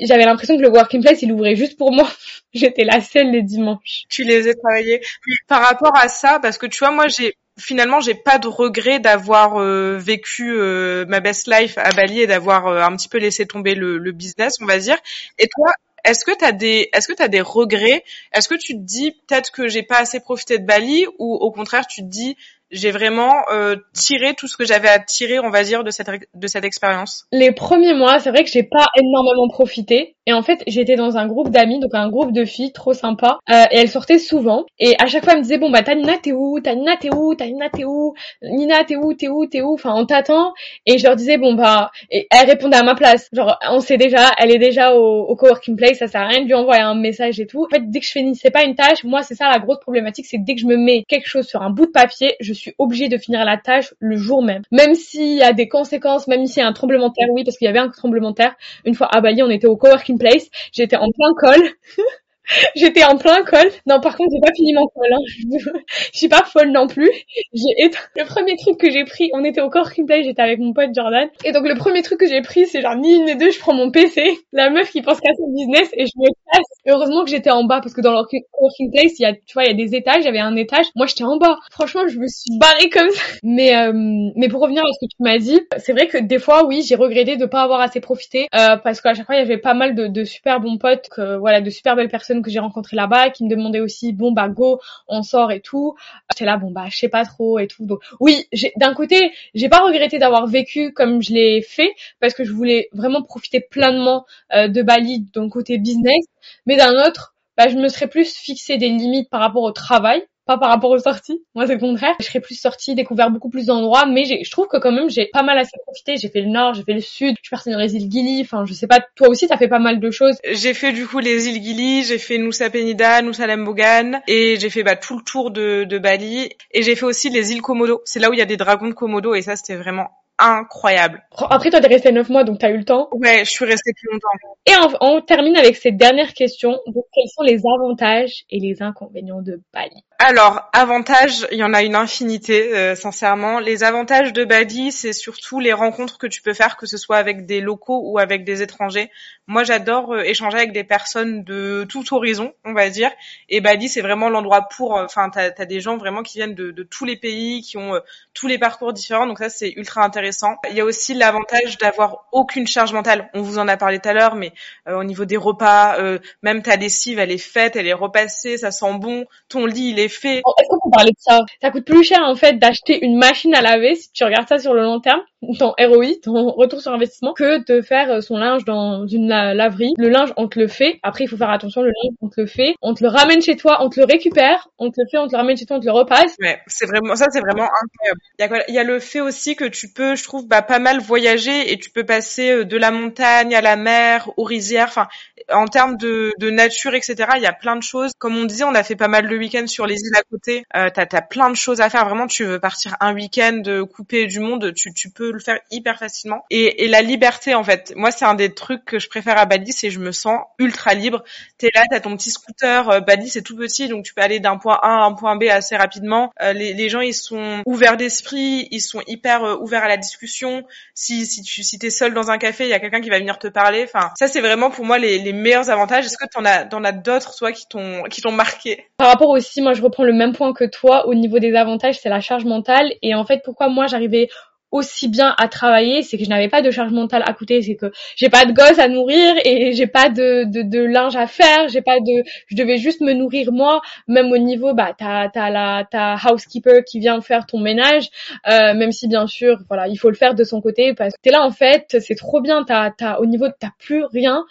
j'avais 0.00 0.24
l'impression 0.24 0.56
que 0.56 0.62
le 0.62 0.68
working 0.68 1.02
place 1.02 1.22
il 1.22 1.32
ouvrait 1.32 1.56
juste 1.56 1.78
pour 1.78 1.92
moi. 1.92 2.08
J'étais 2.54 2.84
la 2.84 3.00
seule 3.00 3.30
les 3.30 3.42
dimanches. 3.42 4.04
Tu 4.08 4.24
les 4.24 4.48
ai 4.48 4.54
travaillés. 4.54 5.00
Par 5.48 5.62
rapport 5.62 5.96
à 5.96 6.08
ça, 6.08 6.38
parce 6.40 6.58
que 6.58 6.66
tu 6.66 6.78
vois, 6.78 6.90
moi 6.90 7.08
j'ai 7.08 7.34
finalement 7.58 8.00
j'ai 8.00 8.14
pas 8.14 8.38
de 8.38 8.48
regret 8.48 8.98
d'avoir 8.98 9.60
euh, 9.60 9.98
vécu 9.98 10.52
euh, 10.52 11.04
ma 11.06 11.20
best 11.20 11.46
life 11.48 11.78
à 11.78 11.90
Bali 11.90 12.20
et 12.20 12.26
d'avoir 12.26 12.66
euh, 12.66 12.82
un 12.82 12.96
petit 12.96 13.08
peu 13.08 13.18
laissé 13.18 13.46
tomber 13.46 13.74
le, 13.74 13.98
le, 13.98 14.12
business, 14.12 14.56
on 14.60 14.66
va 14.66 14.78
dire. 14.78 14.96
Et 15.38 15.48
toi, 15.48 15.70
est-ce 16.04 16.24
que 16.24 16.36
tu 16.36 16.44
as 16.44 16.52
des 16.52 16.88
est-ce 16.92 17.08
que 17.08 17.12
tu 17.12 17.22
as 17.22 17.28
des 17.28 17.40
regrets? 17.40 18.04
Est-ce 18.32 18.48
que 18.48 18.54
tu 18.54 18.74
te 18.74 18.80
dis 18.80 19.12
peut-être 19.12 19.52
que 19.52 19.68
j'ai 19.68 19.82
pas 19.82 19.98
assez 19.98 20.20
profité 20.20 20.58
de 20.58 20.66
Bali 20.66 21.06
ou 21.18 21.34
au 21.34 21.50
contraire 21.50 21.86
tu 21.86 22.02
te 22.02 22.08
dis 22.08 22.36
j'ai 22.72 22.90
vraiment 22.90 23.34
euh, 23.52 23.76
tiré 23.92 24.34
tout 24.34 24.48
ce 24.48 24.56
que 24.56 24.64
j'avais 24.64 24.88
à 24.88 24.98
tirer, 24.98 25.38
on 25.38 25.50
va 25.50 25.62
dire, 25.62 25.84
de 25.84 25.90
cette 25.90 26.08
de 26.34 26.46
cette 26.46 26.64
expérience? 26.64 27.26
Les 27.30 27.52
premiers 27.52 27.94
mois, 27.94 28.18
c'est 28.18 28.30
vrai 28.30 28.44
que 28.44 28.50
j'ai 28.50 28.62
pas 28.62 28.86
énormément 28.98 29.48
profité 29.48 30.16
Et 30.26 30.32
en 30.32 30.42
fait, 30.42 30.62
j'étais 30.66 30.96
dans 30.96 31.16
un 31.16 31.26
groupe 31.26 31.50
d'amis, 31.50 31.80
donc 31.80 31.94
un 31.94 32.08
groupe 32.08 32.32
de 32.32 32.44
filles 32.44 32.72
trop 32.72 32.92
sympa. 32.92 33.38
Euh, 33.50 33.64
et 33.70 33.78
elles 33.78 33.88
sortaient 33.88 34.18
souvent. 34.18 34.64
Et 34.78 34.94
à 35.00 35.06
chaque 35.06 35.24
fois, 35.24 35.32
elles 35.32 35.40
me 35.40 35.42
disaient, 35.42 35.58
bon, 35.58 35.70
bah, 35.70 35.82
Tanina, 35.82 36.18
t'es 36.18 36.32
où? 36.32 36.60
Tanina, 36.60 36.96
t'es 36.96 37.12
où? 37.12 37.34
Tanina, 37.34 37.68
t'es 37.70 37.84
où? 37.84 38.14
Nina, 38.42 38.84
t'es 38.84 38.96
où? 38.96 39.14
T'es 39.14 39.28
où? 39.28 39.46
T'es 39.46 39.62
où? 39.62 39.74
Enfin, 39.74 39.92
on 39.96 40.06
t'attend. 40.06 40.52
Et 40.86 40.98
je 40.98 41.04
leur 41.04 41.16
disais, 41.16 41.38
bon, 41.38 41.54
bah, 41.54 41.90
et 42.10 42.26
elles 42.30 42.48
répondaient 42.48 42.76
à 42.76 42.82
ma 42.82 42.94
place. 42.94 43.28
Genre, 43.32 43.58
on 43.70 43.80
sait 43.80 43.96
déjà, 43.96 44.30
elle 44.38 44.50
est 44.50 44.58
déjà 44.58 44.94
au, 44.94 45.22
au 45.22 45.36
coworking 45.36 45.76
place, 45.76 45.98
ça 45.98 46.06
sert 46.06 46.20
à 46.20 46.26
rien 46.26 46.42
de 46.42 46.46
lui 46.46 46.54
envoyer 46.54 46.82
un 46.82 46.94
message 46.94 47.40
et 47.40 47.46
tout. 47.46 47.64
En 47.64 47.68
fait, 47.68 47.90
dès 47.90 48.00
que 48.00 48.06
je 48.06 48.12
finissais 48.12 48.50
pas 48.50 48.64
une 48.64 48.74
tâche, 48.74 49.04
moi, 49.04 49.22
c'est 49.22 49.34
ça 49.34 49.48
la 49.50 49.58
grosse 49.58 49.80
problématique, 49.80 50.26
c'est 50.26 50.38
dès 50.38 50.54
que 50.54 50.60
je 50.60 50.66
me 50.66 50.76
mets 50.76 51.04
quelque 51.08 51.28
chose 51.28 51.46
sur 51.46 51.62
un 51.62 51.70
bout 51.70 51.86
de 51.86 51.90
papier, 51.90 52.36
je 52.40 52.52
suis 52.52 52.74
obligée 52.78 53.08
de 53.08 53.18
finir 53.18 53.44
la 53.44 53.56
tâche 53.56 53.94
le 53.98 54.16
jour 54.16 54.42
même. 54.42 54.62
Même 54.70 54.94
s'il 54.94 55.36
y 55.36 55.42
a 55.42 55.52
des 55.52 55.68
conséquences, 55.68 56.28
même 56.28 56.46
s'il 56.46 56.62
y 56.62 56.64
a 56.64 56.68
un 56.68 56.72
tremblement 56.72 57.08
de 57.08 57.14
terre, 57.14 57.28
oui, 57.32 57.44
parce 57.44 57.56
qu'il 57.58 57.66
y 57.66 57.68
avait 57.68 57.78
un 57.78 57.88
tremblement 57.88 58.30
de 58.30 58.36
terre. 58.36 58.54
Une 58.84 58.94
fois 58.94 59.08
à 59.10 59.20
Bali, 59.20 59.42
on 59.42 59.50
était 59.50 59.66
au 59.66 59.76
coworking 59.76 60.11
place. 60.18 60.48
J'étais 60.72 60.96
en 60.96 61.10
plein 61.10 61.34
col. 61.38 61.62
J'étais 62.76 63.04
en 63.04 63.16
plein 63.16 63.42
col. 63.44 63.70
Non, 63.86 64.00
par 64.00 64.16
contre, 64.16 64.30
j'ai 64.32 64.40
pas 64.40 64.52
fini 64.54 64.72
mon 64.72 64.86
col. 64.86 65.12
Hein. 65.12 65.72
Je 66.12 66.18
suis 66.18 66.28
pas 66.28 66.44
folle 66.44 66.70
non 66.70 66.86
plus. 66.86 67.10
J'ai 67.52 67.90
le 68.16 68.24
premier 68.24 68.56
truc 68.56 68.78
que 68.78 68.90
j'ai 68.90 69.04
pris, 69.04 69.30
on 69.34 69.44
était 69.44 69.60
au 69.60 69.70
Corking 69.70 70.06
Play, 70.06 70.22
j'étais 70.22 70.42
avec 70.42 70.58
mon 70.58 70.72
pote 70.72 70.90
Jordan. 70.94 71.28
Et 71.44 71.52
donc 71.52 71.66
le 71.66 71.74
premier 71.74 72.02
truc 72.02 72.20
que 72.20 72.28
j'ai 72.28 72.42
pris, 72.42 72.66
c'est 72.66 72.80
genre 72.80 72.96
ni 72.96 73.14
une 73.14 73.24
ni 73.24 73.36
deux, 73.36 73.50
je 73.50 73.58
prends 73.58 73.74
mon 73.74 73.90
PC, 73.90 74.38
la 74.52 74.70
meuf 74.70 74.90
qui 74.90 75.02
pense 75.02 75.20
qu'à 75.20 75.32
son 75.36 75.48
business 75.52 75.88
et 75.94 76.06
je 76.06 76.12
me 76.16 76.28
casse. 76.52 76.66
heureusement 76.86 77.24
que 77.24 77.30
j'étais 77.30 77.50
en 77.50 77.64
bas 77.64 77.80
parce 77.80 77.94
que 77.94 78.00
dans 78.00 78.12
le 78.12 78.22
Coworking 78.50 78.90
Place, 78.90 79.18
il 79.18 79.22
y 79.22 79.26
a, 79.26 79.32
tu 79.34 79.54
vois, 79.54 79.64
il 79.64 79.68
y 79.68 79.82
a 79.82 79.86
des 79.86 79.94
étages. 79.94 80.26
Avait 80.26 80.38
un 80.38 80.56
étage. 80.56 80.86
Moi, 80.94 81.06
j'étais 81.06 81.24
en 81.24 81.36
bas. 81.36 81.58
Franchement, 81.70 82.02
je 82.08 82.18
me 82.18 82.26
suis 82.28 82.56
barrée 82.58 82.88
comme 82.90 83.10
ça. 83.10 83.22
Mais 83.42 83.76
euh, 83.76 83.92
mais 84.36 84.48
pour 84.48 84.60
revenir 84.60 84.82
à 84.82 84.92
ce 84.92 85.04
que 85.04 85.10
tu 85.10 85.16
m'as 85.20 85.38
dit, 85.38 85.60
c'est 85.78 85.92
vrai 85.92 86.06
que 86.06 86.18
des 86.18 86.38
fois, 86.38 86.66
oui, 86.66 86.82
j'ai 86.86 86.94
regretté 86.94 87.36
de 87.36 87.46
pas 87.46 87.62
avoir 87.62 87.80
assez 87.80 88.00
profité 88.00 88.48
euh, 88.54 88.76
parce 88.76 89.00
qu'à 89.00 89.14
chaque 89.14 89.26
fois, 89.26 89.36
il 89.36 89.38
y 89.38 89.42
avait 89.42 89.58
pas 89.58 89.74
mal 89.74 89.94
de, 89.94 90.06
de 90.06 90.24
super 90.24 90.60
bons 90.60 90.78
potes, 90.78 91.08
que, 91.08 91.36
voilà, 91.36 91.60
de 91.60 91.70
super 91.70 91.96
belles 91.96 92.08
personnes 92.08 92.41
que 92.42 92.50
j'ai 92.50 92.58
rencontré 92.58 92.96
là-bas 92.96 93.30
qui 93.30 93.44
me 93.44 93.48
demandaient 93.48 93.80
aussi 93.80 94.12
bon 94.12 94.32
bah 94.32 94.48
go 94.48 94.80
on 95.08 95.22
sort 95.22 95.52
et 95.52 95.60
tout. 95.60 95.94
J'étais 96.30 96.44
là 96.44 96.56
bon 96.56 96.70
bah 96.70 96.86
je 96.90 96.96
sais 96.96 97.08
pas 97.08 97.24
trop 97.24 97.58
et 97.58 97.66
tout. 97.66 97.86
Donc 97.86 98.00
oui 98.20 98.46
d'un 98.76 98.94
côté 98.94 99.32
j'ai 99.54 99.68
pas 99.68 99.80
regretté 99.80 100.18
d'avoir 100.18 100.46
vécu 100.46 100.92
comme 100.92 101.22
je 101.22 101.32
l'ai 101.32 101.62
fait 101.62 101.94
parce 102.20 102.34
que 102.34 102.44
je 102.44 102.52
voulais 102.52 102.88
vraiment 102.92 103.22
profiter 103.22 103.60
pleinement 103.60 104.26
euh, 104.54 104.68
de 104.68 104.82
Bali 104.82 105.26
d'un 105.34 105.48
côté 105.48 105.78
business. 105.78 106.24
Mais 106.66 106.76
d'un 106.76 107.06
autre 107.06 107.34
bah 107.56 107.68
je 107.68 107.76
me 107.76 107.88
serais 107.88 108.08
plus 108.08 108.34
fixé 108.34 108.78
des 108.78 108.88
limites 108.88 109.30
par 109.30 109.40
rapport 109.40 109.62
au 109.62 109.72
travail 109.72 110.24
pas 110.44 110.58
par 110.58 110.70
rapport 110.70 110.90
aux 110.90 110.98
sorties. 110.98 111.42
Moi, 111.54 111.66
c'est 111.66 111.74
le 111.74 111.80
contraire. 111.80 112.14
Je 112.20 112.26
serais 112.26 112.40
plus 112.40 112.58
sortie, 112.58 112.94
découvert 112.94 113.30
beaucoup 113.30 113.50
plus 113.50 113.66
d'endroits, 113.66 114.06
mais 114.06 114.24
je 114.24 114.50
trouve 114.50 114.66
que 114.66 114.78
quand 114.78 114.92
même, 114.92 115.08
j'ai 115.08 115.26
pas 115.32 115.42
mal 115.42 115.58
assez 115.58 115.76
profité. 115.84 116.16
J'ai 116.16 116.28
fait 116.28 116.40
le 116.40 116.50
nord, 116.50 116.74
j'ai 116.74 116.82
fait 116.82 116.94
le 116.94 117.00
sud, 117.00 117.36
je 117.38 117.46
suis 117.46 117.50
partie 117.50 117.70
dans 117.70 117.78
les 117.78 117.94
îles 117.94 118.10
Gili. 118.10 118.40
Enfin, 118.42 118.64
je 118.66 118.72
sais 118.74 118.86
pas, 118.86 119.00
toi 119.14 119.28
aussi, 119.28 119.46
t'as 119.46 119.56
fait 119.56 119.68
pas 119.68 119.78
mal 119.78 120.00
de 120.00 120.10
choses. 120.10 120.36
J'ai 120.50 120.74
fait 120.74 120.92
du 120.92 121.06
coup 121.06 121.18
les 121.18 121.48
îles 121.48 121.62
Gili, 121.62 122.04
j'ai 122.04 122.18
fait 122.18 122.38
Nusa 122.38 122.70
Penida, 122.70 123.22
Nusa 123.22 123.46
Lembongan, 123.46 124.20
et 124.26 124.58
j'ai 124.58 124.70
fait 124.70 124.82
bah, 124.82 124.96
tout 124.96 125.18
le 125.18 125.24
tour 125.24 125.50
de, 125.50 125.84
de 125.84 125.98
Bali. 125.98 126.50
Et 126.72 126.82
j'ai 126.82 126.96
fait 126.96 127.06
aussi 127.06 127.30
les 127.30 127.52
îles 127.52 127.62
Komodo. 127.62 128.02
C'est 128.04 128.20
là 128.20 128.30
où 128.30 128.32
il 128.32 128.38
y 128.38 128.42
a 128.42 128.46
des 128.46 128.56
dragons 128.56 128.88
de 128.88 128.94
Komodo, 128.94 129.34
et 129.34 129.42
ça, 129.42 129.56
c'était 129.56 129.76
vraiment 129.76 130.10
incroyable. 130.42 131.22
Après, 131.48 131.70
toi, 131.70 131.80
t'es 131.80 131.88
resté 131.88 132.12
neuf 132.12 132.28
mois, 132.28 132.44
donc 132.44 132.58
t'as 132.58 132.70
eu 132.70 132.76
le 132.76 132.84
temps. 132.84 133.08
Ouais, 133.12 133.44
je 133.44 133.50
suis 133.50 133.64
restée 133.64 133.92
plus 133.94 134.08
longtemps. 134.12 134.28
Et 134.66 134.72
on, 135.00 135.16
on 135.16 135.20
termine 135.20 135.56
avec 135.56 135.76
cette 135.76 135.96
dernière 135.96 136.34
question. 136.34 136.78
Donc, 136.86 137.04
quels 137.14 137.28
sont 137.28 137.42
les 137.42 137.62
avantages 137.66 138.44
et 138.50 138.58
les 138.58 138.82
inconvénients 138.82 139.42
de 139.42 139.60
Bali? 139.72 140.04
Alors, 140.18 140.68
avantages, 140.72 141.46
il 141.50 141.58
y 141.58 141.64
en 141.64 141.74
a 141.74 141.82
une 141.82 141.96
infinité, 141.96 142.76
euh, 142.76 142.94
sincèrement. 142.94 143.58
Les 143.58 143.82
avantages 143.82 144.32
de 144.32 144.44
Bali, 144.44 144.92
c'est 144.92 145.12
surtout 145.12 145.58
les 145.58 145.72
rencontres 145.72 146.18
que 146.18 146.28
tu 146.28 146.42
peux 146.42 146.54
faire, 146.54 146.76
que 146.76 146.86
ce 146.86 146.96
soit 146.96 147.16
avec 147.16 147.44
des 147.46 147.60
locaux 147.60 148.00
ou 148.04 148.18
avec 148.18 148.44
des 148.44 148.62
étrangers. 148.62 149.10
Moi, 149.48 149.64
j'adore 149.64 150.12
euh, 150.12 150.22
échanger 150.22 150.58
avec 150.58 150.72
des 150.72 150.84
personnes 150.84 151.42
de 151.42 151.84
tout 151.88 152.14
horizon, 152.14 152.52
on 152.64 152.72
va 152.72 152.88
dire. 152.88 153.10
Et 153.48 153.60
Bali, 153.60 153.88
c'est 153.88 154.00
vraiment 154.00 154.28
l'endroit 154.28 154.68
pour. 154.68 154.96
Euh, 154.96 155.04
enfin, 155.04 155.28
t'as 155.30 155.50
as 155.56 155.66
des 155.66 155.80
gens 155.80 155.96
vraiment 155.96 156.22
qui 156.22 156.38
viennent 156.38 156.54
de, 156.54 156.70
de 156.70 156.82
tous 156.84 157.04
les 157.04 157.16
pays, 157.16 157.62
qui 157.62 157.76
ont 157.76 158.00
tous 158.32 158.46
les 158.46 158.58
parcours 158.58 158.92
différents. 158.92 159.26
Donc 159.26 159.38
ça, 159.38 159.48
c'est 159.48 159.72
ultra 159.76 160.04
intéressant. 160.04 160.31
Il 160.70 160.76
y 160.76 160.80
a 160.80 160.84
aussi 160.84 161.14
l'avantage 161.14 161.78
d'avoir 161.78 162.26
aucune 162.32 162.66
charge 162.66 162.92
mentale. 162.92 163.30
On 163.34 163.42
vous 163.42 163.58
en 163.58 163.68
a 163.68 163.76
parlé 163.76 163.98
tout 163.98 164.08
à 164.08 164.12
l'heure, 164.12 164.34
mais 164.34 164.52
au 164.86 165.04
niveau 165.04 165.24
des 165.24 165.36
repas, 165.36 165.96
même 166.42 166.62
ta 166.62 166.76
lessive, 166.76 167.18
elle 167.18 167.30
est 167.30 167.38
faite, 167.38 167.76
elle 167.76 167.86
est 167.86 167.92
repassée, 167.92 168.56
ça 168.58 168.70
sent 168.70 168.94
bon. 168.98 169.24
Ton 169.48 169.66
lit, 169.66 169.90
il 169.90 169.98
est 169.98 170.08
fait. 170.08 170.38
Est-ce 170.38 170.68
qu'on 170.68 170.88
peut 170.88 170.94
parler 170.94 171.10
de 171.10 171.18
ça? 171.18 171.40
Ça 171.60 171.70
coûte 171.70 171.84
plus 171.84 172.04
cher 172.04 172.20
en 172.22 172.34
fait 172.34 172.58
d'acheter 172.58 173.04
une 173.04 173.16
machine 173.16 173.54
à 173.54 173.60
laver 173.60 173.94
si 173.94 174.10
tu 174.12 174.24
regardes 174.24 174.48
ça 174.48 174.58
sur 174.58 174.74
le 174.74 174.82
long 174.82 175.00
terme, 175.00 175.20
ton 175.58 175.74
ROI, 175.78 176.14
ton 176.22 176.50
retour 176.50 176.80
sur 176.80 176.92
investissement, 176.92 177.32
que 177.34 177.64
de 177.64 177.80
faire 177.80 178.10
euh, 178.10 178.20
son 178.20 178.36
linge 178.36 178.64
dans 178.64 179.06
une 179.06 179.28
laverie. 179.28 179.92
Le 179.98 180.08
linge, 180.08 180.32
on 180.36 180.48
te 180.48 180.58
le 180.58 180.68
fait. 180.68 180.98
Après, 181.02 181.24
il 181.24 181.28
faut 181.28 181.36
faire 181.36 181.50
attention. 181.50 181.82
Le 181.82 181.88
linge, 181.88 182.14
on 182.20 182.28
te 182.28 182.40
le 182.40 182.46
fait. 182.46 182.74
On 182.82 182.94
te 182.94 183.02
le 183.02 183.10
ramène 183.10 183.42
chez 183.42 183.56
toi, 183.56 183.78
on 183.80 183.88
te 183.88 184.00
le 184.00 184.06
récupère, 184.06 184.68
on 184.78 184.90
te 184.90 185.00
le 185.00 185.06
fait, 185.10 185.18
on 185.18 185.26
te 185.26 185.32
le 185.32 185.38
ramène 185.38 185.56
chez 185.56 185.66
toi, 185.66 185.76
on 185.76 185.80
te 185.80 185.86
le 185.86 185.92
repasse. 185.92 186.36
Ouais, 186.40 186.60
c'est 186.66 186.86
vraiment 186.86 187.16
ça, 187.16 187.26
c'est 187.30 187.40
vraiment 187.40 187.64
incroyable. 187.64 188.20
Il 188.38 188.42
y, 188.42 188.44
a 188.44 188.48
quoi? 188.48 188.58
Il 188.68 188.74
y 188.74 188.78
a 188.78 188.84
le 188.84 188.98
fait 188.98 189.20
aussi 189.20 189.56
que 189.56 189.64
tu 189.64 189.92
peux, 189.92 190.11
je 190.14 190.24
trouve, 190.24 190.46
bah, 190.46 190.62
pas 190.62 190.78
mal 190.78 191.00
voyager 191.00 191.72
et 191.72 191.78
tu 191.78 191.90
peux 191.90 192.04
passer 192.04 192.50
euh, 192.50 192.64
de 192.64 192.76
la 192.76 192.90
montagne 192.90 193.54
à 193.54 193.60
la 193.60 193.76
mer, 193.76 194.30
aux 194.36 194.44
rizières. 194.44 194.88
Enfin, 194.88 195.08
en 195.50 195.66
termes 195.66 195.96
de, 195.96 196.32
de 196.38 196.50
nature, 196.50 196.94
etc. 196.94 197.14
Il 197.36 197.42
y 197.42 197.46
a 197.46 197.52
plein 197.52 197.76
de 197.76 197.82
choses. 197.82 198.12
Comme 198.18 198.36
on 198.36 198.44
disait, 198.44 198.64
on 198.64 198.74
a 198.74 198.82
fait 198.82 198.96
pas 198.96 199.08
mal 199.08 199.26
le 199.26 199.36
week-end 199.36 199.66
sur 199.66 199.86
les 199.86 199.96
îles 199.96 200.16
à 200.16 200.22
côté. 200.22 200.64
Euh, 200.76 200.88
t'as 200.92 201.06
as 201.10 201.22
plein 201.22 201.50
de 201.50 201.56
choses 201.56 201.80
à 201.80 201.90
faire. 201.90 202.04
Vraiment, 202.04 202.26
tu 202.26 202.44
veux 202.44 202.60
partir 202.60 202.96
un 203.00 203.14
week-end 203.14 203.62
coupé 203.92 204.26
du 204.26 204.40
monde, 204.40 204.72
tu, 204.74 204.92
tu 204.94 205.10
peux 205.10 205.32
le 205.32 205.38
faire 205.38 205.58
hyper 205.70 205.98
facilement. 205.98 206.44
Et, 206.50 206.84
et 206.84 206.88
la 206.88 207.02
liberté, 207.02 207.54
en 207.54 207.64
fait. 207.64 207.92
Moi, 207.96 208.10
c'est 208.10 208.24
un 208.24 208.34
des 208.34 208.54
trucs 208.54 208.84
que 208.84 208.98
je 208.98 209.08
préfère 209.08 209.38
à 209.38 209.46
Bali, 209.46 209.72
c'est 209.72 209.90
je 209.90 210.00
me 210.00 210.12
sens 210.12 210.40
ultra 210.58 210.94
libre. 210.94 211.24
T'es 211.58 211.70
là, 211.74 211.82
t'as 211.90 212.00
ton 212.00 212.16
petit 212.16 212.30
scooter. 212.30 212.88
Euh, 212.90 213.00
Bali, 213.00 213.28
c'est 213.28 213.42
tout 213.42 213.56
petit, 213.56 213.88
donc 213.88 214.04
tu 214.04 214.14
peux 214.14 214.22
aller 214.22 214.40
d'un 214.40 214.56
point 214.56 214.78
A 214.82 214.88
à 214.88 215.04
un 215.04 215.12
point 215.12 215.36
B 215.36 215.44
assez 215.44 215.76
rapidement. 215.76 216.32
Euh, 216.42 216.52
les, 216.52 216.74
les, 216.74 216.88
gens, 216.88 217.00
ils 217.00 217.14
sont 217.14 217.62
ouverts 217.66 217.96
d'esprit, 217.96 218.68
ils 218.70 218.80
sont 218.80 219.02
hyper 219.06 219.44
euh, 219.44 219.56
ouverts 219.56 219.84
à 219.84 219.88
la 219.88 219.96
discussion. 220.02 220.64
Si, 220.94 221.24
si 221.26 221.42
tu 221.42 221.62
si 221.62 221.78
t'es 221.78 221.90
seul 221.90 222.12
dans 222.12 222.30
un 222.30 222.38
café, 222.38 222.64
il 222.64 222.70
y 222.70 222.74
a 222.74 222.80
quelqu'un 222.80 223.00
qui 223.00 223.08
va 223.08 223.18
venir 223.18 223.38
te 223.38 223.48
parler. 223.48 223.84
Enfin, 223.84 224.10
ça, 224.18 224.28
c'est 224.28 224.40
vraiment 224.40 224.70
pour 224.70 224.84
moi 224.84 224.98
les, 224.98 225.18
les 225.18 225.32
meilleurs 225.32 225.70
avantages. 225.70 226.04
Est-ce 226.04 226.18
que 226.18 226.28
t'en 226.28 226.44
as, 226.44 226.64
t'en 226.64 226.84
as 226.84 226.92
d'autres, 226.92 227.34
toi, 227.36 227.52
qui 227.52 227.66
t'ont, 227.68 228.02
qui 228.04 228.20
t'ont 228.20 228.32
marqué? 228.32 228.86
Par 228.98 229.08
rapport 229.08 229.30
aussi, 229.30 229.62
moi, 229.62 229.72
je 229.72 229.82
reprends 229.82 230.04
le 230.04 230.12
même 230.12 230.34
point 230.34 230.52
que 230.52 230.64
toi 230.64 231.06
au 231.06 231.14
niveau 231.14 231.38
des 231.38 231.54
avantages, 231.54 231.98
c'est 232.00 232.08
la 232.08 232.20
charge 232.20 232.44
mentale. 232.44 232.92
Et 233.02 233.14
en 233.14 233.24
fait, 233.24 233.40
pourquoi 233.44 233.68
moi 233.68 233.86
j'arrivais 233.86 234.28
aussi 234.72 235.08
bien 235.08 235.34
à 235.38 235.48
travailler, 235.48 236.02
c'est 236.02 236.16
que 236.16 236.24
je 236.24 236.30
n'avais 236.30 236.48
pas 236.48 236.62
de 236.62 236.70
charge 236.70 236.92
mentale 236.92 237.22
à 237.26 237.34
coûter, 237.34 237.60
c'est 237.60 237.76
que 237.76 237.92
j'ai 238.16 238.30
pas 238.30 238.46
de 238.46 238.52
gosse 238.52 238.78
à 238.78 238.88
nourrir 238.88 239.34
et 239.44 239.72
j'ai 239.72 239.86
pas 239.86 240.08
de, 240.08 240.44
de, 240.44 240.62
de, 240.62 240.80
linge 240.80 241.14
à 241.14 241.26
faire, 241.26 241.68
j'ai 241.68 241.82
pas 241.82 242.00
de, 242.00 242.24
je 242.46 242.56
devais 242.56 242.78
juste 242.78 243.02
me 243.02 243.12
nourrir 243.12 243.52
moi, 243.52 243.82
même 244.08 244.32
au 244.32 244.38
niveau, 244.38 244.72
bah 244.72 244.94
t'as 244.98 245.28
t'as 245.28 245.50
la 245.50 245.86
ta 245.88 246.16
housekeeper 246.30 246.84
qui 246.84 247.00
vient 247.00 247.20
faire 247.20 247.44
ton 247.44 247.60
ménage, 247.60 248.08
euh, 248.48 248.72
même 248.72 248.92
si 248.92 249.08
bien 249.08 249.26
sûr, 249.26 249.58
voilà, 249.68 249.88
il 249.88 249.96
faut 249.96 250.08
le 250.08 250.16
faire 250.16 250.34
de 250.34 250.42
son 250.42 250.62
côté 250.62 250.94
parce 250.94 251.14
que 251.14 251.20
t'es 251.22 251.30
là 251.30 251.42
en 251.42 251.52
fait, 251.52 251.98
c'est 252.00 252.16
trop 252.16 252.40
bien, 252.40 252.64
t'as 252.64 252.90
t'as 252.90 253.18
au 253.18 253.26
niveau, 253.26 253.46
t'as 253.60 253.72
plus 253.78 254.04
rien, 254.06 254.44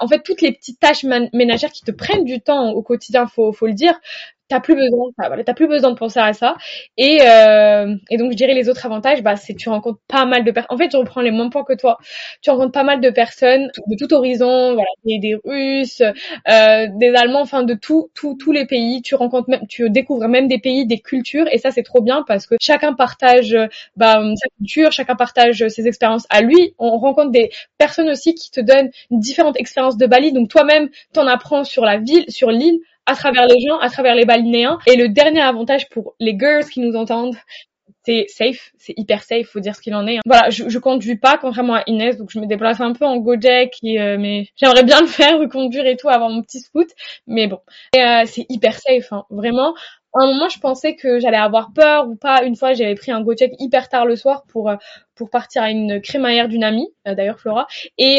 en 0.00 0.06
fait 0.06 0.22
toutes 0.22 0.40
les 0.40 0.52
petites 0.52 0.78
tâches 0.78 1.04
ménagères 1.32 1.72
qui 1.72 1.82
te 1.82 1.90
prennent 1.90 2.24
du 2.24 2.40
temps 2.40 2.70
au 2.70 2.82
quotidien, 2.82 3.26
faut 3.26 3.52
faut 3.52 3.66
le 3.66 3.74
dire, 3.74 3.94
t'as 4.48 4.60
plus 4.60 4.74
besoin 4.74 5.10
voilà. 5.18 5.44
T'as 5.44 5.54
plus 5.54 5.68
besoin 5.68 5.90
de 5.90 5.96
penser 5.96 6.20
à 6.20 6.32
ça. 6.32 6.56
Et 6.96 7.18
euh, 7.22 7.94
et 8.10 8.16
donc 8.16 8.32
je 8.32 8.36
dirais 8.36 8.54
les 8.54 8.68
autres 8.68 8.84
avantages 8.86 9.22
bah 9.22 9.36
c'est 9.36 9.54
tu 9.54 9.68
rencontres 9.68 10.00
pas 10.08 10.26
mal 10.26 10.44
de 10.44 10.50
personnes 10.50 10.74
en 10.74 10.78
fait 10.78 10.90
je 10.92 10.96
reprends 10.96 11.20
les 11.20 11.30
mêmes 11.30 11.50
points 11.50 11.64
que 11.64 11.74
toi. 11.74 11.98
Tu 12.42 12.50
rencontres 12.50 12.72
pas 12.72 12.82
mal 12.84 13.00
de 13.00 13.10
personnes 13.10 13.70
de 13.86 13.96
tout 13.96 14.12
horizon 14.12 14.74
voilà 14.74 14.86
des, 15.04 15.36
russes 15.44 16.02
euh, 16.02 16.86
des 16.96 17.14
allemands 17.14 17.40
enfin 17.42 17.62
de 17.62 17.74
tout 17.74 18.10
tout 18.14 18.36
tous 18.38 18.52
les 18.52 18.66
pays. 18.66 19.02
Tu 19.02 19.14
rencontres 19.14 19.48
même 19.50 19.66
tu 19.68 19.88
découvres 19.90 20.28
même 20.28 20.48
des 20.48 20.58
pays 20.58 20.86
des 20.86 20.98
cultures. 21.00 21.46
Et 21.50 21.58
ça 21.58 21.70
c'est 21.70 21.82
trop 21.82 22.02
bien 22.02 22.24
parce 22.26 22.46
que 22.46 22.56
chacun 22.60 22.92
partage 22.94 23.56
bah 23.96 24.20
sa 24.36 24.48
culture 24.58 24.92
chacun 24.92 25.16
partage 25.16 25.66
ses 25.68 25.86
expériences 25.86 26.26
à 26.30 26.42
lui. 26.42 26.74
On 26.78 26.98
rencontre 26.98 27.30
des 27.30 27.50
personnes 27.78 28.10
aussi 28.10 28.34
qui 28.34 28.50
te 28.50 28.60
donnent 28.60 28.90
une 29.10 29.20
différente 29.20 29.58
expérience 29.58 29.96
de 29.96 30.06
Bali. 30.06 30.32
Donc 30.32 30.48
toi-même 30.48 30.88
t'en 31.12 31.26
apprends 31.26 31.64
sur 31.64 31.84
la 31.84 31.98
ville 31.98 32.24
sur 32.28 32.50
l'île 32.50 32.80
à 33.06 33.14
travers 33.14 33.46
les 33.46 33.60
gens, 33.60 33.78
à 33.78 33.90
travers 33.90 34.14
les 34.14 34.24
balinéens. 34.24 34.78
Et 34.86 34.96
le 34.96 35.08
dernier 35.08 35.40
avantage 35.40 35.88
pour 35.88 36.14
les 36.20 36.36
girls 36.38 36.64
qui 36.68 36.80
nous 36.80 36.96
entendent, 36.96 37.36
c'est 38.04 38.26
safe, 38.28 38.72
c'est 38.76 38.94
hyper 38.96 39.22
safe, 39.22 39.46
faut 39.46 39.60
dire 39.60 39.74
ce 39.74 39.80
qu'il 39.80 39.94
en 39.94 40.06
est. 40.06 40.18
Voilà, 40.26 40.50
je, 40.50 40.68
je 40.68 40.78
conduis 40.78 41.16
pas 41.16 41.38
contrairement 41.38 41.74
à 41.74 41.82
Inès, 41.86 42.18
donc 42.18 42.30
je 42.30 42.38
me 42.38 42.46
déplace 42.46 42.80
un 42.80 42.92
peu 42.92 43.06
en 43.06 43.16
Gojek, 43.16 43.76
euh, 43.84 44.16
mais 44.18 44.46
j'aimerais 44.56 44.84
bien 44.84 45.00
le 45.00 45.06
faire, 45.06 45.38
reconduire 45.40 45.86
et 45.86 45.96
tout, 45.96 46.08
avoir 46.08 46.28
mon 46.28 46.42
petit 46.42 46.60
scoot, 46.60 46.88
mais 47.26 47.46
bon, 47.46 47.60
euh, 47.96 48.22
c'est 48.26 48.46
hyper 48.48 48.78
safe, 48.78 49.12
hein, 49.12 49.24
vraiment. 49.30 49.74
À 50.16 50.22
un 50.22 50.26
moment, 50.26 50.48
je 50.48 50.60
pensais 50.60 50.94
que 50.94 51.18
j'allais 51.18 51.38
avoir 51.38 51.72
peur 51.74 52.06
ou 52.08 52.14
pas. 52.14 52.44
Une 52.44 52.54
fois, 52.54 52.72
j'avais 52.72 52.94
pris 52.94 53.10
un 53.10 53.20
Gojek 53.20 53.52
hyper 53.58 53.88
tard 53.88 54.06
le 54.06 54.14
soir 54.14 54.44
pour 54.46 54.70
euh, 54.70 54.76
pour 55.16 55.30
partir 55.30 55.62
à 55.62 55.70
une 55.70 56.00
crémaillère 56.00 56.48
d'une 56.48 56.64
amie, 56.64 56.88
d'ailleurs 57.04 57.38
Flora, 57.38 57.66
et 57.98 58.18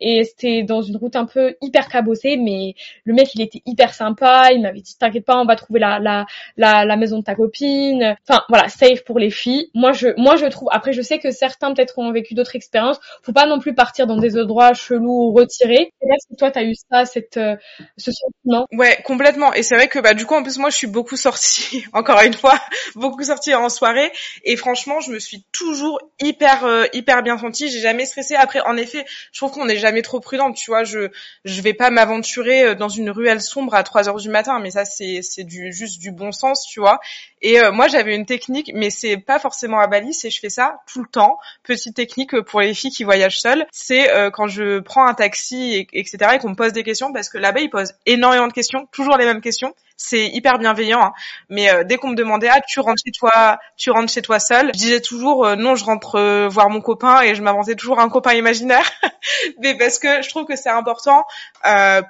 et 0.00 0.24
c'était 0.24 0.62
dans 0.62 0.82
une 0.82 0.96
route 0.96 1.16
un 1.16 1.26
peu 1.26 1.56
hyper 1.60 1.88
cabossée, 1.88 2.36
mais 2.36 2.74
le 3.04 3.14
mec 3.14 3.34
il 3.34 3.40
était 3.40 3.62
hyper 3.66 3.94
sympa, 3.94 4.52
il 4.52 4.62
m'avait 4.62 4.80
dit 4.80 4.96
t'inquiète 4.98 5.24
pas, 5.24 5.40
on 5.40 5.44
va 5.44 5.56
trouver 5.56 5.80
la 5.80 5.98
la 5.98 6.26
la, 6.56 6.84
la 6.84 6.96
maison 6.96 7.18
de 7.18 7.24
ta 7.24 7.34
copine. 7.34 8.16
Enfin 8.28 8.42
voilà, 8.48 8.68
safe 8.68 9.04
pour 9.04 9.18
les 9.18 9.30
filles. 9.30 9.70
Moi 9.74 9.92
je 9.92 10.08
moi 10.16 10.36
je 10.36 10.46
trouve. 10.46 10.68
Après 10.72 10.92
je 10.92 11.02
sais 11.02 11.18
que 11.18 11.30
certains 11.30 11.72
peut-être 11.74 11.98
ont 11.98 12.12
vécu 12.12 12.34
d'autres 12.34 12.56
expériences. 12.56 13.00
Faut 13.22 13.32
pas 13.32 13.46
non 13.46 13.58
plus 13.58 13.74
partir 13.74 14.06
dans 14.06 14.16
des 14.16 14.38
endroits 14.38 14.74
chelous 14.74 15.28
ou 15.28 15.32
retirés. 15.32 15.92
Est-ce 16.02 16.28
que 16.28 16.36
toi 16.38 16.50
t'as 16.50 16.64
eu 16.64 16.74
ça, 16.90 17.04
cette 17.04 17.36
euh, 17.36 17.56
ce 17.96 18.12
sentiment? 18.12 18.66
Ouais, 18.72 19.02
complètement. 19.04 19.52
Et 19.54 19.62
c'est 19.62 19.74
vrai 19.74 19.88
que 19.88 19.98
bah 19.98 20.14
du 20.14 20.26
coup 20.26 20.34
en 20.34 20.42
plus 20.42 20.58
moi 20.58 20.70
je 20.70 20.76
suis 20.76 20.86
beaucoup 20.86 21.16
sortie, 21.16 21.84
encore 21.92 22.20
une 22.22 22.34
fois, 22.34 22.58
beaucoup 22.94 23.24
sortie 23.24 23.54
en 23.54 23.68
soirée. 23.68 24.10
Et 24.44 24.56
franchement 24.56 25.00
je 25.00 25.10
me 25.10 25.18
suis 25.18 25.44
toujours 25.52 26.00
hyper 26.20 26.64
euh, 26.64 26.84
hyper 26.92 27.22
bien 27.22 27.38
sentie. 27.38 27.70
J'ai 27.70 27.80
jamais 27.80 28.06
stressé. 28.06 28.34
Après 28.34 28.60
en 28.60 28.76
effet, 28.76 29.04
je 29.32 29.38
trouve 29.38 29.52
qu'on 29.52 29.66
n'est 29.66 29.76
jamais 29.76 30.02
trop 30.02 30.20
prudente. 30.20 30.56
Tu 30.56 30.70
vois, 30.70 30.84
je 30.84 31.10
je 31.44 31.60
vais 31.62 31.74
pas 31.74 31.90
m'aventurer 31.90 32.64
euh, 32.64 32.74
dans 32.74 32.88
une 32.88 33.10
ruelle 33.10 33.40
sombre 33.40 33.74
à 33.74 33.82
3 33.82 34.08
heures 34.08 34.16
du 34.16 34.28
matin. 34.28 34.58
Mais 34.60 34.70
ça 34.70 34.84
c'est 34.84 35.20
c'est 35.22 35.44
du 35.44 35.72
juste 35.72 36.00
du 36.00 36.12
bon 36.12 36.32
sens, 36.32 36.66
tu 36.66 36.80
vois. 36.80 37.00
Et 37.42 37.58
moi 37.72 37.88
j'avais 37.88 38.14
une 38.14 38.26
technique, 38.26 38.70
mais 38.74 38.90
c'est 38.90 39.16
pas 39.16 39.38
forcément 39.38 39.80
à 39.80 39.86
Bali, 39.86 40.12
c'est 40.12 40.28
je 40.28 40.40
fais 40.40 40.50
ça 40.50 40.80
tout 40.92 41.00
le 41.00 41.08
temps. 41.08 41.38
Petite 41.62 41.96
technique 41.96 42.38
pour 42.42 42.60
les 42.60 42.74
filles 42.74 42.90
qui 42.90 43.02
voyagent 43.02 43.40
seules, 43.40 43.66
c'est 43.72 44.10
quand 44.34 44.46
je 44.46 44.80
prends 44.80 45.06
un 45.06 45.14
taxi, 45.14 45.74
et, 45.74 45.88
etc. 45.98 46.32
et 46.34 46.38
qu'on 46.38 46.50
me 46.50 46.54
pose 46.54 46.74
des 46.74 46.82
questions, 46.82 47.14
parce 47.14 47.30
que 47.30 47.38
là-bas 47.38 47.60
ils 47.60 47.70
posent 47.70 47.94
énormément 48.04 48.46
de 48.46 48.52
questions, 48.52 48.86
toujours 48.92 49.16
les 49.16 49.24
mêmes 49.24 49.40
questions 49.40 49.74
c'est 50.00 50.26
hyper 50.28 50.58
bienveillant. 50.58 51.02
Hein. 51.02 51.12
Mais 51.50 51.70
euh, 51.70 51.84
dès 51.84 51.96
qu'on 51.96 52.08
me 52.08 52.16
demandait 52.16 52.48
ah 52.50 52.60
tu 52.66 52.80
rentres 52.80 53.02
chez 53.04 53.12
toi, 53.12 53.58
tu 53.76 53.90
rentres 53.90 54.12
chez 54.12 54.22
toi 54.22 54.38
seul, 54.38 54.70
je 54.74 54.78
disais 54.78 55.00
toujours 55.00 55.44
euh, 55.44 55.56
non 55.56 55.74
je 55.74 55.84
rentre 55.84 56.16
euh, 56.16 56.48
voir 56.48 56.70
mon 56.70 56.80
copain 56.80 57.20
et 57.20 57.34
je 57.34 57.42
m'inventais 57.42 57.74
toujours 57.74 58.00
un 58.00 58.08
copain 58.08 58.32
imaginaire. 58.32 58.90
mais 59.60 59.76
parce 59.76 59.98
que 59.98 60.22
je 60.22 60.28
trouve 60.30 60.46
que 60.46 60.56
c'est 60.56 60.70
important 60.70 61.24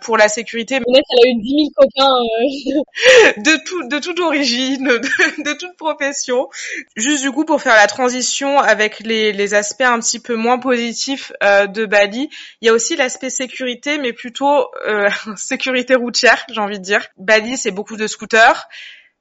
pour 0.03 0.17
la 0.17 0.29
sécurité. 0.29 0.79
Mais 0.79 1.01
elle 1.11 1.19
a 1.19 1.31
eu 1.31 1.41
10 1.41 1.49
000 1.49 1.61
copains 1.75 3.35
de 3.43 3.65
tout 3.65 3.89
de 3.89 3.99
toute 3.99 4.21
origine, 4.21 4.85
de, 4.85 4.99
de, 5.43 5.53
toute 5.55 5.77
profession. 5.77 6.49
Juste 6.97 7.23
du 7.23 7.33
coup 7.33 7.45
pour 7.45 7.61
faire 7.61 7.75
la 7.75 7.89
transition 7.89 8.59
avec 8.59 9.01
les, 9.01 9.33
les 9.33 9.55
aspects 9.55 9.81
un 9.83 9.99
petit 9.99 10.21
peu 10.21 10.37
moins 10.37 10.59
positifs 10.59 11.33
de 11.43 11.87
Bali, 11.87 12.31
il 12.61 12.67
y 12.67 12.69
a 12.69 12.73
aussi 12.73 12.95
l'aspect 12.95 13.31
sécurité, 13.31 13.99
mais 13.99 14.13
plutôt 14.13 14.69
sécurité 15.37 15.97
routière, 15.97 16.45
j'ai 16.49 16.61
envie 16.61 16.79
de 16.79 16.85
dire. 16.85 17.07
Bali 17.19 17.57
c'est 17.57 17.73
beaucoup 17.81 17.97
de 17.97 18.07
scooters. 18.07 18.69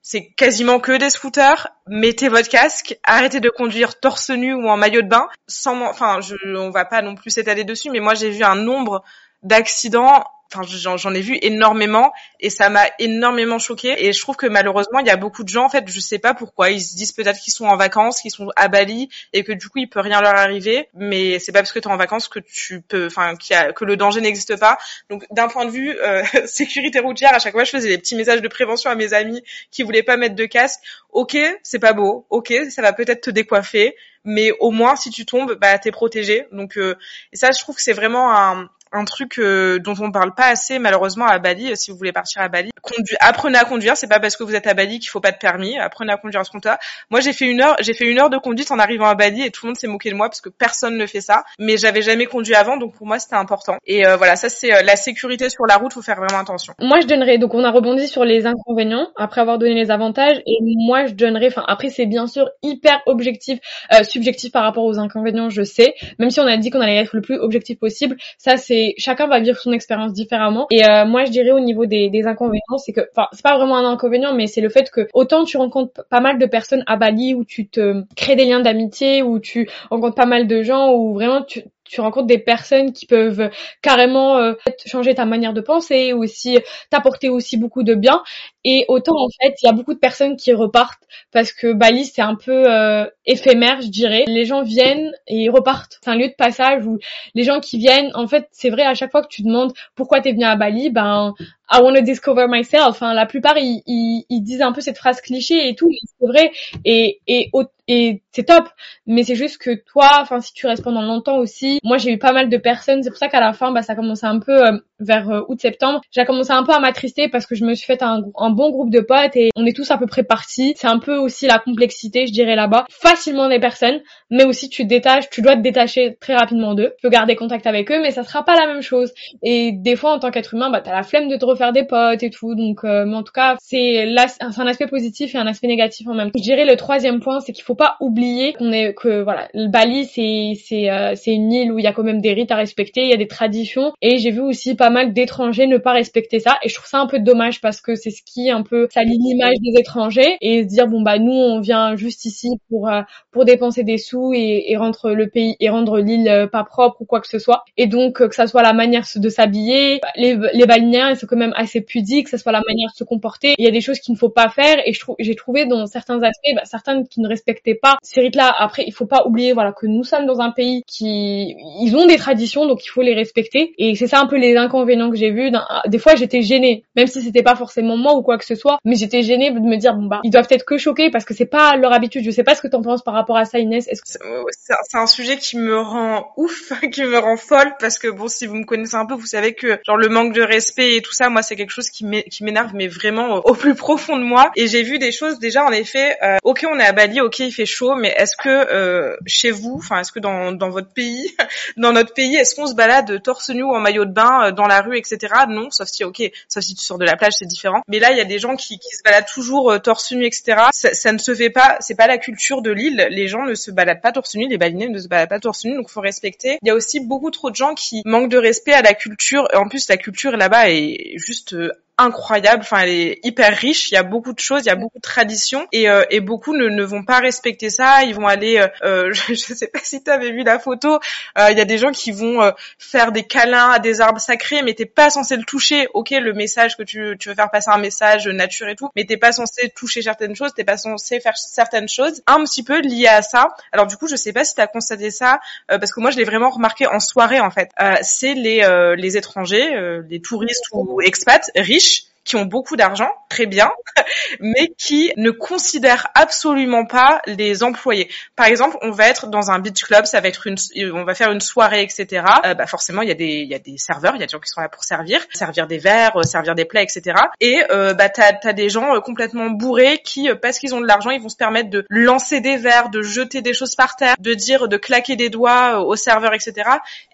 C'est 0.01 0.34
quasiment 0.36 0.82
que 0.82 0.97
des 0.97 1.10
scooters. 1.10 1.70
Mettez 1.88 2.28
votre 2.28 2.49
casque, 2.49 2.97
arrêtez 3.03 3.39
de 3.39 3.49
conduire 3.49 3.99
torse 4.01 4.32
nu 4.32 4.53
ou 4.53 4.68
en 4.68 4.76
maillot 4.76 5.01
de 5.01 5.07
bain. 5.07 5.30
Sans, 5.47 5.82
enfin, 5.84 6.20
je, 6.20 6.36
on 6.57 6.70
va 6.70 6.84
pas 6.84 7.01
non 7.01 7.16
plus 7.16 7.32
s'étaler 7.32 7.64
dessus, 7.64 7.89
mais 7.89 8.01
moi 8.01 8.16
j'ai 8.16 8.32
vu 8.32 8.43
un 8.43 8.55
nombre 8.55 9.01
d'accidents 9.43 10.26
enfin 10.54 10.97
j'en 10.97 11.14
ai 11.14 11.22
vu 11.22 11.38
énormément 11.41 12.12
et 12.39 12.50
ça 12.50 12.70
m'a 12.70 12.86
énormément 13.00 13.60
choqué 13.60 14.06
et 14.06 14.14
je 14.14 14.20
trouve 14.20 14.36
que 14.36 14.47
malheureusement 14.47 15.00
il 15.00 15.08
y 15.08 15.12
a 15.12 15.18
beaucoup 15.18 15.43
de 15.43 15.50
gens 15.50 15.66
en 15.66 15.70
fait 15.70 15.86
je 15.88 16.00
sais 16.00 16.20
pas 16.20 16.34
pourquoi 16.34 16.72
ils 16.72 16.82
se 16.82 16.95
disent 16.95 17.12
peut-être 17.12 17.39
qu'ils 17.39 17.54
sont 17.54 17.66
en 17.66 17.78
vacances 17.78 18.22
qu'ils 18.22 18.32
sont 18.32 18.50
à 18.56 18.68
Bali 18.68 19.10
et 19.34 19.43
que 19.43 19.52
du 19.52 19.70
coup 19.70 19.80
il 19.80 19.89
peut 19.89 20.00
rien 20.00 20.22
leur 20.22 20.36
arriver. 20.36 20.89
Mais 20.93 21.39
c'est 21.39 21.52
pas 21.52 21.60
parce 21.60 21.72
que 21.72 21.80
tu 21.80 21.88
es 21.88 21.91
en 21.91 21.97
vacances 21.97 22.28
que 22.28 22.39
tu 22.39 22.82
peux 22.82 23.06
enfin 23.06 23.36
que 23.36 23.86
le 23.86 23.97
danger 23.97 24.22
n'existe 24.22 24.58
pas. 24.58 24.78
Donc 25.10 25.26
d'un 25.32 25.47
point 25.47 25.66
de 25.66 25.72
vue 25.72 25.97
euh, 26.00 26.24
sécurité 26.45 27.00
routière 27.00 27.34
à 27.34 27.39
chaque 27.39 27.54
fois 27.54 27.64
je 27.64 27.72
faisais 27.72 27.89
des 27.89 27.97
petits 27.97 28.16
messages 28.16 28.41
de 28.41 28.47
prévention 28.47 28.89
à 28.89 28.95
mes 28.95 29.14
amis 29.14 29.43
qui 29.72 29.84
voulaient 29.84 30.04
pas 30.04 30.18
mettre 30.18 30.36
de 30.36 30.45
casque. 30.45 30.80
Ok 31.12 31.38
c'est 31.64 31.80
pas 31.80 31.93
beau. 31.93 32.26
Ok 32.30 32.54
ça 32.70 32.82
va 32.82 32.93
peut-être 32.93 33.22
te 33.22 33.30
décoiffer. 33.30 33.95
Mais 34.26 34.52
au 34.60 34.72
moins 34.72 34.95
si 34.95 35.10
tu 35.12 35.26
tombes 35.26 35.58
bah 35.60 35.78
t'es 35.80 35.91
protégé. 35.91 36.47
Donc 36.52 36.78
euh, 36.78 36.95
et 37.34 37.38
ça 37.38 37.52
je 37.52 37.60
trouve 37.60 37.76
que 37.76 37.82
c'est 37.82 37.93
vraiment 37.93 38.36
un 38.36 38.70
un 38.92 39.06
truc 39.06 39.40
euh, 39.40 39.80
dont 39.80 39.94
on 40.00 40.12
parle 40.12 40.34
pas 40.34 40.48
assez 40.48 40.80
malheureusement 40.80 41.26
à 41.26 41.38
Bali. 41.40 41.76
Si 41.76 41.92
vous 41.92 41.98
voulez 41.98 42.12
partir 42.12 42.42
à 42.42 42.50
Bali, 42.50 42.72
apprenez 43.20 43.58
à 43.58 43.66
conduire. 43.66 43.96
C'est 43.96 44.08
pas 44.08 44.20
parce 44.20 44.36
que 44.36 44.44
vous 44.44 44.56
êtes 44.56 44.68
à 44.68 44.74
Bali 44.74 45.00
qu'il 45.00 45.10
faut 45.10 45.20
pas 45.20 45.32
de 45.32 45.38
permis. 45.38 45.78
Apprenez 45.78 46.12
à 46.12 46.18
conduire 46.18 46.42
à 46.42 46.44
ce 46.44 46.52
compte-là. 46.52 46.80
Moi, 47.10 47.20
j'ai 47.20 47.34
fait 47.34 47.46
une 47.46 47.62
heure, 47.62 47.76
j'ai 47.80 47.94
fait 47.94 48.06
une 48.06 48.20
heure 48.20 48.30
de 48.30 48.38
conduite 48.38 48.72
en 48.72 48.80
arrivant 48.80 49.08
à 49.08 49.16
Bali 49.16 49.44
et 49.44 49.52
tout 49.52 49.66
le 49.66 49.70
monde 49.70 49.78
s'est 49.78 49.88
moqué 49.88 50.10
de 50.10 50.16
moi 50.16 50.28
parce 50.28 50.42
que 50.42 50.50
personne 50.50 50.98
ne 50.98 51.06
fait 51.06 51.22
ça. 51.22 51.44
Mais 51.60 51.78
j'avais 51.78 52.02
jamais 52.02 52.26
conduit 52.26 52.56
avant, 52.56 52.78
donc 52.78 52.96
pour 52.96 53.06
moi 53.06 53.20
c'était 53.20 53.36
important. 53.36 53.78
Et 53.86 54.08
euh, 54.08 54.18
voilà, 54.18 54.36
ça 54.36 54.50
c'est 54.50 54.74
euh, 54.74 54.82
la 54.82 54.96
sécurité 54.96 55.50
sur 55.50 55.66
la 55.66 55.78
route. 55.78 55.94
Faut 55.94 56.02
faire 56.02 56.18
vraiment 56.18 56.40
attention. 56.40 56.74
Moi, 56.80 57.00
je 57.02 57.08
donnerais. 57.08 57.38
Donc 57.38 57.54
on 57.54 57.64
a 57.64 57.72
rebondi 57.72 58.08
sur 58.08 58.26
les 58.26 58.46
inconvénients 58.46 59.10
après 59.16 59.42
avoir 59.42 59.60
donné 59.60 59.76
les 59.76 59.92
avantages. 59.92 60.38
Et 60.46 60.58
moi, 60.62 61.06
je 61.06 61.14
donnerais. 61.14 61.48
Enfin, 61.48 61.64
après 61.68 61.90
c'est 61.90 62.06
bien 62.06 62.28
sûr 62.28 62.50
hyper 62.64 63.02
objectif, 63.06 63.60
subjectif 64.04 64.52
par 64.52 64.64
rapport 64.64 64.86
aux 64.86 64.98
inconvénients. 64.98 65.50
Je 65.50 65.64
sais. 65.64 65.94
Même 66.18 66.32
si 66.32 66.40
on 66.40 66.48
a 66.48 66.58
dit 66.58 66.70
qu'on 66.72 66.82
allait 66.82 66.98
être 66.98 67.16
le 67.16 67.22
plus 67.22 67.38
objectif 67.38 67.80
possible, 67.80 68.18
ça 68.38 68.58
c'est 68.58 68.79
chacun 68.98 69.28
va 69.28 69.40
vivre 69.40 69.58
son 69.58 69.72
expérience 69.72 70.14
différemment. 70.14 70.68
Et 70.72 70.88
euh, 70.88 71.06
moi, 71.06 71.26
je 71.26 71.32
dirais 71.32 71.52
au 71.52 71.60
niveau 71.60 71.86
des, 71.86 72.10
inconvénients, 72.26 72.78
c'est 72.78 72.94
que, 72.94 73.02
enfin, 73.16 73.28
c'est 73.32 73.44
pas 73.44 73.58
vraiment 73.58 73.78
un 73.78 73.90
inconvénient, 73.90 74.34
mais 74.34 74.48
c'est 74.48 74.62
le 74.62 74.70
fait 74.70 74.90
que 74.92 75.08
autant 75.14 75.46
tu 75.46 75.58
rencontres 75.58 76.06
pas 76.10 76.20
mal 76.20 76.38
de 76.38 76.46
personnes 76.46 76.84
à 76.88 76.98
Bali 76.98 77.34
où 77.34 77.46
tu 77.46 77.68
te 77.68 78.04
crées 78.16 78.36
des 78.36 78.46
liens 78.46 78.60
d'amitié, 78.60 79.24
où 79.24 79.40
tu 79.40 79.70
rencontres 79.90 80.16
pas 80.16 80.26
mal 80.26 80.48
de 80.48 80.62
gens, 80.62 80.94
où 80.94 81.14
vraiment 81.14 81.44
tu 81.44 81.64
tu 81.90 82.02
rencontres 82.02 82.28
des 82.28 82.38
personnes 82.38 82.94
qui 82.94 83.06
peuvent 83.06 83.50
carrément 83.82 84.38
euh, 84.38 84.54
changer 84.86 85.16
ta 85.16 85.26
manière 85.26 85.54
de 85.54 85.62
penser 85.62 86.14
ou 86.14 86.24
aussi 86.24 86.60
t'apporter 86.90 87.30
aussi 87.30 87.58
beaucoup 87.58 87.84
de 87.84 87.96
bien. 87.96 88.22
Et 88.64 88.86
autant 88.88 89.16
en 89.16 89.28
fait 89.42 89.56
il 89.62 89.66
y 89.66 89.70
a 89.70 89.74
beaucoup 89.74 89.94
de 89.94 90.00
personnes 90.00 90.36
qui 90.36 90.54
repartent 90.54 91.04
parce 91.32 91.52
que 91.52 91.74
Bali 91.74 92.06
c'est 92.06 92.22
un 92.22 92.36
peu 92.36 92.72
euh, 92.72 93.06
éphémère 93.26 93.82
je 93.82 93.88
dirais. 93.88 94.26
Les 94.28 94.46
gens 94.46 94.62
viennent 94.62 95.12
et 95.28 95.50
repartent. 95.50 95.98
C'est 96.04 96.10
un 96.10 96.16
lieu 96.16 96.28
de 96.28 96.36
passage 96.38 96.86
où 96.86 97.00
les 97.34 97.44
gens 97.44 97.60
qui 97.60 97.78
viennent 97.78 98.12
en 98.14 98.28
fait 98.28 98.48
c'est 98.52 98.70
vrai 98.70 98.84
à 98.84 98.94
chaque 98.94 99.12
fois 99.12 99.22
que 99.22 99.30
tu 99.30 99.42
demandes 99.42 99.74
pourquoi 99.96 100.22
t'es 100.22 100.32
venu 100.32 100.46
à 100.46 100.56
Bali 100.56 100.90
ben 100.90 101.34
I 101.72 101.82
want 101.82 101.95
to 101.95 102.01
discover 102.01 102.47
myself 102.47 102.88
enfin 102.89 103.13
la 103.13 103.26
plupart 103.26 103.57
ils, 103.57 103.84
ils, 103.86 104.26
ils 104.30 104.41
disent 104.41 104.61
un 104.61 104.72
peu 104.72 104.82
cette 104.82 104.97
phrase 104.97 105.22
cliché 105.22 105.67
et 105.70 105.76
tout 105.76 105.91
c'est 106.20 106.28
vrai 106.28 106.51
et 106.86 107.20
et 107.28 107.51
et 107.88 108.22
c'est 108.32 108.43
top. 108.43 108.70
Mais 109.07 109.24
c'est 109.24 109.36
juste 109.36 109.57
que 109.57 109.72
toi 109.76 110.20
enfin 110.22 110.41
si 110.41 110.53
tu 110.53 110.67
restes 110.67 110.84
pendant 110.84 111.01
longtemps 111.01 111.38
aussi 111.38 111.80
moi 111.84 111.97
j'ai 111.97 112.11
eu 112.13 112.20
pas 112.20 112.34
mal 112.34 112.49
de 112.49 112.57
personnes 112.57 113.03
c'est 113.03 113.09
pour 113.09 113.17
ça 113.17 113.28
qu'à 113.30 113.39
la 113.39 113.53
fin 113.53 113.72
bah 113.72 113.82
ça 113.82 113.95
commençait 113.95 114.28
un 114.28 114.39
peu 114.39 114.65
euh, 114.67 114.80
vers 115.00 115.30
euh, 115.30 115.41
août 115.47 115.60
septembre. 115.60 116.02
J'ai 116.12 116.26
commencé 116.26 116.52
un 116.52 116.64
peu 116.64 116.74
à 116.74 116.80
m'attrister 116.80 117.28
parce 117.30 117.45
que 117.45 117.56
je 117.56 117.66
me 117.66 117.74
suis 117.74 117.86
fait 117.86 118.02
un, 118.04 118.22
un, 118.38 118.50
bon 118.50 118.70
groupe 118.72 118.89
de 118.89 119.00
potes 119.00 119.36
et 119.36 119.50
on 119.56 119.66
est 119.66 119.76
tous 119.76 119.89
à 119.91 119.97
peu 119.97 120.06
près 120.06 120.24
partis. 120.24 120.74
C'est 120.78 120.88
un 120.88 121.00
peu 121.00 121.18
aussi 121.18 121.47
la 121.47 121.60
complexité 121.60 122.28
je 122.28 122.32
dirais 122.32 122.56
là-bas. 122.56 122.86
Facilement 122.89 123.50
des 123.50 123.60
personnes 123.60 124.02
mais 124.30 124.43
aussi 124.43 124.70
tu 124.70 124.84
te 124.84 124.88
détaches 124.88 125.30
tu 125.30 125.41
dois 125.41 125.56
te 125.56 125.62
détacher 125.62 126.18
très 126.20 126.36
rapidement 126.36 126.74
d'eux. 126.76 126.93
Tu 126.97 127.04
peux 127.04 127.10
garder 127.10 127.36
contact 127.36 127.68
avec 127.68 127.91
eux 127.91 128.02
mais 128.02 128.12
ça 128.12 128.24
sera 128.24 128.43
pas 128.43 128.56
la 128.56 128.68
même 128.68 128.82
chose. 128.82 129.14
Et 129.43 129.72
des 129.72 129.95
fois 129.95 130.14
en 130.14 130.20
tant 130.20 130.32
qu'être 130.32 130.54
humain 130.54 130.70
bah 130.70 130.82
t'as 130.82 130.93
la 130.93 131.04
flemme 131.04 131.28
de 131.28 131.36
te 131.36 131.45
refaire 131.45 131.74
des 131.74 131.84
potes 131.84 132.24
et 132.24 132.30
tout. 132.30 132.56
Donc 132.56 132.84
euh, 132.84 133.06
mais 133.06 133.16
en 133.16 133.24
tout 133.24 133.34
cas 133.34 133.56
c'est 133.60 134.06
là 134.06 134.28
c'est 134.28 134.43
un 134.43 134.68
aspect 134.68 134.88
positif 134.88 135.36
et 135.36 135.38
un 135.38 135.47
aspect 135.47 135.68
négatif 135.68 136.08
en 136.08 136.14
même 136.14 136.32
temps. 136.32 136.39
Je 136.39 136.43
dirais 136.43 136.66
le 136.66 136.76
troisième 136.76 137.20
point 137.20 137.39
c'est 137.39 137.54
qu'il 137.54 137.64
faut 137.64 137.76
pas 137.76 137.95
oublier 138.00 138.54
qu'on 138.54 138.72
est 138.72 138.93
que 138.93 139.22
voilà 139.24 139.47
le 139.54 139.70
Bali 139.70 140.06
c'est 140.06 140.54
c'est 140.64 140.89
euh, 140.89 141.14
c'est 141.16 141.34
une 141.34 141.52
île 141.52 141.72
où 141.72 141.80
il 141.80 141.84
y 141.84 141.88
a 141.88 141.93
quand 141.93 142.04
même 142.04 142.22
des 142.22 142.34
rites 142.34 142.52
à 142.52 142.56
respecter, 142.56 143.02
il 143.02 143.10
y 143.10 143.14
a 143.14 143.18
des 143.18 143.28
traditions. 143.28 143.93
Et 144.02 144.18
j'ai 144.18 144.32
vu 144.32 144.41
aussi 144.41 144.76
pas 144.76 144.89
mal 144.90 145.14
d'étrangers 145.14 145.68
ne 145.68 145.78
pas 145.78 145.94
respecter 145.94 146.40
ça. 146.40 146.58
Et 146.64 146.70
je 146.70 146.76
trouve 146.76 146.88
ça 146.88 147.00
un 147.00 147.08
peu 147.08 147.20
dommage 147.20 147.62
parce 147.62 147.82
que 147.82 147.96
c'est 147.96 148.12
ce 148.12 148.22
qui 148.24 148.50
un 148.50 148.64
peu 148.64 148.88
salit 148.92 149.18
l'image 149.18 149.56
des 149.62 149.80
étrangers 149.80 150.38
et 150.42 150.64
se 150.64 150.68
dire 150.68 150.88
bon 150.88 151.02
bah 151.02 151.20
nous 151.20 151.34
on 151.34 151.60
vient 151.60 151.96
juste 151.96 152.26
ici 152.26 152.50
pour 152.70 152.90
euh, 152.90 153.02
pour 153.32 153.46
dépenser 153.46 153.84
des 153.84 153.98
sous 153.98 154.34
et, 154.34 154.66
et 154.68 154.78
rendre 154.78 155.12
le 155.12 155.30
pays 155.30 155.56
et 155.60 155.70
rendre 155.70 156.00
l'île 156.00 156.28
euh, 156.28 156.48
pas 156.48 156.64
propre 156.64 157.02
ou 157.02 157.06
quoi 157.06 157.22
que 157.22 157.28
ce 157.28 157.40
soit. 157.40 157.64
Et 157.78 157.88
donc 157.88 158.28
que 158.28 158.36
ça 158.36 158.48
soit 158.48 158.64
la 158.64 158.74
manière 158.74 159.06
de 159.16 159.30
s'habiller 159.30 160.02
les 160.16 160.36
les 160.54 160.66
ils 160.80 161.18
sont 161.18 161.28
quand 161.28 161.38
même 161.38 161.54
assez 161.56 161.82
pudiques 161.82 162.26
que 162.26 162.32
ça 162.32 162.38
soit 162.38 162.52
la 162.52 162.62
manière 162.68 162.90
de 162.92 162.98
se 162.98 163.04
comporter. 163.04 163.56
Il 163.58 163.66
y 163.66 163.68
a 163.68 163.72
des 163.72 163.82
choses 163.82 164.00
qu'il 164.00 164.14
ne 164.14 164.18
faut 164.18 164.30
pas 164.30 164.50
faire 164.50 164.78
et 164.86 164.94
je 164.94 165.00
trouve 165.00 165.16
j'ai 165.20 165.36
trouvé 165.36 165.66
dans 165.66 165.86
certains 165.88 166.22
aspects 166.22 166.56
bah, 166.56 166.66
certains 166.66 167.04
qui 167.04 167.22
ne 167.22 167.28
respectaient 167.28 167.76
pas 167.76 167.98
ces 168.02 168.22
rites 168.22 168.36
là 168.36 168.54
après 168.58 168.84
il 168.86 168.94
faut 168.94 169.06
pas 169.06 169.26
oublier 169.26 169.54
voilà 169.54 169.72
que 169.72 169.86
nous 169.86 170.04
sommes 170.04 170.26
dans 170.26 170.40
un 170.40 170.52
pays 170.52 170.84
qui 170.88 171.56
ils 171.82 171.96
ont 171.96 172.06
des 172.06 172.18
traditions 172.18 172.66
donc 172.68 172.86
il 172.86 172.90
faut 172.90 173.02
les 173.02 173.14
respecter. 173.14 173.74
Et 173.78 173.96
c'est 173.96 174.08
ça 174.08 174.20
un 174.20 174.28
peu 174.28 174.38
les 174.38 174.56
inconvénients 174.56 174.79
que 174.86 175.16
j'ai 175.16 175.32
vus 175.32 175.52
des 175.88 176.00
fois 176.00 176.16
j'étais 176.16 176.42
gênée 176.42 176.84
même 176.96 177.08
si 177.08 177.22
c'était 177.22 177.44
pas 177.44 177.56
forcément 177.56 177.98
moi 177.98 178.16
ou 178.16 178.22
quoi 178.22 178.38
que 178.38 178.46
ce 178.46 178.56
soit 178.56 178.78
mais 178.86 178.96
j'étais 178.96 179.22
gênée 179.22 179.52
de 179.52 179.60
me 179.60 179.78
dire 179.78 179.94
bon 179.96 180.08
bah 180.08 180.20
ils 180.24 180.32
doivent 180.32 180.48
être 180.50 180.66
que 180.66 180.78
choqués 180.78 181.10
parce 181.10 181.26
que 181.26 181.34
c'est 181.34 181.46
pas 181.46 181.76
leur 181.78 181.94
habitude. 181.94 182.24
Je 182.24 182.32
sais 182.32 182.44
pas 182.44 182.56
ce 182.56 182.62
que 182.62 182.68
t'en 182.68 182.82
penses 182.82 183.04
par 183.04 183.14
rapport 183.14 183.38
à 183.38 183.46
ça 183.46 183.60
Inès. 183.60 183.88
Est-ce 183.88 184.02
que 184.02 184.20
c'est 184.52 184.98
un 184.98 185.08
sujet 185.08 185.38
qui 185.38 185.58
me 185.58 185.78
rend 185.78 186.32
ouf 186.38 186.74
qui 186.92 187.04
me 187.04 187.18
rend 187.18 187.38
folle 187.38 187.74
parce 187.80 187.98
que 188.00 188.08
bon 188.08 188.28
si 188.28 188.46
vous 188.46 188.56
me 188.56 188.66
connaissez 188.66 188.96
un 188.96 189.06
peu 189.06 189.16
vous 189.16 189.26
savez 189.26 189.54
que 189.54 189.80
genre 189.86 189.98
le 189.98 190.10
manque 190.10 190.34
de 190.34 190.42
respect 190.42 190.96
et 190.96 191.02
tout 191.02 191.14
ça 191.14 191.30
moi 191.30 191.42
c'est 191.42 191.56
quelque 191.56 191.72
chose 191.72 191.90
qui 191.90 192.06
m'énerve 192.06 192.72
mais 192.74 192.88
vraiment 192.88 193.38
au 193.38 193.54
plus 193.54 193.76
profond 193.76 194.18
de 194.18 194.24
moi. 194.24 194.52
Et 194.56 194.68
j'ai 194.68 194.84
vu 194.84 195.00
des 195.00 195.12
choses 195.12 195.40
déjà 195.40 195.66
en 195.66 195.72
effet 195.72 196.18
euh, 196.24 196.38
ok 196.44 196.66
on 196.70 196.80
est 196.80 196.86
à 196.86 196.92
Bali 196.92 197.22
ok 197.22 197.40
il 197.40 197.52
fait 197.52 197.66
chaud 197.66 197.96
mais 197.96 198.14
est-ce 198.18 198.36
que 198.36 198.50
euh, 198.50 199.16
chez 199.26 199.52
vous, 199.52 199.76
enfin 199.78 200.00
est-ce 200.00 200.12
que 200.12 200.20
dans, 200.20 200.52
dans 200.52 200.70
votre 200.70 200.92
pays, 200.92 201.36
dans 201.78 201.94
notre 201.94 202.14
pays, 202.14 202.36
est-ce 202.36 202.56
qu'on 202.56 202.68
se 202.68 202.76
balade 202.76 203.22
torse 203.24 203.50
nu 203.50 203.64
en 203.64 203.80
maillot 203.80 204.06
de 204.06 204.12
bain 204.12 204.48
euh, 204.48 204.52
dans 204.52 204.68
la 204.70 204.82
rue, 204.82 204.97
etc. 204.97 205.34
Non, 205.47 205.70
sauf 205.72 205.88
si, 205.88 206.03
ok, 206.03 206.22
sauf 206.47 206.63
si 206.63 206.76
tu 206.76 206.84
sors 206.84 206.97
de 206.97 207.05
la 207.05 207.15
plage, 207.15 207.34
c'est 207.38 207.45
différent. 207.45 207.82
Mais 207.88 207.99
là, 207.99 208.11
il 208.11 208.17
y 208.17 208.22
a 208.22 208.26
des 208.26 208.39
gens 208.39 208.55
qui, 208.55 208.80
qui 208.80 208.95
se 208.95 209.03
baladent 209.03 209.28
toujours 209.28 209.72
euh, 209.72 209.80
torse 209.80 210.11
nu, 210.11 210.26
etc. 210.26 210.57
Ça, 210.72 210.93
ça, 210.93 211.11
ne 211.11 211.17
se 211.17 211.34
fait 211.36 211.49
pas. 211.49 211.78
C'est 211.80 211.95
pas 211.95 212.07
la 212.07 212.17
culture 212.17 212.61
de 212.61 212.72
l'île. 212.72 213.07
Les 213.11 213.28
gens 213.28 213.43
ne 213.45 213.55
se 213.55 213.72
baladent 213.72 214.01
pas 214.01 214.11
torse 214.11 214.36
nu. 214.36 214.47
Les 214.47 214.57
balinés 214.57 214.89
ne 214.89 214.99
se 214.99 215.07
baladent 215.07 215.30
pas 215.30 215.39
torse 215.39 215.65
nu. 215.65 215.76
Donc, 215.76 215.89
faut 215.89 216.01
respecter. 216.01 216.57
Il 216.61 216.67
y 216.67 216.72
a 216.72 216.76
aussi 216.76 216.99
beaucoup 216.99 217.32
trop 217.32 217.51
de 217.51 217.55
gens 217.55 217.74
qui 217.74 218.01
manquent 218.05 218.30
de 218.30 218.38
respect 218.38 218.74
à 218.74 218.82
la 218.82 218.93
culture. 218.93 219.47
En 219.53 219.67
plus, 219.67 219.88
la 219.89 219.97
culture 219.97 220.32
là-bas 220.32 220.70
est 220.70 221.17
juste 221.17 221.53
euh, 221.53 221.72
incroyable. 222.00 222.62
Enfin, 222.62 222.80
elle 222.80 222.89
est 222.89 223.20
hyper 223.24 223.56
riche. 223.56 223.91
Il 223.91 223.95
y 223.95 223.97
a 223.97 224.04
beaucoup 224.04 224.34
de 224.34 224.39
choses, 224.39 224.62
il 224.64 224.68
y 224.68 224.72
a 224.72 224.76
beaucoup 224.76 224.97
de 224.97 225.04
traditions 225.04 225.68
et, 225.72 225.89
euh, 225.89 226.04
et 226.10 226.20
beaucoup 226.20 226.56
ne, 226.56 226.68
ne, 226.68 226.84
vont 226.84 227.04
pas 227.04 227.20
respecter 227.20 227.70
ça. 227.70 228.04
Ils 228.04 228.16
vont 228.16 228.28
aller, 228.28 228.58
euh, 228.58 228.68
euh 228.84 229.14
je, 229.14 229.34
je 229.34 229.54
sais 229.54 229.68
pas 229.68 229.80
si 229.84 230.04
tu 230.04 230.10
avais 230.10 230.32
vu 230.32 230.43
la 230.43 230.60
photo. 230.60 231.00
Euh, 231.38 231.52
il 231.52 231.58
y 231.58 231.62
a 231.62 231.66
des 231.66 231.78
gens 231.78 231.91
qui 231.91 232.12
vont 232.12 232.41
euh, 232.41 232.52
faire 232.78 233.12
des 233.12 233.24
câlins 233.24 233.72
à 233.72 233.80
des 233.80 234.02
arbres 234.02 234.20
sacrés, 234.20 234.62
mais 234.64 234.74
t'es 234.74 234.86
pas 234.86 235.10
censé 235.10 235.36
le 235.36 235.43
toucher. 235.43 235.88
Ok, 235.93 236.12
le 236.12 236.34
message 236.34 236.78
que 236.78 236.84
tu, 236.84 237.16
tu 237.20 237.30
veux 237.30 237.36
faire 237.36 237.52
passer 237.52 237.70
un 237.72 237.78
message 237.78 238.28
nature 238.28 238.70
et 238.70 238.76
tout, 238.76 238.89
mais 238.95 239.06
t'es 239.06 239.18
pas 239.18 239.32
censé 239.32 239.70
toucher 239.70 240.02
certaines 240.02 240.36
choses, 240.36 240.54
t'es 240.54 240.64
pas 240.64 240.78
censé 240.78 241.20
faire 241.20 241.38
certaines 241.38 241.89
choses. 241.89 242.22
Un 242.28 242.43
petit 242.43 242.64
peu 242.64 242.80
lié 242.80 243.08
à 243.08 243.22
ça. 243.22 243.50
Alors 243.72 243.88
du 243.88 243.97
coup, 243.97 244.08
je 244.08 244.16
sais 244.16 244.34
pas 244.34 244.43
si 244.43 244.56
tu 244.56 244.62
as 244.62 244.68
constaté 244.68 245.12
ça 245.12 245.39
parce 245.68 245.91
que 245.91 246.00
moi 246.00 246.12
je 246.12 246.18
l'ai 246.18 246.24
vraiment 246.24 246.50
remarqué 246.50 246.88
en 246.88 247.00
soirée 247.00 247.39
en 247.39 247.52
fait. 247.52 247.72
c'est 248.02 248.34
les 248.34 248.60
les 248.97 249.18
étrangers, 249.18 250.02
les 250.10 250.22
touristes 250.22 250.66
ou 250.72 251.02
expats 251.02 251.50
riches 251.56 251.89
qui 252.24 252.36
ont 252.36 252.45
beaucoup 252.45 252.76
d'argent, 252.76 253.09
très 253.30 253.45
bien, 253.45 253.70
mais 254.39 254.72
qui 254.78 255.11
ne 255.17 255.32
considèrent 255.32 256.07
absolument 256.15 256.86
pas 256.86 257.22
les 257.26 257.63
employés. 257.63 258.09
Par 258.36 258.47
exemple, 258.47 258.78
on 258.82 258.91
va 258.91 259.07
être 259.07 259.28
dans 259.28 259.51
un 259.51 259.59
beach 259.59 259.84
club, 259.84 260.05
ça 260.05 260.22
va 260.22 260.28
être 260.28 260.47
une, 260.47 260.57
on 260.93 261.03
va 261.03 261.15
faire 261.15 261.32
une 261.32 261.41
soirée, 261.41 261.82
etc. 261.82 262.24
Euh, 262.45 262.53
bah 262.53 262.67
forcément, 262.67 263.01
il 263.01 263.09
y 263.09 263.11
a 263.11 263.15
des, 263.15 263.26
il 263.26 263.47
y 263.47 263.55
a 263.55 263.59
des 263.59 263.78
serveurs, 263.78 264.15
il 264.15 264.20
y 264.20 264.24
a 264.24 264.28
des 264.28 264.32
gens 264.32 264.39
qui 264.39 264.49
sont 264.49 264.61
là 264.61 264.70
pour 264.70 264.84
servir, 264.84 265.26
servir 265.34 265.67
des 265.67 265.78
verres, 265.78 266.17
euh, 266.17 266.24
servir 266.24 266.55
des 266.55 266.65
plats, 266.65 266.82
etc. 266.82 267.15
Et 267.39 267.61
euh, 267.72 267.93
bah 267.93 268.09
t'as 268.09 268.34
as 268.43 268.53
des 268.53 268.70
gens 268.70 268.95
euh, 268.95 268.99
complètement 268.99 269.49
bourrés 269.49 269.99
qui, 270.03 270.30
parce 270.41 270.59
qu'ils 270.59 270.76
ont 270.76 270.82
de 270.82 270.88
l'argent, 270.88 271.09
ils 271.09 271.22
vont 271.22 271.30
se 271.30 271.38
permettre 271.38 271.70
de 271.70 271.86
lancer 271.89 272.41
des 272.41 272.57
verres, 272.57 272.89
de 272.89 273.01
jeter 273.01 273.41
des 273.41 273.53
choses 273.53 273.76
par 273.76 273.95
terre, 273.95 274.15
de 274.20 274.34
dire, 274.34 274.67
de 274.67 274.78
claquer 274.78 275.15
des 275.15 275.30
doigts 275.30 275.82
au 275.82 275.95
serveur, 275.95 276.34
etc. 276.34 276.53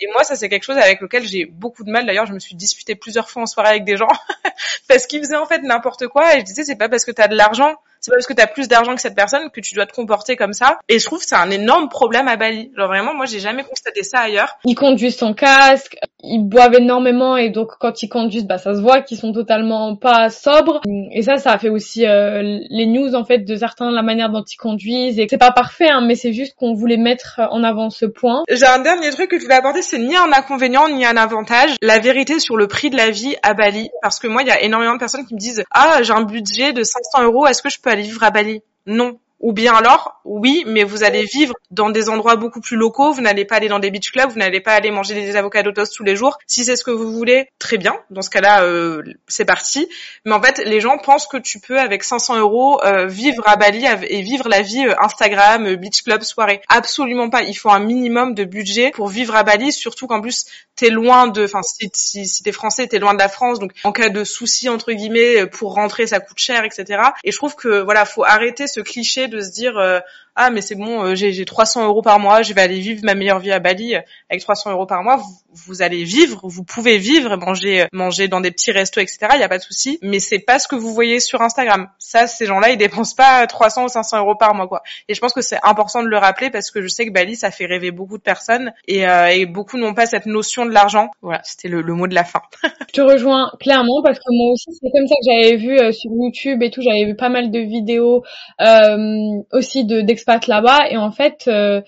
Et 0.02 0.08
moi, 0.14 0.24
ça 0.24 0.36
c'est 0.36 0.50
quelque 0.50 0.64
chose 0.64 0.78
avec 0.78 1.02
lequel 1.02 1.24
j'ai 1.24 1.46
beaucoup 1.46 1.84
de 1.84 1.92
mal. 1.92 2.06
D'ailleurs, 2.06 2.26
je 2.26 2.34
me 2.34 2.40
suis 2.40 2.56
disputée 2.56 2.96
plusieurs 2.96 3.30
fois 3.30 3.44
en 3.44 3.46
soirée 3.46 3.70
avec 3.70 3.84
des 3.86 3.98
gens 3.98 4.08
parce 4.96 5.08
qu'ils 5.08 5.20
faisaient 5.20 5.36
en 5.36 5.46
fait 5.46 5.62
n'importe 5.62 6.08
quoi 6.08 6.36
et 6.36 6.40
je 6.40 6.46
disais 6.46 6.64
c'est 6.64 6.78
pas 6.78 6.88
parce 6.88 7.04
que 7.04 7.12
t'as 7.12 7.28
de 7.28 7.36
l'argent 7.36 7.76
c'est 8.00 8.12
pas 8.12 8.18
parce 8.18 8.28
que 8.28 8.34
t'as 8.34 8.48
plus 8.48 8.68
d'argent 8.68 8.94
que 8.94 9.02
cette 9.02 9.16
personne 9.16 9.50
que 9.50 9.60
tu 9.60 9.74
dois 9.74 9.88
te 9.88 9.94
comporter 9.94 10.36
comme 10.36 10.54
ça. 10.54 10.78
Et 10.90 11.00
je 11.00 11.06
trouve 11.06 11.20
que 11.20 11.26
c'est 11.26 11.36
un 11.36 11.50
énorme 11.50 11.90
problème 11.90 12.28
à 12.28 12.36
Bali. 12.36 12.72
Genre 12.78 12.88
vraiment, 12.88 13.16
moi 13.16 13.26
j'ai 13.26 13.40
jamais 13.40 13.64
constaté 13.64 14.04
ça 14.04 14.20
ailleurs. 14.20 14.60
Ils 14.64 14.76
conduisent 14.76 15.18
sans 15.18 15.34
casque, 15.34 15.98
ils 16.28 16.44
boivent 16.44 16.76
énormément 16.76 17.38
et 17.38 17.50
donc 17.50 17.72
quand 17.80 18.04
ils 18.04 18.10
conduisent, 18.10 18.46
bah 18.46 18.58
ça 18.58 18.76
se 18.76 18.82
voit 18.82 19.02
qu'ils 19.02 19.18
sont 19.18 19.34
totalement 19.34 19.96
pas 19.96 20.30
sobres. 20.30 20.82
Et 21.12 21.22
ça, 21.22 21.38
ça 21.38 21.52
a 21.52 21.58
fait 21.58 21.70
aussi 21.70 22.06
euh, 22.06 22.60
les 22.70 22.86
news 22.86 23.16
en 23.16 23.24
fait 23.24 23.40
de 23.40 23.56
certains, 23.56 23.92
la 23.92 24.02
manière 24.02 24.30
dont 24.30 24.44
ils 24.44 24.58
conduisent. 24.58 25.20
Et 25.20 25.28
c'est 25.30 25.38
pas 25.38 25.52
parfait, 25.52 25.90
hein, 25.90 26.02
mais 26.06 26.16
c'est 26.16 26.34
juste 26.34 26.56
qu'on 26.56 26.74
voulait 26.74 26.98
mettre 26.98 27.42
en 27.52 27.64
avant 27.64 27.90
ce 27.90 28.06
point. 28.06 28.44
J'ai 28.50 28.66
un 28.66 28.80
dernier 28.80 29.12
truc 29.12 29.30
que 29.30 29.38
je 29.38 29.44
voulais 29.44 29.56
apporter, 29.56 29.82
c'est 29.82 30.00
ni 30.00 30.16
un 30.16 30.32
inconvénient 30.32 30.90
ni 30.90 31.06
un 31.06 31.18
avantage. 31.18 31.76
La 31.82 32.00
vérité 32.00 32.40
sur 32.40 32.58
le 32.58 32.68
prix 32.68 32.90
de 32.90 32.98
la 32.98 33.12
vie 33.12 33.36
à 33.44 33.54
Bali, 33.54 33.90
parce 34.02 34.20
que 34.20 34.28
moi 34.28 34.42
il 34.42 34.48
y 34.48 34.52
a 34.52 34.62
énormément 34.62 34.94
de 34.94 35.00
personnes 35.00 35.26
qui 35.26 35.34
me 35.34 35.40
disent 35.40 35.64
ah 35.72 36.00
j'ai 36.02 36.14
un 36.14 36.24
budget 36.24 36.74
de 36.74 36.84
500 36.84 37.24
euros, 37.24 37.48
est-ce 37.48 37.62
que 37.62 37.70
je 37.70 37.80
peux 37.80 37.90
aller 37.90 38.04
vivre 38.04 38.24
à 38.24 38.32
Bali? 38.32 38.62
Non. 38.86 39.20
Ou 39.40 39.54
bien 39.54 39.74
alors, 39.74 40.22
oui, 40.24 40.64
mais 40.66 40.84
vous 40.84 41.04
allez 41.04 41.26
vivre 41.26 41.54
dans 41.70 41.90
des 41.90 42.10
endroits 42.10 42.36
beaucoup 42.36 42.62
plus 42.62 42.78
locaux, 42.78 43.12
vous 43.12 43.22
n'allez 43.22 43.46
pas 43.46 43.56
aller 43.56 43.68
dans 43.68 43.80
des 43.80 43.92
beach 43.92 44.12
clubs, 44.12 44.32
vous 44.32 44.40
n'allez 44.40 44.62
pas 44.62 44.74
aller 44.74 44.92
manger 44.92 45.14
des 45.14 45.36
avocats 45.36 45.62
toast 45.64 45.94
tous 45.96 46.04
les 46.04 46.16
jours. 46.16 46.38
Si 46.48 46.64
c'est 46.64 46.76
ce 46.76 46.84
que 46.84 46.92
vous 46.92 47.12
voulez, 47.12 47.50
très 47.60 47.78
bien. 47.78 47.96
Dans 48.10 48.22
ce 48.22 48.30
cas-là, 48.30 48.64
euh, 48.64 49.04
c'est 49.28 49.46
parti. 49.46 49.90
Mais 50.24 50.34
en 50.34 50.42
fait, 50.42 50.60
les 50.66 50.80
gens 50.80 50.98
pensent 50.98 51.28
que 51.28 51.38
tu 51.38 51.60
peux, 51.60 51.80
avec 51.80 52.04
500 52.04 52.40
euros, 52.40 52.82
euh, 52.84 53.08
vivre 53.08 53.44
à 53.46 53.58
Bali 53.58 53.86
et 54.08 54.22
vivre 54.22 54.48
la 54.48 54.62
vie 54.62 54.86
euh, 54.88 54.96
Instagram, 55.02 55.76
beach 55.76 56.04
club, 56.04 56.24
soirée. 56.24 56.62
Absolument 56.70 57.30
pas. 57.30 57.44
Il 57.44 57.56
faut 57.56 57.70
un 57.70 57.80
minimum 57.80 58.34
de 58.34 58.46
budget 58.46 58.92
pour 58.92 59.10
vivre 59.10 59.36
à 59.36 59.44
Bali, 59.44 59.72
surtout 59.72 60.08
qu'en 60.08 60.22
plus, 60.22 60.46
t'es 60.76 60.90
loin 60.90 61.28
de, 61.28 61.46
enfin, 61.46 61.62
si, 61.64 61.90
si, 61.94 62.28
si 62.28 62.44
t'es 62.44 62.52
français, 62.52 62.88
t'es 62.88 63.00
loin 63.00 63.14
de 63.14 63.20
la 63.20 63.30
France, 63.30 63.60
donc 63.60 63.72
en 63.84 63.92
cas 63.92 64.10
de 64.10 64.24
souci 64.24 64.70
entre 64.70 64.92
guillemets, 64.92 65.46
pour 65.46 65.74
rentrer, 65.74 66.08
ça 66.08 66.20
coûte 66.20 66.38
cher, 66.38 66.64
etc. 66.64 67.02
Et 67.24 67.32
je 67.32 67.38
trouve 67.38 67.56
que 67.56 67.82
voilà, 67.82 68.06
faut 68.06 68.24
arrêter 68.24 68.68
ce 68.68 68.82
cliché 68.82 69.28
de 69.28 69.42
se 69.42 69.52
dire 69.52 69.78
euh, 69.78 70.00
ah 70.36 70.50
mais 70.50 70.62
c'est 70.62 70.76
bon, 70.76 71.04
euh, 71.04 71.16
j'ai 71.16 71.46
300 71.46 71.86
euros 71.86 72.02
par 72.02 72.20
mois, 72.20 72.42
je 72.42 72.54
vais 72.54 72.62
aller 72.62 72.80
vivre 72.80 73.02
ma 73.04 73.16
meilleure 73.16 73.40
vie 73.40 73.54
à 73.54 73.60
Bali 73.60 73.96
avec 74.30 74.42
300 74.42 74.72
euros 74.72 74.86
par 74.86 75.02
mois. 75.02 75.16
Vous, 75.16 75.40
vous 75.54 75.82
allez 75.82 76.04
vivre, 76.04 76.42
vous 76.44 76.64
pouvez 76.64 76.98
vivre, 76.98 77.38
manger, 77.38 77.88
manger 77.94 78.28
dans 78.28 78.42
des 78.42 78.52
petits 78.52 78.72
restos, 78.72 79.00
etc. 79.00 79.20
Il 79.36 79.40
y 79.40 79.44
a 79.44 79.48
pas 79.48 79.58
de 79.58 79.64
souci, 79.64 79.98
mais 80.02 80.20
c'est 80.20 80.40
pas 80.40 80.60
ce 80.60 80.68
que 80.68 80.76
vous 80.76 80.94
voyez 80.94 81.22
sur 81.22 81.42
Instagram. 81.42 81.90
Ça, 82.00 82.28
ces 82.28 82.46
gens-là, 82.46 82.72
ils 82.72 82.78
dépensent 82.78 83.16
pas 83.16 83.48
300 83.48 83.86
ou 83.86 83.88
500 83.88 84.20
euros 84.20 84.36
par 84.36 84.54
mois, 84.54 84.68
quoi. 84.68 84.84
Et 85.08 85.14
je 85.14 85.22
pense 85.22 85.32
que 85.32 85.42
c'est 85.42 85.60
important 85.64 86.04
de 86.04 86.10
le 86.10 86.18
rappeler 86.18 86.50
parce 86.50 86.70
que 86.70 86.82
je 86.82 86.88
sais 86.90 87.06
que 87.06 87.12
Bali, 87.12 87.38
ça 87.38 87.52
fait 87.52 87.66
rêver 87.66 87.92
beaucoup 87.92 88.18
de 88.18 88.24
personnes 88.24 88.74
et, 88.88 89.08
euh, 89.08 89.28
et 89.28 89.46
beaucoup 89.46 89.78
n'ont 89.78 89.94
pas 89.94 90.06
cette 90.06 90.26
notion 90.26 90.65
de 90.66 90.74
l'argent. 90.74 91.10
Voilà, 91.22 91.42
c'était 91.44 91.68
le, 91.68 91.84
mot 91.84 92.08
de 92.08 92.16
la 92.16 92.24
fin. 92.24 92.42
je 92.88 92.94
te 92.94 93.02
rejoins 93.02 93.52
clairement 93.60 94.02
parce 94.04 94.20
que 94.20 94.26
moi 94.30 94.52
aussi, 94.54 94.72
c'est 94.74 94.92
comme 94.92 95.08
ça 95.08 95.16
que 95.16 95.32
j'avais 95.32 95.56
vu 95.58 95.80
euh, 95.80 95.92
sur 95.92 96.12
YouTube 96.12 96.62
et 96.64 96.72
tout, 96.72 96.82
j'avais 96.82 97.06
vu 97.06 97.16
pas 97.16 97.30
mal 97.30 97.52
de 97.52 97.60
vidéos 97.60 98.24
euh, 98.62 99.42
aussi 99.52 99.86
de 99.86 100.02
d'expats 100.02 100.48
là-bas 100.48 100.90
et 100.90 100.98
en 100.98 101.12
fait 101.12 101.46
euh, 101.48 101.82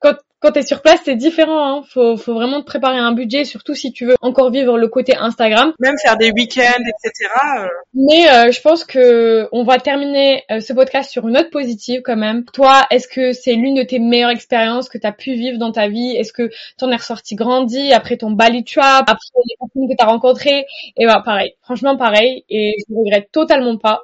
quand 0.00 0.16
quand 0.42 0.50
t'es 0.50 0.62
sur 0.62 0.82
place, 0.82 1.00
c'est 1.04 1.14
différent. 1.14 1.78
Hein. 1.78 1.82
Faut, 1.88 2.16
faut 2.16 2.34
vraiment 2.34 2.60
te 2.60 2.66
préparer 2.66 2.98
un 2.98 3.12
budget, 3.12 3.44
surtout 3.44 3.74
si 3.74 3.92
tu 3.92 4.06
veux 4.06 4.16
encore 4.20 4.50
vivre 4.50 4.76
le 4.76 4.88
côté 4.88 5.16
Instagram. 5.16 5.72
Même 5.78 5.94
faire 6.02 6.16
des 6.16 6.32
week-ends, 6.32 6.82
etc. 6.82 7.30
Euh. 7.60 7.66
Mais 7.94 8.28
euh, 8.28 8.50
je 8.50 8.60
pense 8.60 8.84
que 8.84 9.48
on 9.52 9.62
va 9.62 9.78
terminer 9.78 10.42
euh, 10.50 10.58
ce 10.58 10.72
podcast 10.72 11.10
sur 11.10 11.28
une 11.28 11.34
note 11.34 11.50
positive 11.50 12.02
quand 12.02 12.16
même. 12.16 12.44
Toi, 12.52 12.82
est-ce 12.90 13.06
que 13.06 13.32
c'est 13.32 13.54
l'une 13.54 13.76
de 13.76 13.84
tes 13.84 14.00
meilleures 14.00 14.30
expériences 14.30 14.88
que 14.88 14.98
t'as 14.98 15.12
pu 15.12 15.34
vivre 15.34 15.58
dans 15.58 15.70
ta 15.70 15.88
vie? 15.88 16.16
Est-ce 16.16 16.32
que 16.32 16.50
t'en 16.76 16.90
es 16.90 16.96
ressorti 16.96 17.36
grandi 17.36 17.92
après 17.92 18.16
ton 18.16 18.32
Bali 18.32 18.64
Trap, 18.64 19.08
après 19.08 19.16
les 19.46 19.54
personnes 19.60 19.88
que 19.88 19.94
t'as 19.96 20.06
rencontrées? 20.06 20.66
Et 20.96 21.06
bah 21.06 21.22
pareil, 21.24 21.54
franchement 21.62 21.96
pareil. 21.96 22.44
Et 22.48 22.74
je 22.88 22.94
regrette 22.94 23.30
totalement 23.30 23.78
pas. 23.78 24.02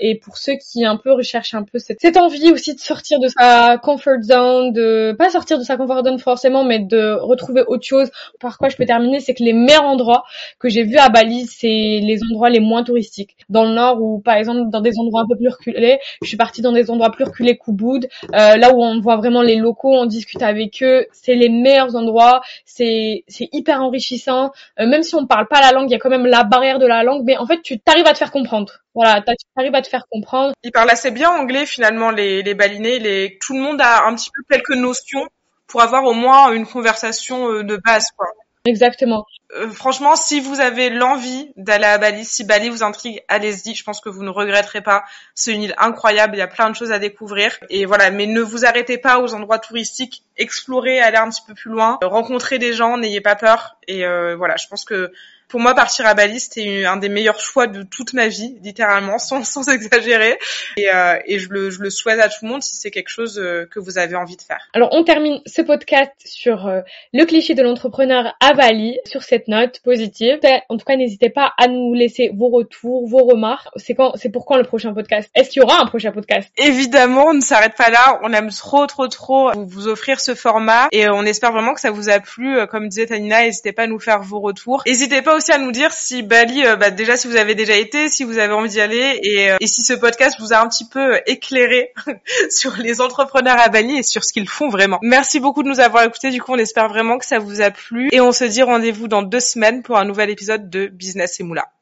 et 0.00 0.18
pour 0.24 0.38
ceux 0.38 0.54
qui 0.54 0.86
un 0.86 0.96
peu 0.96 1.12
recherchent 1.12 1.54
un 1.54 1.62
peu 1.62 1.78
cette, 1.78 2.00
cette 2.00 2.16
envie 2.16 2.50
aussi 2.52 2.74
de 2.74 2.80
sortir 2.80 3.20
de 3.20 3.28
sa 3.28 3.76
comfort 3.76 4.22
zone, 4.22 4.72
de 4.72 5.14
pas 5.18 5.28
sortir 5.28 5.58
de 5.58 5.64
sa 5.64 5.73
ça 5.76 6.02
donne 6.02 6.18
forcément, 6.18 6.64
mais 6.64 6.78
de 6.78 7.14
retrouver 7.20 7.62
autre 7.66 7.84
chose. 7.84 8.10
Par 8.40 8.58
quoi 8.58 8.68
je 8.68 8.76
peux 8.76 8.86
terminer, 8.86 9.20
c'est 9.20 9.34
que 9.34 9.42
les 9.42 9.52
meilleurs 9.52 9.84
endroits 9.84 10.24
que 10.58 10.68
j'ai 10.68 10.82
vus 10.82 10.98
à 10.98 11.08
Bali, 11.08 11.46
c'est 11.46 11.68
les 12.02 12.18
endroits 12.30 12.50
les 12.50 12.60
moins 12.60 12.82
touristiques. 12.82 13.36
Dans 13.48 13.64
le 13.64 13.74
nord, 13.74 14.00
ou 14.02 14.20
par 14.20 14.36
exemple 14.36 14.70
dans 14.70 14.80
des 14.80 14.98
endroits 14.98 15.22
un 15.22 15.26
peu 15.28 15.36
plus 15.36 15.48
reculés, 15.48 15.98
je 16.22 16.28
suis 16.28 16.36
partie 16.36 16.62
dans 16.62 16.72
des 16.72 16.90
endroits 16.90 17.10
plus 17.10 17.24
reculés 17.24 17.58
qu'Ubud, 17.58 18.08
euh, 18.34 18.56
là 18.56 18.74
où 18.74 18.82
on 18.82 19.00
voit 19.00 19.16
vraiment 19.16 19.42
les 19.42 19.56
locaux, 19.56 19.92
on 19.92 20.06
discute 20.06 20.42
avec 20.42 20.82
eux. 20.82 21.06
C'est 21.12 21.34
les 21.34 21.48
meilleurs 21.48 21.96
endroits, 21.96 22.40
c'est 22.64 23.24
hyper 23.52 23.82
enrichissant. 23.82 24.52
Euh, 24.80 24.86
même 24.86 25.02
si 25.02 25.14
on 25.14 25.26
parle 25.26 25.48
pas 25.48 25.60
la 25.60 25.72
langue, 25.72 25.88
il 25.88 25.92
y 25.92 25.96
a 25.96 25.98
quand 25.98 26.10
même 26.10 26.26
la 26.26 26.44
barrière 26.44 26.78
de 26.78 26.86
la 26.86 27.02
langue, 27.02 27.22
mais 27.24 27.36
en 27.36 27.46
fait 27.46 27.62
tu 27.62 27.78
t'arrives 27.78 28.06
à 28.06 28.12
te 28.12 28.18
faire 28.18 28.32
comprendre. 28.32 28.84
Voilà, 28.94 29.20
tu 29.22 29.34
arrives 29.56 29.74
à 29.74 29.82
te 29.82 29.88
faire 29.88 30.06
comprendre. 30.08 30.54
Ils 30.62 30.70
parlent 30.70 30.90
assez 30.90 31.10
bien 31.10 31.30
anglais 31.30 31.66
finalement, 31.66 32.10
les, 32.10 32.42
les 32.42 32.54
balinés. 32.54 33.00
Les... 33.00 33.38
Tout 33.40 33.54
le 33.54 33.60
monde 33.60 33.80
a 33.80 34.06
un 34.06 34.14
petit 34.14 34.30
peu 34.30 34.42
quelques 34.48 34.76
notions 34.76 35.26
pour 35.66 35.82
avoir 35.82 36.04
au 36.04 36.14
moins 36.14 36.52
une 36.52 36.66
conversation 36.66 37.50
euh, 37.50 37.64
de 37.64 37.76
base, 37.76 38.08
quoi. 38.16 38.28
Exactement. 38.66 39.26
Euh, 39.54 39.68
franchement, 39.68 40.16
si 40.16 40.40
vous 40.40 40.60
avez 40.60 40.88
l'envie 40.88 41.52
d'aller 41.56 41.84
à 41.84 41.98
Bali, 41.98 42.24
si 42.24 42.44
Bali 42.44 42.70
vous 42.70 42.82
intrigue, 42.82 43.22
allez-y. 43.28 43.74
Je 43.74 43.84
pense 43.84 44.00
que 44.00 44.08
vous 44.08 44.22
ne 44.22 44.30
regretterez 44.30 44.80
pas. 44.80 45.04
C'est 45.34 45.52
une 45.52 45.62
île 45.62 45.74
incroyable. 45.76 46.34
Il 46.36 46.38
y 46.38 46.42
a 46.42 46.46
plein 46.46 46.70
de 46.70 46.74
choses 46.74 46.90
à 46.90 46.98
découvrir. 46.98 47.58
Et 47.68 47.84
voilà. 47.84 48.10
Mais 48.10 48.26
ne 48.26 48.40
vous 48.40 48.64
arrêtez 48.64 48.96
pas 48.96 49.20
aux 49.20 49.34
endroits 49.34 49.58
touristiques. 49.58 50.22
Explorez, 50.38 50.98
allez 50.98 51.18
un 51.18 51.28
petit 51.28 51.42
peu 51.46 51.52
plus 51.52 51.70
loin. 51.70 51.98
Rencontrez 52.02 52.58
des 52.58 52.72
gens. 52.72 52.96
N'ayez 52.96 53.20
pas 53.20 53.36
peur. 53.36 53.76
Et 53.86 54.06
euh, 54.06 54.34
voilà. 54.34 54.56
Je 54.56 54.66
pense 54.66 54.86
que 54.86 55.12
pour 55.48 55.60
moi, 55.60 55.74
partir 55.74 56.06
à 56.06 56.14
Bali, 56.14 56.40
c'était 56.40 56.84
un 56.84 56.96
des 56.96 57.08
meilleurs 57.08 57.40
choix 57.40 57.66
de 57.66 57.82
toute 57.82 58.12
ma 58.12 58.28
vie, 58.28 58.56
littéralement, 58.62 59.18
sans, 59.18 59.44
sans 59.44 59.68
exagérer. 59.68 60.38
Et, 60.76 60.92
euh, 60.92 61.18
et 61.26 61.38
je, 61.38 61.48
le, 61.50 61.70
je, 61.70 61.80
le, 61.80 61.90
souhaite 61.90 62.20
à 62.20 62.28
tout 62.28 62.44
le 62.44 62.48
monde 62.48 62.62
si 62.62 62.76
c'est 62.76 62.90
quelque 62.90 63.08
chose 63.08 63.38
euh, 63.38 63.66
que 63.70 63.78
vous 63.78 63.98
avez 63.98 64.16
envie 64.16 64.36
de 64.36 64.42
faire. 64.42 64.68
Alors, 64.72 64.88
on 64.92 65.04
termine 65.04 65.40
ce 65.46 65.62
podcast 65.62 66.12
sur 66.24 66.66
euh, 66.66 66.80
le 67.12 67.24
cliché 67.24 67.54
de 67.54 67.62
l'entrepreneur 67.62 68.34
à 68.40 68.54
Bali, 68.54 68.98
sur 69.04 69.22
cette 69.22 69.48
note 69.48 69.80
positive. 69.80 70.38
En 70.68 70.76
tout 70.76 70.84
cas, 70.84 70.96
n'hésitez 70.96 71.30
pas 71.30 71.52
à 71.58 71.68
nous 71.68 71.94
laisser 71.94 72.30
vos 72.34 72.48
retours, 72.48 73.06
vos 73.06 73.24
remarques. 73.24 73.68
C'est 73.76 73.94
quand, 73.94 74.12
c'est 74.16 74.30
pour 74.30 74.46
quand 74.46 74.56
le 74.56 74.64
prochain 74.64 74.92
podcast? 74.92 75.30
Est-ce 75.34 75.50
qu'il 75.50 75.62
y 75.62 75.64
aura 75.64 75.80
un 75.80 75.86
prochain 75.86 76.12
podcast? 76.12 76.50
Évidemment, 76.56 77.26
on 77.28 77.34
ne 77.34 77.40
s'arrête 77.40 77.76
pas 77.76 77.90
là. 77.90 78.20
On 78.22 78.32
aime 78.32 78.50
trop, 78.50 78.86
trop, 78.86 79.08
trop 79.08 79.52
vous, 79.52 79.66
vous 79.66 79.88
offrir 79.88 80.20
ce 80.20 80.34
format 80.34 80.88
et 80.92 81.08
on 81.08 81.22
espère 81.22 81.52
vraiment 81.52 81.74
que 81.74 81.80
ça 81.80 81.90
vous 81.90 82.08
a 82.08 82.20
plu. 82.20 82.66
Comme 82.68 82.88
disait 82.88 83.06
Tanina, 83.06 83.42
n'hésitez 83.42 83.72
pas 83.72 83.82
à 83.82 83.86
nous 83.86 84.00
faire 84.00 84.22
vos 84.22 84.40
retours. 84.40 84.82
N'hésitez 84.86 85.22
pas 85.22 85.33
pas 85.34 85.38
aussi 85.38 85.52
à 85.52 85.58
nous 85.58 85.72
dire 85.72 85.92
si 85.92 86.22
Bali, 86.22 86.64
euh, 86.64 86.76
bah, 86.76 86.90
déjà 86.90 87.16
si 87.16 87.26
vous 87.26 87.34
avez 87.34 87.56
déjà 87.56 87.74
été, 87.74 88.08
si 88.08 88.22
vous 88.22 88.38
avez 88.38 88.52
envie 88.52 88.68
d'y 88.68 88.80
aller 88.80 89.18
et, 89.22 89.50
euh, 89.50 89.56
et 89.58 89.66
si 89.66 89.82
ce 89.82 89.92
podcast 89.92 90.36
vous 90.38 90.52
a 90.52 90.60
un 90.60 90.68
petit 90.68 90.86
peu 90.86 91.20
éclairé 91.26 91.92
sur 92.50 92.76
les 92.76 93.00
entrepreneurs 93.00 93.58
à 93.58 93.68
Bali 93.68 93.98
et 93.98 94.02
sur 94.04 94.22
ce 94.22 94.32
qu'ils 94.32 94.48
font 94.48 94.68
vraiment. 94.68 95.00
Merci 95.02 95.40
beaucoup 95.40 95.64
de 95.64 95.68
nous 95.68 95.80
avoir 95.80 96.04
écoutés. 96.04 96.30
Du 96.30 96.40
coup, 96.40 96.52
on 96.52 96.58
espère 96.58 96.88
vraiment 96.88 97.18
que 97.18 97.26
ça 97.26 97.40
vous 97.40 97.60
a 97.60 97.72
plu 97.72 98.10
et 98.12 98.20
on 98.20 98.30
se 98.30 98.44
dit 98.44 98.62
rendez-vous 98.62 99.08
dans 99.08 99.22
deux 99.22 99.40
semaines 99.40 99.82
pour 99.82 99.98
un 99.98 100.04
nouvel 100.04 100.30
épisode 100.30 100.70
de 100.70 100.86
Business 100.86 101.40
et 101.40 101.42
Moula. 101.42 101.73